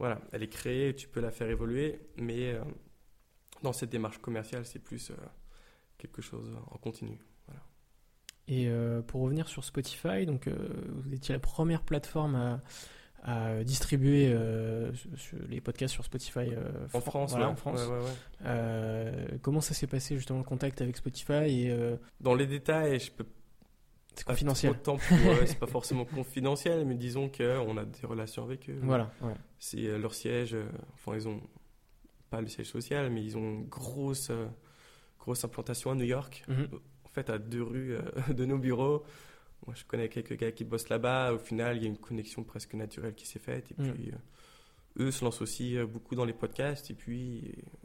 voilà, 0.00 0.20
elle 0.32 0.42
est 0.42 0.48
créée, 0.48 0.96
tu 0.96 1.06
peux 1.06 1.20
la 1.20 1.30
faire 1.30 1.48
évoluer, 1.48 2.00
mais 2.16 2.58
dans 3.62 3.72
cette 3.72 3.90
démarche 3.90 4.18
commerciale, 4.18 4.66
c'est 4.66 4.80
plus 4.80 5.12
quelque 6.06 6.22
chose 6.22 6.56
en 6.70 6.78
continu. 6.78 7.18
Voilà. 7.46 7.62
Et 8.48 8.70
pour 9.06 9.22
revenir 9.22 9.48
sur 9.48 9.64
Spotify, 9.64 10.26
donc 10.26 10.48
vous 10.48 11.14
étiez 11.14 11.32
la 11.34 11.40
première 11.40 11.82
plateforme 11.82 12.34
à 12.34 12.60
à 13.24 13.64
distribuer 13.64 14.30
euh, 14.30 14.92
les 15.48 15.62
podcasts 15.62 15.94
sur 15.94 16.04
Spotify 16.04 16.40
euh, 16.40 16.86
en 16.92 17.00
France. 17.00 17.34
en 17.34 17.56
France. 17.56 17.80
Euh, 18.44 19.26
comment 19.40 19.62
ça 19.62 19.72
s'est 19.72 19.86
passé 19.86 20.16
justement 20.16 20.38
le 20.38 20.44
contact 20.44 20.82
avec 20.82 20.96
Spotify 20.98 21.32
et, 21.32 21.96
Dans 22.20 22.34
les 22.34 22.46
détails, 22.46 23.00
je 23.00 23.10
peux. 23.10 23.26
C'est 24.14 24.26
confidentiel. 24.26 24.74
c'est 25.46 25.58
pas 25.58 25.66
forcément 25.66 26.04
confidentiel, 26.04 26.84
mais 26.84 26.94
disons 26.94 27.28
qu'on 27.28 27.76
a 27.76 27.84
des 27.84 28.06
relations 28.06 28.44
avec 28.44 28.70
eux. 28.70 28.78
Voilà. 28.82 29.10
C'est 29.58 29.98
leur 29.98 30.14
siège. 30.14 30.56
enfin, 30.92 31.16
ils 31.16 31.26
ont 31.26 31.40
pas 32.30 32.40
le 32.40 32.46
siège 32.46 32.68
social, 32.68 33.10
mais 33.10 33.24
ils 33.24 33.36
ont 33.38 33.40
une 33.40 33.66
grosse, 33.66 34.30
grosse 35.24 35.44
implantation 35.44 35.90
à 35.90 35.94
New 35.94 36.04
York. 36.04 36.44
Mhm. 36.48 36.68
En 37.04 37.08
fait, 37.08 37.30
à 37.30 37.38
deux 37.38 37.62
rues 37.62 37.96
de 38.28 38.44
nos 38.44 38.58
bureaux. 38.58 39.04
Moi, 39.66 39.74
je 39.74 39.84
connais 39.84 40.08
quelques 40.08 40.36
gars 40.36 40.52
qui 40.52 40.64
bossent 40.64 40.88
là-bas. 40.88 41.32
Au 41.32 41.38
final, 41.38 41.76
il 41.76 41.82
y 41.82 41.86
a 41.86 41.88
une 41.88 41.98
connexion 41.98 42.44
presque 42.44 42.74
naturelle 42.74 43.14
qui 43.14 43.26
s'est 43.26 43.38
faite. 43.38 43.72
Et 43.72 43.82
mm. 43.82 43.92
puis, 43.92 44.10
euh, 44.10 45.04
eux 45.04 45.10
se 45.10 45.24
lancent 45.24 45.40
aussi 45.40 45.76
euh, 45.76 45.86
beaucoup 45.86 46.14
dans 46.14 46.24
les 46.24 46.34
podcasts. 46.34 46.90
Et 46.90 46.94
puis, 46.94 47.38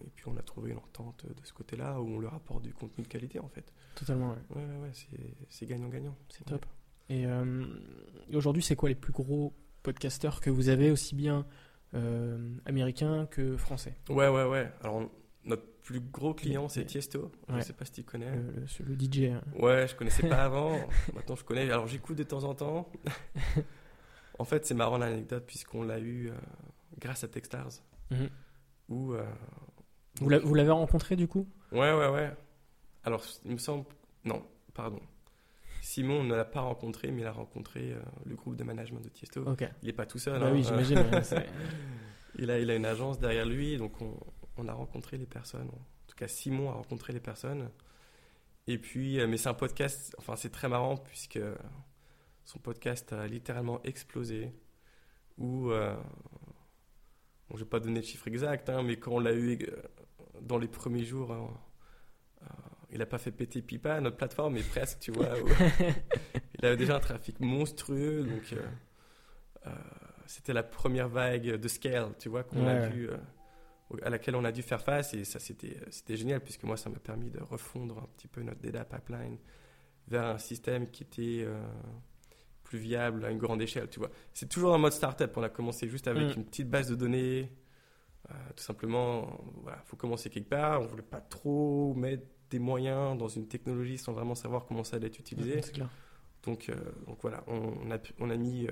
et, 0.03 0.09
puis 0.15 0.25
on 0.27 0.35
a 0.35 0.41
trouvé 0.41 0.71
une 0.71 0.77
entente 0.77 1.25
de 1.25 1.45
ce 1.45 1.53
côté-là 1.53 2.01
où 2.01 2.07
on 2.07 2.19
leur 2.19 2.33
apporte 2.33 2.63
du 2.63 2.73
contenu 2.73 3.03
de 3.03 3.07
qualité, 3.07 3.39
en 3.39 3.47
fait. 3.47 3.73
Totalement, 3.95 4.31
ouais. 4.31 4.57
Ouais, 4.57 4.77
ouais, 4.81 4.91
c'est 5.49 5.65
gagnant-gagnant. 5.65 6.17
C'est 6.29 6.45
top. 6.45 6.65
Et, 7.07 7.25
euh, 7.25 7.65
aujourd'hui, 8.33 8.61
c'est 8.61 8.75
quoi 8.75 8.89
les 8.89 8.95
plus 8.95 9.13
gros 9.13 9.53
podcasteurs 9.81 10.41
que 10.41 10.49
vous 10.49 10.69
avez, 10.69 10.91
aussi 10.91 11.15
bien 11.15 11.45
américains 12.65 13.25
que 13.27 13.57
français? 13.57 13.95
Ouais, 14.09 14.27
ouais, 14.27 14.43
ouais. 14.43 14.69
Alors, 14.81 15.09
notre 15.45 15.63
plus 15.89 16.01
gros 16.01 16.35
client, 16.35 16.69
c'est 16.69 16.85
Tiesto. 16.85 17.31
Je 17.49 17.55
ne 17.55 17.61
sais 17.61 17.73
pas 17.73 17.83
si 17.83 17.91
tu 17.93 18.03
connais. 18.03 18.29
Le, 18.29 18.85
le, 18.85 18.95
DJ. 18.95 19.31
Hein. 19.31 19.41
Ouais, 19.57 19.87
je 19.87 19.95
connaissais 19.95 20.29
pas 20.29 20.43
avant. 20.43 20.77
Maintenant, 21.15 21.35
je 21.35 21.43
connais. 21.43 21.63
Alors, 21.71 21.87
j'écoute 21.87 22.15
de 22.15 22.21
temps 22.21 22.43
en 22.43 22.53
temps. 22.53 22.91
en 24.39 24.45
fait, 24.45 24.67
c'est 24.67 24.75
marrant 24.75 24.99
l'anecdote, 24.99 25.45
puisqu'on 25.47 25.81
l'a 25.81 25.97
eu 25.97 26.29
euh, 26.29 26.33
grâce 26.99 27.23
à 27.23 27.27
Techstars. 27.27 27.81
Mhm. 28.11 28.29
Euh, 28.91 29.23
vous 30.21 30.53
l'avez 30.53 30.69
rencontré, 30.69 31.15
du 31.15 31.27
coup? 31.27 31.47
Ouais, 31.71 31.91
ouais, 31.91 32.09
ouais. 32.09 32.31
Alors, 33.03 33.25
il 33.45 33.53
me 33.53 33.57
semble. 33.57 33.85
Non, 34.25 34.43
pardon. 34.75 34.99
Simon 35.81 36.23
ne 36.23 36.35
l'a 36.35 36.45
pas 36.45 36.61
rencontré, 36.61 37.09
mais 37.09 37.21
il 37.21 37.27
a 37.27 37.31
rencontré 37.31 37.93
euh, 37.93 37.99
le 38.27 38.35
groupe 38.35 38.55
de 38.55 38.63
management 38.63 38.99
de 38.99 39.09
Tiesto. 39.09 39.43
Il 39.81 39.87
n'est 39.87 39.93
pas 39.93 40.05
tout 40.05 40.19
seul. 40.19 40.39
Bah 40.39 40.49
hein. 40.49 40.51
oui, 40.53 40.61
j'imagine. 40.61 40.99
il, 42.37 42.51
a, 42.51 42.59
il 42.59 42.69
a 42.69 42.75
une 42.75 42.85
agence 42.85 43.19
derrière 43.19 43.47
lui, 43.47 43.77
donc 43.77 43.99
on, 44.01 44.15
on 44.59 44.67
a 44.67 44.73
rencontré 44.73 45.17
les 45.17 45.25
personnes. 45.25 45.67
En 45.69 46.07
tout 46.07 46.15
cas, 46.15 46.27
Simon 46.27 46.69
a 46.69 46.73
rencontré 46.73 47.13
les 47.13 47.19
personnes. 47.19 47.69
Et 48.69 48.77
puis, 48.77 49.19
euh, 49.19 49.27
mais 49.27 49.37
c'est 49.37 49.49
un 49.49 49.55
podcast, 49.55 50.15
enfin, 50.19 50.35
c'est 50.35 50.51
très 50.51 50.69
marrant 50.69 50.95
puisque 50.95 51.39
son 52.45 52.59
podcast 52.59 53.11
a 53.13 53.25
littéralement 53.25 53.81
explosé. 53.83 54.53
Ou, 55.39 55.71
euh, 55.71 55.95
bon, 57.49 57.57
je 57.57 57.63
vais 57.63 57.69
pas 57.69 57.79
donner 57.79 58.01
de 58.01 58.05
chiffre 58.05 58.27
exact, 58.27 58.69
hein, 58.69 58.83
mais 58.83 58.97
quand 58.97 59.13
on 59.13 59.19
l'a 59.19 59.33
eu 59.33 59.57
euh, 59.63 59.75
dans 60.41 60.59
les 60.59 60.67
premiers 60.67 61.03
jours, 61.03 61.31
hein, 61.31 61.49
il 62.91 62.99
n'a 62.99 63.07
pas 63.07 63.17
fait 63.17 63.31
péter 63.31 63.61
pipa 63.61 63.99
notre 64.01 64.17
plateforme, 64.17 64.53
mais 64.53 64.63
presque, 64.63 64.99
tu 64.99 65.11
vois. 65.11 65.29
il 66.59 66.65
avait 66.65 66.77
déjà 66.77 66.95
un 66.95 66.99
trafic 66.99 67.39
monstrueux, 67.39 68.23
donc 68.23 68.55
c'était 70.25 70.53
la 70.53 70.63
première 70.63 71.07
vague 71.07 71.55
de 71.55 71.67
scale, 71.67 72.13
tu 72.19 72.29
vois, 72.29 72.43
qu'on 72.43 72.65
a 72.67 72.87
vu 72.87 73.09
à 74.03 74.09
laquelle 74.09 74.35
on 74.35 74.45
a 74.45 74.51
dû 74.51 74.61
faire 74.61 74.81
face 74.81 75.13
et 75.13 75.23
ça 75.23 75.39
c'était 75.39 75.77
c'était 75.89 76.15
génial 76.15 76.41
puisque 76.41 76.63
moi 76.63 76.77
ça 76.77 76.89
m'a 76.89 76.99
permis 76.99 77.29
de 77.29 77.39
refondre 77.39 77.97
un 77.97 78.07
petit 78.15 78.27
peu 78.27 78.41
notre 78.41 78.61
data 78.61 78.85
pipeline 78.85 79.37
vers 80.07 80.25
un 80.25 80.37
système 80.37 80.89
qui 80.89 81.03
était 81.03 81.43
euh, 81.43 81.61
plus 82.63 82.79
viable 82.79 83.25
à 83.25 83.31
une 83.31 83.37
grande 83.37 83.61
échelle 83.61 83.89
tu 83.89 83.99
vois. 83.99 84.09
C'est 84.33 84.47
toujours 84.47 84.73
un 84.73 84.77
mode 84.77 84.93
startup. 84.93 85.31
On 85.35 85.43
a 85.43 85.49
commencé 85.49 85.87
juste 85.87 86.07
avec 86.07 86.35
mm. 86.35 86.39
une 86.39 86.45
petite 86.45 86.69
base 86.69 86.89
de 86.89 86.95
données 86.95 87.51
euh, 88.29 88.33
tout 88.55 88.63
simplement 88.63 89.41
voilà 89.63 89.81
faut 89.85 89.97
commencer 89.97 90.29
quelque 90.29 90.49
part. 90.49 90.81
On 90.81 90.85
voulait 90.85 91.01
pas 91.01 91.21
trop 91.21 91.93
mettre 91.95 92.25
des 92.49 92.59
moyens 92.59 93.17
dans 93.17 93.27
une 93.27 93.47
technologie 93.47 93.97
sans 93.97 94.13
vraiment 94.13 94.35
savoir 94.35 94.65
comment 94.65 94.83
ça 94.83 94.97
allait 94.97 95.07
être 95.07 95.19
utilisé 95.19 95.61
donc, 96.45 96.69
euh, 96.69 96.75
donc 97.07 97.17
voilà 97.21 97.43
on 97.47 97.91
a 97.91 97.97
on 98.19 98.29
a 98.29 98.35
mis 98.35 98.67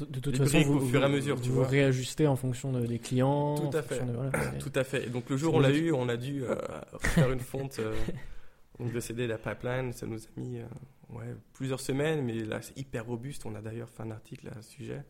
de 0.00 0.20
toute 0.20 0.36
façon, 0.36 0.60
vous, 0.62 0.78
au 0.78 0.80
fur 0.80 1.00
et 1.00 1.04
à 1.04 1.08
mesure, 1.08 1.40
tu 1.40 1.48
vous 1.48 1.62
réajustez 1.62 2.26
en 2.26 2.36
fonction 2.36 2.72
des 2.72 2.98
clients. 2.98 3.54
Tout 3.54 3.76
à 3.76 3.82
fait. 3.82 4.02
Tout 4.58 4.72
à 4.74 4.84
fait. 4.84 5.06
Et 5.06 5.10
donc 5.10 5.30
le 5.30 5.36
jour 5.36 5.54
où 5.54 5.58
on 5.58 5.60
l'a 5.60 5.70
eu, 5.70 5.92
on 5.92 6.08
a 6.08 6.16
dû 6.16 6.42
euh, 6.42 6.56
faire 6.98 7.32
une 7.32 7.40
fonte 7.40 7.78
euh, 7.78 7.94
donc 8.80 8.92
de 8.92 9.00
CD 9.00 9.26
la 9.26 9.38
pipeline. 9.38 9.92
Ça 9.92 10.06
nous 10.06 10.18
a 10.18 10.40
mis 10.40 10.58
euh, 10.58 10.64
ouais, 11.10 11.36
plusieurs 11.52 11.80
semaines, 11.80 12.24
mais 12.24 12.34
là 12.34 12.60
c'est 12.62 12.76
hyper 12.76 13.06
robuste. 13.06 13.46
On 13.46 13.54
a 13.54 13.60
d'ailleurs 13.60 13.88
fait 13.88 14.02
un 14.02 14.10
article 14.10 14.48
à 14.48 14.60
ce 14.60 14.70
sujet. 14.70 15.02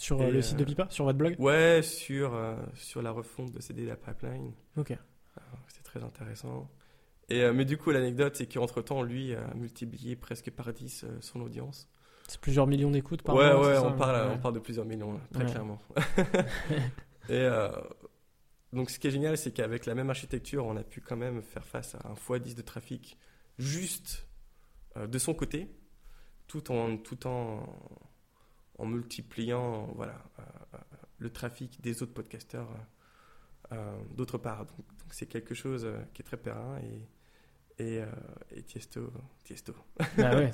Sur 0.00 0.18
le 0.18 0.42
site 0.42 0.56
de 0.56 0.64
Pipa, 0.64 0.88
sur 0.90 1.04
votre 1.04 1.18
blog? 1.18 1.36
Ouais, 1.38 1.80
sur 1.82 2.36
sur 2.74 3.02
la 3.02 3.12
refonte 3.12 3.52
de 3.52 3.60
CD 3.60 3.86
la 3.86 3.96
pipeline. 3.96 4.52
Ok. 4.76 4.94
C'est 5.68 5.82
très 5.84 6.02
intéressant. 6.02 6.68
Et, 7.28 7.50
mais 7.52 7.64
du 7.64 7.78
coup, 7.78 7.90
l'anecdote, 7.90 8.36
c'est 8.36 8.46
qu'entre-temps, 8.46 9.02
lui 9.02 9.34
a 9.34 9.54
multiplié 9.54 10.16
presque 10.16 10.50
par 10.50 10.72
10 10.72 11.06
son 11.20 11.40
audience. 11.40 11.88
C'est 12.28 12.40
plusieurs 12.40 12.66
millions 12.66 12.90
d'écoutes 12.90 13.22
par 13.22 13.34
ouais, 13.34 13.52
mois 13.52 13.66
Ouais, 13.66 13.74
ça 13.74 13.84
on 13.84 13.96
parle, 13.96 14.30
on 14.32 14.38
parle 14.38 14.54
de 14.54 14.60
plusieurs 14.60 14.84
millions, 14.84 15.20
très 15.32 15.46
clairement. 15.46 15.80
et 17.28 17.48
donc, 18.72 18.90
ce 18.90 18.98
qui 18.98 19.06
est 19.06 19.10
génial, 19.10 19.36
c'est 19.36 19.52
qu'avec 19.52 19.86
la 19.86 19.94
même 19.94 20.10
architecture, 20.10 20.64
on 20.64 20.76
a 20.76 20.82
pu 20.82 21.00
quand 21.00 21.16
même 21.16 21.42
faire 21.42 21.64
face 21.64 21.94
à 21.94 22.08
un 22.08 22.14
x10 22.14 22.54
de 22.54 22.62
trafic 22.62 23.18
juste 23.58 24.26
de 24.96 25.18
son 25.18 25.34
côté, 25.34 25.74
tout 26.46 26.70
en, 26.70 26.96
tout 26.96 27.26
en, 27.26 27.66
en 28.78 28.86
multipliant 28.86 29.88
voilà, 29.94 30.22
le 31.18 31.30
trafic 31.30 31.80
des 31.80 32.02
autres 32.02 32.14
podcasteurs 32.14 32.68
d'autre 34.16 34.38
part. 34.38 34.66
Donc, 34.66 34.84
c'est 35.14 35.26
quelque 35.26 35.54
chose 35.54 35.86
qui 36.14 36.22
est 36.22 36.24
très 36.24 36.36
périn 36.36 36.78
et, 37.78 37.84
et, 37.84 38.02
et 38.56 38.62
Tiesto. 38.62 39.10
Tiesto. 39.44 39.74
Ah 40.18 40.36
ouais, 40.36 40.50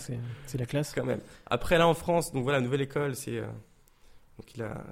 c'est 0.46 0.58
la 0.58 0.66
classe. 0.66 0.92
Quand 0.94 1.04
même. 1.04 1.20
Après, 1.46 1.78
là 1.78 1.86
en 1.88 1.94
France, 1.94 2.32
donc 2.32 2.42
voilà, 2.44 2.60
Nouvelle 2.60 2.80
École, 2.82 3.14
c'est. 3.16 3.42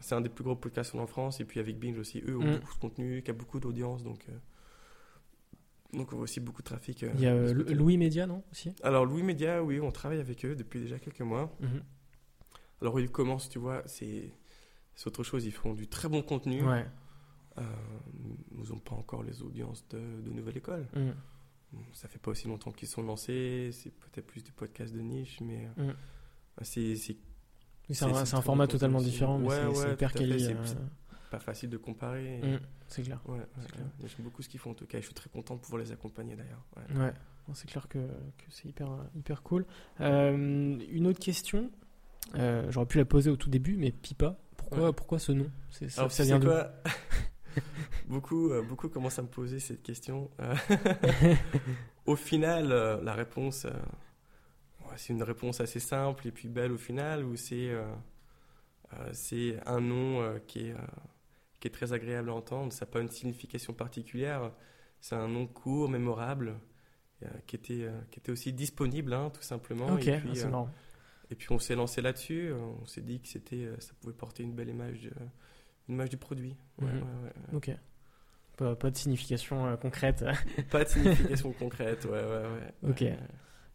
c'est 0.00 0.14
un 0.14 0.20
des 0.20 0.29
plus 0.29 0.44
gros 0.44 0.57
podcasts 0.57 0.94
en 0.94 1.07
France, 1.07 1.40
et 1.40 1.44
puis 1.44 1.61
avec 1.61 1.79
Binge 1.79 1.98
aussi, 1.98 2.22
eux 2.26 2.37
ont 2.37 2.42
Mm. 2.44 2.57
beaucoup 2.59 2.74
de 2.74 2.79
contenu, 2.81 3.22
qui 3.22 3.31
a 3.31 3.35
beaucoup 3.35 3.61
d'audience, 3.61 4.02
donc, 4.02 4.26
donc 5.92 6.12
on 6.12 6.16
voit 6.16 6.24
aussi 6.24 6.40
beaucoup 6.40 6.62
de 6.62 6.66
trafic. 6.66 7.02
Il 7.02 7.20
y 7.20 7.26
a 7.26 7.33
euh. 7.35 7.52
Louis 7.74 7.96
Média, 7.96 8.26
non 8.26 8.42
aussi? 8.52 8.72
Alors 8.83 9.05
Louis 9.07 9.22
Média, 9.22 9.62
oui, 9.62 9.81
on 9.81 9.90
travaille 9.92 10.20
avec 10.20 10.44
eux 10.44 10.57
depuis 10.57 10.81
déjà 10.81 10.98
quelques 10.98 11.20
mois. 11.20 11.55
Mhm. 11.61 11.83
Alors 12.83 13.00
ils 13.00 13.09
commencent, 13.11 13.48
tu 13.48 13.59
vois, 13.59 13.83
c'est 13.87 14.31
c'est 14.94 15.07
autre 15.07 15.22
chose, 15.22 15.44
ils 15.46 15.52
font 15.52 15.74
du 15.74 15.88
très 15.88 16.09
bon 16.09 16.22
contenu. 16.22 16.62
Ouais. 16.62 16.85
Euh, 17.59 17.62
ils 18.59 18.69
n'ont 18.71 18.79
pas 18.79 18.95
encore 18.95 19.23
les 19.23 19.42
audiences 19.42 19.87
de, 19.88 19.99
de 19.99 20.31
Nouvelle 20.31 20.57
École. 20.59 20.87
Bon, 21.73 21.81
Ça 21.92 22.09
fait 22.09 22.19
pas 22.19 22.31
aussi 22.31 22.47
longtemps 22.49 22.71
qu'ils 22.73 22.88
sont 22.88 23.03
lancés, 23.03 23.71
c'est 23.73 23.90
peut-être 23.90 24.27
plus 24.27 24.42
des 24.45 24.53
podcasts 24.53 24.95
de 24.95 25.01
niche, 25.01 25.40
mais 25.40 25.69
euh, 25.79 25.85
Mhm. 25.88 25.95
c'est 26.62 26.95
c'est 26.97 28.05
un, 28.05 28.25
format 28.42 28.66
totalement 28.66 29.01
différent, 29.01 29.38
mais 29.38 29.47
Ouais, 29.49 29.55
c'est- 29.75 29.87
ouais, 29.87 29.92
hyper 29.95 30.12
quali. 30.12 30.45
euh, 30.47 30.55
pas 31.31 31.38
facile 31.38 31.71
de 31.71 31.77
comparer. 31.77 32.40
mhm, 32.42 32.61
C'est 32.88 33.03
clair. 33.03 33.21
Ouais, 33.27 33.38
clair. 33.73 33.87
J'aime 34.05 34.25
beaucoup 34.25 34.42
ce 34.42 34.49
qu'ils 34.49 34.61
font 34.61 34.71
en 34.71 34.75
tout 34.75 34.87
cas, 34.87 34.99
je 35.01 35.05
suis 35.07 35.14
très 35.14 35.29
content 35.31 35.55
de 35.57 35.61
pouvoir 35.61 35.81
les 35.83 35.92
accompagner 35.92 36.35
d'ailleurs. 36.37 36.64
Ouais. 37.01 37.12
C'est 37.55 37.69
clair 37.69 37.87
que, 37.88 37.99
que 37.99 38.45
c'est 38.51 38.69
hyper, 38.69 38.88
hyper 39.14 39.42
cool. 39.42 39.66
Euh, 40.01 40.79
une 40.90 41.07
autre 41.07 41.21
question, 41.21 41.71
euh, 42.35 42.69
j'aurais 42.71 42.87
pu 42.87 42.99
la 42.99 43.05
poser 43.05 43.31
au 43.31 43.37
tout 43.37 43.51
début, 43.51 43.77
mais 43.77 43.92
Pipa, 43.92 44.37
pourquoi, 44.57 44.92
pourquoi 44.92 45.19
ce 45.21 45.31
nom? 45.33 45.49
Ça, 45.71 45.87
Alors, 45.99 46.11
ça 46.12 46.25
vient 46.25 46.40
quoi? 46.40 46.73
beaucoup, 48.09 48.51
euh, 48.51 48.62
beaucoup 48.62 48.88
commencent 48.88 49.19
à 49.19 49.23
me 49.23 49.29
poser 49.29 49.61
cette 49.61 49.83
question. 49.83 50.31
Euh, 50.40 50.55
au 52.07 52.16
final, 52.16 52.73
euh, 52.73 53.01
la 53.03 53.14
réponse, 53.14 53.66
c'est 54.97 55.12
une 55.12 55.23
réponse 55.23 55.61
assez 55.61 55.81
simple 55.81 56.27
et 56.29 56.31
puis 56.31 56.49
belle 56.49 56.73
au 56.73 56.79
final, 56.79 57.25
où 57.25 57.37
c'est 57.37 57.73
c'est 59.12 59.59
un 59.66 59.81
nom 59.81 60.40
qui, 60.47 60.69
est, 60.69 60.75
qui 61.61 61.69
est 61.69 61.73
très 61.73 61.92
agréable 61.92 62.31
à 62.31 62.35
entendre. 62.35 62.73
Ça 62.73 62.87
n'a 62.87 62.92
pas 62.92 63.01
une 63.01 63.11
signification 63.11 63.75
particulière. 63.75 64.53
C'est 65.01 65.16
un 65.16 65.29
nom 65.29 65.47
court, 65.47 65.90
mémorable, 65.90 66.55
qui, 67.47 67.57
était, 67.57 67.90
qui 68.11 68.21
était 68.21 68.31
aussi 68.31 68.53
disponible, 68.53 69.12
hein, 69.12 69.31
tout 69.35 69.42
simplement. 69.42 69.92
Ok, 69.92 70.07
et, 70.07 70.14
ah, 70.14 70.21
puis, 70.21 70.45
marrant. 70.45 70.71
et 71.31 71.35
puis 71.35 71.49
on 71.51 71.59
s'est 71.59 71.75
lancé 71.75 72.01
là-dessus. 72.01 72.53
On 72.53 72.87
s'est 72.87 73.03
dit 73.03 73.21
que 73.21 73.29
c'était, 73.29 73.69
ça 73.81 73.92
pouvait 74.01 74.14
porter 74.14 74.45
une 74.45 74.55
belle 74.55 74.69
image, 74.69 75.03
de- 75.03 75.11
une 75.88 75.94
image 75.94 76.11
du 76.11 76.16
produit. 76.16 76.57
Ouais, 76.81 76.90
Mhm. 76.92 77.01
ouais. 77.03 77.33
Ok. 77.57 77.70
Pas, 78.57 78.75
pas 78.75 78.90
de 78.90 78.96
signification 78.96 79.66
euh, 79.66 79.77
concrète. 79.77 80.25
Pas 80.70 80.85
de 80.85 80.88
signification 80.88 81.53
concrète, 81.53 82.05
ouais, 82.07 82.11
ouais, 82.12 82.42
ouais. 82.83 82.90
Ok. 82.90 83.05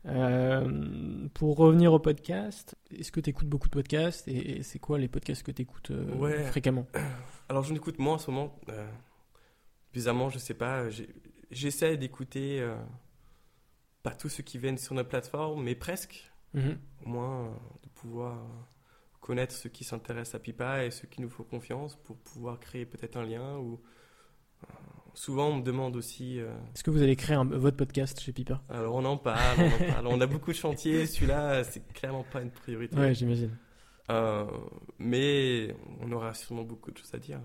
Euh, 0.08 1.28
pour 1.36 1.58
revenir 1.58 1.94
au 1.94 2.00
podcast, 2.00 2.76
est-ce 2.90 3.12
que 3.12 3.20
tu 3.20 3.30
écoutes 3.30 3.48
beaucoup 3.48 3.68
de 3.68 3.74
podcasts 3.74 4.28
et, 4.28 4.58
et 4.58 4.64
c'est 4.64 4.80
quoi 4.80 4.98
les 4.98 5.08
podcasts 5.08 5.44
que 5.44 5.52
tu 5.52 5.62
écoutes 5.62 5.92
Ouais. 6.18 6.44
fréquemment? 6.46 6.88
Alors 7.50 7.64
j'en 7.64 7.76
écoute 7.76 8.00
moins 8.00 8.16
en 8.16 8.18
ce 8.18 8.32
moment. 8.32 8.60
Euh, 8.70 8.88
bizarrement, 9.94 10.30
je 10.30 10.40
sais 10.40 10.56
pas. 10.56 10.86
J'essaie 11.52 11.98
d'écouter 11.98 12.60
euh, 12.62 12.76
pas 14.02 14.16
tous 14.16 14.30
ceux 14.30 14.42
qui 14.44 14.58
viennent 14.58 14.80
sur 14.80 14.96
notre 14.96 15.10
plateforme, 15.10 15.64
mais 15.64 15.76
presque. 15.76 16.32
Mhm. 16.56 16.78
Au 17.06 17.10
moins 17.10 17.46
euh, 17.46 17.50
de 17.84 17.90
pouvoir 17.90 18.38
euh, 18.38 18.64
connaître 19.22 19.54
ceux 19.56 19.70
qui 19.70 19.84
s'intéressent 19.84 20.36
à 20.36 20.40
Pipa 20.40 20.84
et 20.86 20.92
ceux 20.92 21.08
qui 21.08 21.22
nous 21.22 21.30
font 21.30 21.44
confiance 21.44 21.96
pour 21.96 22.18
pouvoir 22.18 22.60
créer 22.60 22.86
peut-être 22.86 23.16
un 23.18 23.24
lien. 23.26 23.58
Ou 23.58 23.80
euh, 24.64 24.68
souvent 25.14 25.50
on 25.50 25.56
me 25.58 25.64
demande 25.64 25.96
aussi. 25.96 26.40
euh, 26.40 26.52
Est-ce 26.76 26.84
que 26.84 26.92
vous 26.92 27.02
allez 27.02 27.16
créer 27.16 27.36
un- 27.36 27.46
votre 27.46 27.78
podcast 27.78 28.20
chez 28.20 28.34
Pipa? 28.34 28.62
Alors 28.70 28.96
on 28.96 29.06
en 29.06 29.18
parle, 29.18 29.60
on 29.60 29.68
en 29.86 29.92
parle. 29.94 30.08
On 30.08 30.20
a 30.22 30.26
beaucoup 30.28 30.52
de 30.52 30.58
chantiers. 30.58 31.06
Celui-là, 31.06 31.64
c'est 31.64 31.88
clairement 31.94 32.24
pas 32.24 32.42
une 32.42 32.52
priorité. 32.52 32.98
Ouais, 32.98 33.14
j'imagine. 33.14 33.56
Euh, 34.10 34.46
mais 35.00 35.74
on 36.02 36.12
aura 36.12 36.34
sûrement 36.34 36.64
beaucoup 36.64 36.92
de 36.92 36.98
choses 36.98 37.14
à 37.14 37.18
dire. 37.20 37.40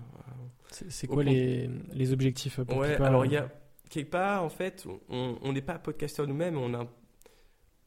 C'est 0.71 1.07
quoi 1.07 1.23
les, 1.23 1.69
les 1.93 2.11
objectifs 2.11 2.59
pour 2.59 2.77
ouais, 2.77 2.93
Pipa? 2.93 3.07
alors 3.07 3.25
il 3.25 3.31
y 3.31 3.37
a 3.37 3.47
quelque 3.89 4.09
part, 4.11 4.43
en 4.43 4.49
fait, 4.49 4.85
on 5.09 5.53
n'est 5.53 5.61
pas 5.61 5.79
podcasteur 5.79 6.27
nous-mêmes, 6.27 6.57
on 6.57 6.73
a 6.73 6.85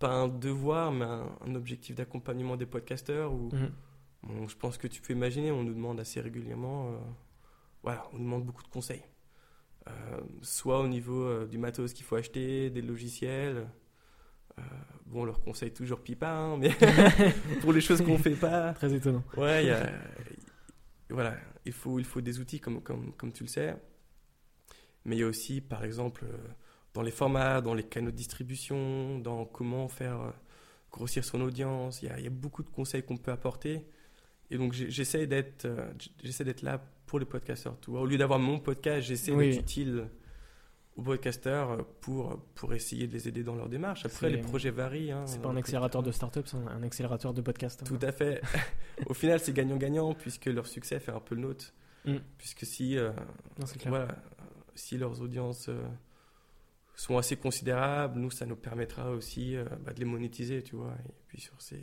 pas 0.01 0.11
un 0.13 0.27
devoir, 0.29 0.91
mais 0.91 1.05
un, 1.05 1.29
un 1.47 1.55
objectif 1.55 1.95
d'accompagnement 1.95 2.57
des 2.57 2.67
podcasteurs 2.67 3.33
où 3.33 3.51
Mhm. 3.53 3.71
bon, 4.25 4.49
je 4.49 4.57
pense 4.57 4.77
que 4.79 4.89
tu 4.89 5.01
peux 5.01 5.13
imaginer, 5.13 5.53
on 5.53 5.63
nous 5.63 5.75
demande 5.75 6.01
assez 6.01 6.21
régulièrement, 6.21 6.89
euh, 6.91 6.97
voilà, 7.85 8.03
on 8.13 8.17
nous 8.19 8.25
demande 8.25 8.45
beaucoup 8.45 8.65
de 8.65 8.69
conseils. 8.69 9.05
Euh, 9.89 9.93
soit 10.43 10.81
au 10.81 10.89
niveau 10.89 11.23
euh, 11.23 11.47
du 11.47 11.57
matos 11.59 11.93
qu'il 11.93 12.05
faut 12.05 12.17
acheter, 12.17 12.71
des 12.71 12.83
logiciels. 12.83 13.69
Bon, 15.07 15.23
on 15.23 15.25
leur 15.25 15.41
conseille 15.41 15.73
toujours 15.73 16.01
Pipa, 16.03 16.29
hein, 16.31 16.57
mais 16.59 16.71
pour 17.63 17.73
les 17.73 17.81
choses 17.81 18.03
qu'on 18.03 18.19
fait 18.19 18.37
pas. 18.37 18.75
Très 18.75 18.93
étonnant. 18.93 19.25
Ouais, 19.37 19.65
il 19.65 19.69
y 19.69 19.71
a- 19.71 19.91
voilà, 21.09 21.35
il 21.65 21.73
faut, 21.73 21.99
il 21.99 22.05
faut 22.05 22.21
des 22.21 22.39
outils 22.41 22.61
comme, 22.61 22.83
comme, 22.83 23.13
comme 23.15 23.33
tu 23.33 23.43
le 23.43 23.49
sais. 23.49 23.75
Mais 25.07 25.17
il 25.17 25.21
y 25.21 25.23
a 25.23 25.27
aussi, 25.27 25.61
par 25.63 25.83
exemple, 25.83 26.25
dans 26.95 27.03
les 27.03 27.11
formats, 27.11 27.61
dans 27.61 27.75
les 27.75 27.85
canaux 27.85 28.11
de 28.11 28.17
distribution, 28.17 29.19
dans 29.19 29.45
comment 29.45 29.89
faire 29.89 30.21
euh, 30.21 30.31
grossir 30.93 31.25
son 31.25 31.41
audience. 31.41 32.03
Il 32.03 32.09
y 32.09 32.13
a, 32.13 32.19
il 32.19 32.25
y 32.25 32.29
a 32.29 32.31
beaucoup 32.31 32.63
de 32.63 32.71
conseils 32.71 33.03
qu'on 33.03 33.17
peut 33.17 33.31
apporter. 33.33 33.87
Et 34.51 34.59
donc, 34.59 34.73
j'essaie 34.73 35.27
d'être 35.27 35.65
euh, 35.67 35.93
j'essaie 36.23 36.45
d'être 36.45 36.63
là 36.63 36.83
pour 37.07 37.19
les 37.21 37.27
podcasteurs. 37.27 37.77
Au 37.89 38.07
lieu 38.07 38.19
d'avoir 38.19 38.39
mon 38.39 38.59
podcast, 38.59 39.07
j'essaie 39.07 39.31
Oui. 39.33 39.51
d'être 39.51 39.61
utile 39.63 40.09
aux 40.97 41.03
podcasteurs 41.03 41.71
euh, 41.71 41.83
pour, 42.01 42.37
pour 42.57 42.75
essayer 42.75 43.07
de 43.07 43.13
les 43.13 43.29
aider 43.29 43.45
dans 43.45 43.55
leur 43.55 43.69
démarche. 43.69 44.05
Après, 44.05 44.29
les 44.29 44.39
projets 44.39 44.71
varient. 44.71 45.13
hein. 45.13 45.25
C'est 45.27 45.41
pas 45.41 45.49
un 45.51 45.57
accélérateur 45.57 46.03
de 46.03 46.11
start-up, 46.11 46.47
c'est 46.49 46.57
un, 46.57 46.83
accélérateur 46.83 47.33
de 47.33 47.41
podcast. 47.41 47.85
Tout 47.85 47.99
à 48.03 48.11
fait. 48.11 48.43
Au 49.07 49.15
final, 49.15 49.39
c'est 49.39 49.53
gagnant-gagnant 49.53 50.15
puisque 50.15 50.47
leur 50.47 50.67
succès 50.67 50.99
fait 50.99 51.13
un 51.13 51.21
peu 51.21 51.37
le 51.37 51.43
nôtre. 51.43 51.73
Mm. 52.05 52.17
Puisque 52.39 52.67
si, 52.67 52.97
euh, 52.99 53.13
Non, 53.59 53.67
voilà, 53.87 54.09
si 54.75 54.99
leurs 54.99 55.21
audiences 55.21 55.69
euh, 55.69 55.81
sont 57.01 57.17
assez 57.17 57.37
considérables, 57.37 58.19
nous, 58.21 58.31
ça 58.31 58.45
nous 58.47 58.57
permettra 58.57 59.11
aussi 59.11 59.57
euh, 59.57 59.65
bah, 59.85 59.93
de 59.93 59.99
les 60.01 60.05
monétiser, 60.05 60.63
tu 60.63 60.77
vois. 60.77 60.95
Et 61.09 61.13
puis 61.29 61.41
sur, 61.41 61.61
ces, 61.61 61.81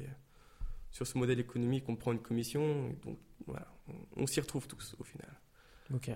sur 0.91 1.07
ce 1.07 1.17
modèle 1.17 1.39
économique, 1.39 1.85
on 1.89 1.95
prend 1.95 2.11
une 2.11 2.21
commission. 2.21 2.89
donc, 3.03 3.17
voilà, 3.45 3.67
on, 3.87 4.23
on 4.23 4.27
s'y 4.27 4.39
retrouve 4.39 4.67
tous 4.67 4.95
au 4.99 5.03
final. 5.03 5.31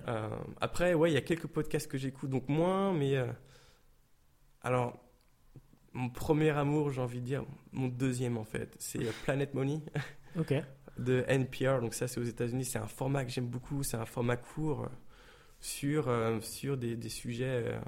Euh, 0.07 0.29
après, 0.59 0.93
ouais, 0.93 1.11
il 1.11 1.13
y 1.13 1.17
a 1.17 1.21
quelques 1.21 1.47
podcasts 1.47 1.89
que 1.89 1.97
j'écoute, 1.97 2.29
donc 2.29 2.47
moins, 2.49 2.93
mais. 2.93 3.15
euh, 3.15 3.31
alors, 4.61 5.03
mon 5.93 6.09
premier 6.09 6.51
amour, 6.51 6.91
j'ai 6.91 7.01
envie 7.01 7.21
de 7.21 7.25
dire, 7.25 7.43
mon 7.71 7.87
deuxième 7.87 8.37
en 8.37 8.43
fait, 8.43 8.75
c'est 8.79 8.99
Planet 9.23 9.53
Money 9.53 9.81
de 10.99 11.25
NPR. 11.27 11.81
Donc, 11.81 11.95
ça, 11.95 12.07
c'est 12.07 12.19
aux 12.19 12.23
États-Unis. 12.23 12.65
C'est 12.65 12.77
un 12.79 12.87
format 12.87 13.25
que 13.25 13.31
j'aime 13.31 13.47
beaucoup. 13.47 13.81
C'est 13.81 13.97
un 13.97 14.05
format 14.05 14.37
court 14.37 14.87
sur, 15.59 16.07
euh, 16.07 16.39
sur 16.41 16.77
des, 16.77 16.95
des 16.95 17.09
sujets 17.09 17.79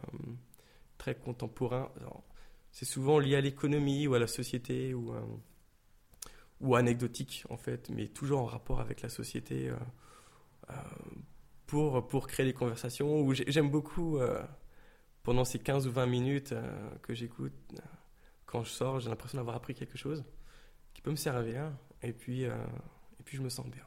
très 1.04 1.16
contemporains. 1.16 1.92
Alors, 2.00 2.24
C'est 2.72 2.86
souvent 2.86 3.20
lié 3.20 3.36
à 3.36 3.42
l'économie 3.42 4.08
ou 4.08 4.14
à 4.16 4.20
la 4.20 4.28
société 4.28 4.94
ou, 4.94 5.14
euh, 5.14 5.22
ou 6.62 6.76
anecdotique 6.76 7.44
en 7.50 7.58
fait, 7.58 7.90
mais 7.90 8.08
toujours 8.08 8.40
en 8.40 8.46
rapport 8.46 8.80
avec 8.80 9.02
la 9.02 9.10
société. 9.10 9.70
euh, 9.70 9.76
euh, 10.70 10.74
pour, 11.66 12.08
pour 12.08 12.28
créer 12.28 12.46
des 12.46 12.54
conversations 12.54 13.28
j'aime 13.34 13.70
beaucoup 13.70 14.20
pendant 15.24 15.44
ces 15.44 15.60
15 15.60 15.88
ou 15.88 15.92
20 15.92 16.06
minutes 16.06 16.54
que 17.02 17.14
j'écoute 17.16 17.54
quand 18.46 18.64
je 18.64 18.70
sors 18.70 19.00
j'ai 19.00 19.10
l'impression 19.10 19.38
d'avoir 19.40 19.56
appris 19.56 19.74
quelque 19.74 19.98
chose 19.98 20.24
qui 20.94 21.02
peut 21.02 21.10
me 21.12 21.16
servir 21.16 21.72
et 22.02 22.14
puis, 22.14 22.44
et 22.44 23.24
puis 23.26 23.38
je 23.38 23.42
me 23.42 23.50
sens 23.50 23.66
bien 23.68 23.86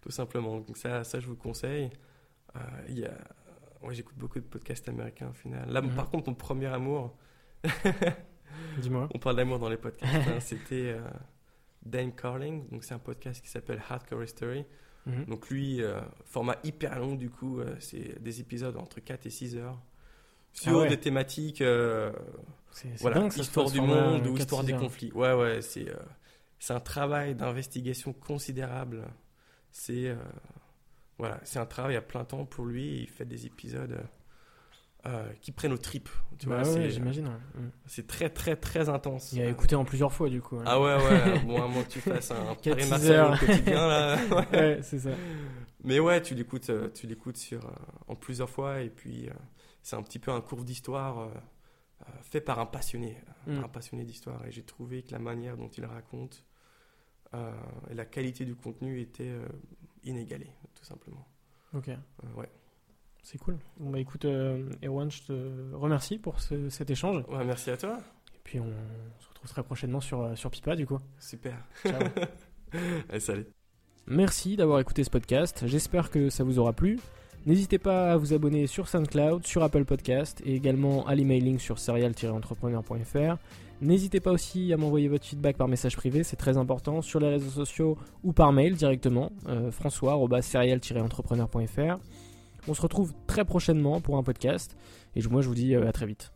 tout 0.00 0.12
simplement 0.12 0.60
donc 0.60 0.76
ça, 0.76 1.04
ça 1.04 1.18
je 1.20 1.26
vous 1.26 1.32
le 1.32 1.38
conseille 1.38 1.90
il 2.88 2.98
y 3.00 3.04
a, 3.04 3.18
ouais, 3.82 3.94
j'écoute 3.94 4.16
beaucoup 4.16 4.38
de 4.40 4.44
podcasts 4.44 4.88
américains 4.88 5.28
au 5.30 5.32
final 5.34 5.68
là 5.70 5.80
Mhm. 5.82 5.94
par 5.94 6.10
contre 6.10 6.28
mon 6.28 6.34
premier 6.34 6.66
amour 6.66 7.16
Dis-moi. 8.78 9.08
on 9.14 9.18
parle 9.18 9.36
d'amour 9.36 9.58
dans 9.58 9.68
les 9.68 9.76
podcasts 9.76 10.14
hein, 10.28 10.38
c'était 10.40 10.92
euh, 10.92 11.00
Dan 11.84 12.12
Carling 12.14 12.68
donc 12.70 12.84
c'est 12.84 12.94
un 12.94 12.98
podcast 12.98 13.42
qui 13.42 13.48
s'appelle 13.50 13.82
Hardcore 13.88 14.22
History 14.24 14.64
Mhm. 15.06 15.24
donc 15.24 15.48
lui, 15.48 15.82
euh, 15.82 15.98
format 16.26 16.56
hyper 16.62 16.98
long 16.98 17.14
du 17.14 17.30
coup, 17.30 17.58
euh, 17.58 17.74
c'est 17.80 18.22
des 18.22 18.40
épisodes 18.42 18.76
entre 18.76 19.00
4 19.00 19.24
et 19.24 19.30
6 19.30 19.56
heures 19.56 19.80
sur 20.52 20.72
Ah 20.76 20.80
ouais. 20.82 20.88
des 20.90 21.00
thématiques, 21.00 21.62
voilà, 21.62 23.18
dingue, 23.20 23.34
histoire 23.34 23.70
du 23.70 23.80
monde 23.80 24.26
ou 24.26 24.34
4-6 24.34 24.38
histoire 24.40 24.62
des 24.62 24.74
heures. 24.74 24.80
conflits. 24.80 25.10
Ouais, 25.14 25.32
ouais, 25.32 25.62
c'est 25.62 25.86
c'est 26.58 26.74
un 26.74 26.80
travail 26.80 27.34
d'investigation 27.34 28.12
considérable. 28.12 29.06
C'est 29.72 30.14
voilà, 31.20 31.40
c'est 31.44 31.58
un 31.58 31.66
travail 31.66 31.96
à 31.96 32.02
plein 32.02 32.24
temps 32.24 32.44
pour 32.44 32.64
lui. 32.66 33.02
Il 33.02 33.08
fait 33.08 33.24
des 33.24 33.46
épisodes 33.46 33.92
euh, 33.92 34.02
euh, 35.06 35.32
qui 35.40 35.52
prennent 35.52 35.72
aux 35.72 35.78
tripes. 35.78 36.08
Tu 36.38 36.46
Bah 36.48 36.62
vois, 36.62 36.72
ouais, 36.72 36.82
c'est- 36.82 36.90
j'imagine. 36.90 37.28
ouais. 37.28 37.60
Mm. 37.62 37.70
c'est 37.86 38.06
très 38.06 38.28
très 38.28 38.56
très 38.56 38.88
intense. 38.88 39.32
Il 39.32 39.40
a 39.40 39.44
Euh, 39.46 39.50
écouté 39.50 39.74
en 39.76 39.84
plusieurs 39.84 40.12
fois 40.12 40.28
du 40.28 40.40
coup. 40.42 40.56
ouais. 40.56 40.64
Ah 40.66 40.80
ouais, 40.80 40.96
ouais, 40.96 41.38
bon, 41.40 41.62
à 41.62 41.68
moins 41.68 41.82
que 41.84 41.88
tu 41.88 42.00
fasses 42.00 42.30
un 42.32 42.54
Paris 42.54 42.88
Marseille 42.88 43.38
quotidien, 43.46 43.86
là. 43.86 44.18
Ouais. 44.30 44.58
Ouais, 44.58 44.82
c'est 44.82 44.98
ça. 44.98 45.10
Mais 45.84 45.98
ouais, 46.00 46.20
tu 46.20 46.34
l'écoutes, 46.34 46.68
euh, 46.70 46.90
tu 46.92 47.06
l'écoutes 47.06 47.38
sur, 47.38 47.64
euh, 47.64 47.72
en 48.08 48.14
plusieurs 48.14 48.50
fois, 48.50 48.80
et 48.82 48.90
puis 48.90 49.28
euh, 49.28 49.32
c'est 49.82 49.96
un 49.96 50.02
petit 50.02 50.18
peu 50.18 50.30
un 50.30 50.40
cours 50.42 50.64
d'histoire 50.64 51.18
euh, 51.20 51.28
euh, 52.02 52.12
fait 52.22 52.40
par 52.42 52.58
un 52.58 52.66
passionné, 52.66 53.16
euh, 53.48 53.52
Mm. 53.52 53.56
par 53.56 53.64
un 53.64 53.68
passionné 53.68 54.04
d'histoire. 54.04 54.44
Et 54.46 54.50
j'ai 54.52 54.62
trouvé 54.62 55.02
que 55.02 55.12
la 55.12 55.18
manière 55.18 55.56
dont 55.56 55.68
il 55.68 55.84
raconte 55.86 56.44
euh, 57.34 57.52
et 57.90 57.94
la 57.94 58.04
qualité 58.04 58.44
du 58.44 58.54
contenu 58.56 59.00
était 59.00 59.24
euh, 59.28 59.46
inégalée, 60.04 60.50
tout 60.74 60.84
simplement. 60.84 61.26
Ok, 61.74 61.88
Euh, 61.88 61.96
ouais. 62.36 62.48
c'est 63.22 63.38
cool. 63.38 63.58
Bon 63.78 63.90
bah 63.90 63.98
écoute, 64.00 64.24
euh, 64.24 64.68
Erwan, 64.84 65.10
je 65.10 65.22
te 65.22 65.74
remercie 65.74 66.18
pour 66.18 66.40
ce- 66.40 66.68
cet 66.68 66.90
échange. 66.90 67.22
ouais, 67.28 67.44
merci 67.44 67.70
à 67.70 67.76
toi. 67.76 67.98
Et 68.34 68.38
puis 68.42 68.58
on 68.60 68.72
se 69.20 69.28
retrouve 69.28 69.50
très 69.50 69.62
prochainement 69.62 70.00
sur, 70.00 70.20
euh, 70.22 70.34
sur 70.34 70.50
Pipa 70.50 70.74
du 70.76 70.86
coup. 70.86 70.98
Super. 71.18 71.56
Ciao. 71.84 72.00
Allez, 73.08 73.20
salut. 73.20 73.46
Merci 74.06 74.56
d'avoir 74.56 74.80
écouté 74.80 75.04
ce 75.04 75.10
podcast, 75.10 75.66
j'espère 75.66 76.10
que 76.10 76.30
ça 76.30 76.42
vous 76.42 76.58
aura 76.58 76.72
plu. 76.72 76.98
N'hésitez 77.46 77.78
pas 77.78 78.12
à 78.12 78.16
vous 78.16 78.32
abonner 78.34 78.66
sur 78.66 78.88
SoundCloud, 78.88 79.46
sur 79.46 79.62
Apple 79.62 79.84
Podcast 79.84 80.42
et 80.44 80.54
également 80.56 81.06
à 81.06 81.14
l'emailing 81.14 81.58
sur 81.58 81.78
serial-entrepreneur.fr. 81.78 83.36
N'hésitez 83.82 84.20
pas 84.20 84.32
aussi 84.32 84.74
à 84.74 84.76
m'envoyer 84.76 85.08
votre 85.08 85.24
feedback 85.24 85.56
par 85.56 85.66
message 85.66 85.96
privé, 85.96 86.22
c'est 86.22 86.36
très 86.36 86.58
important, 86.58 87.00
sur 87.00 87.18
les 87.18 87.28
réseaux 87.28 87.48
sociaux 87.48 87.96
ou 88.22 88.34
par 88.34 88.52
mail 88.52 88.74
directement, 88.74 89.32
euh, 89.48 89.70
françois-serial-entrepreneur.fr. 89.70 91.98
On 92.68 92.74
se 92.74 92.82
retrouve 92.82 93.14
très 93.26 93.46
prochainement 93.46 94.02
pour 94.02 94.18
un 94.18 94.22
podcast 94.22 94.76
et 95.16 95.22
moi 95.30 95.40
je 95.40 95.48
vous 95.48 95.54
dis 95.54 95.74
euh, 95.74 95.88
à 95.88 95.92
très 95.92 96.04
vite. 96.04 96.30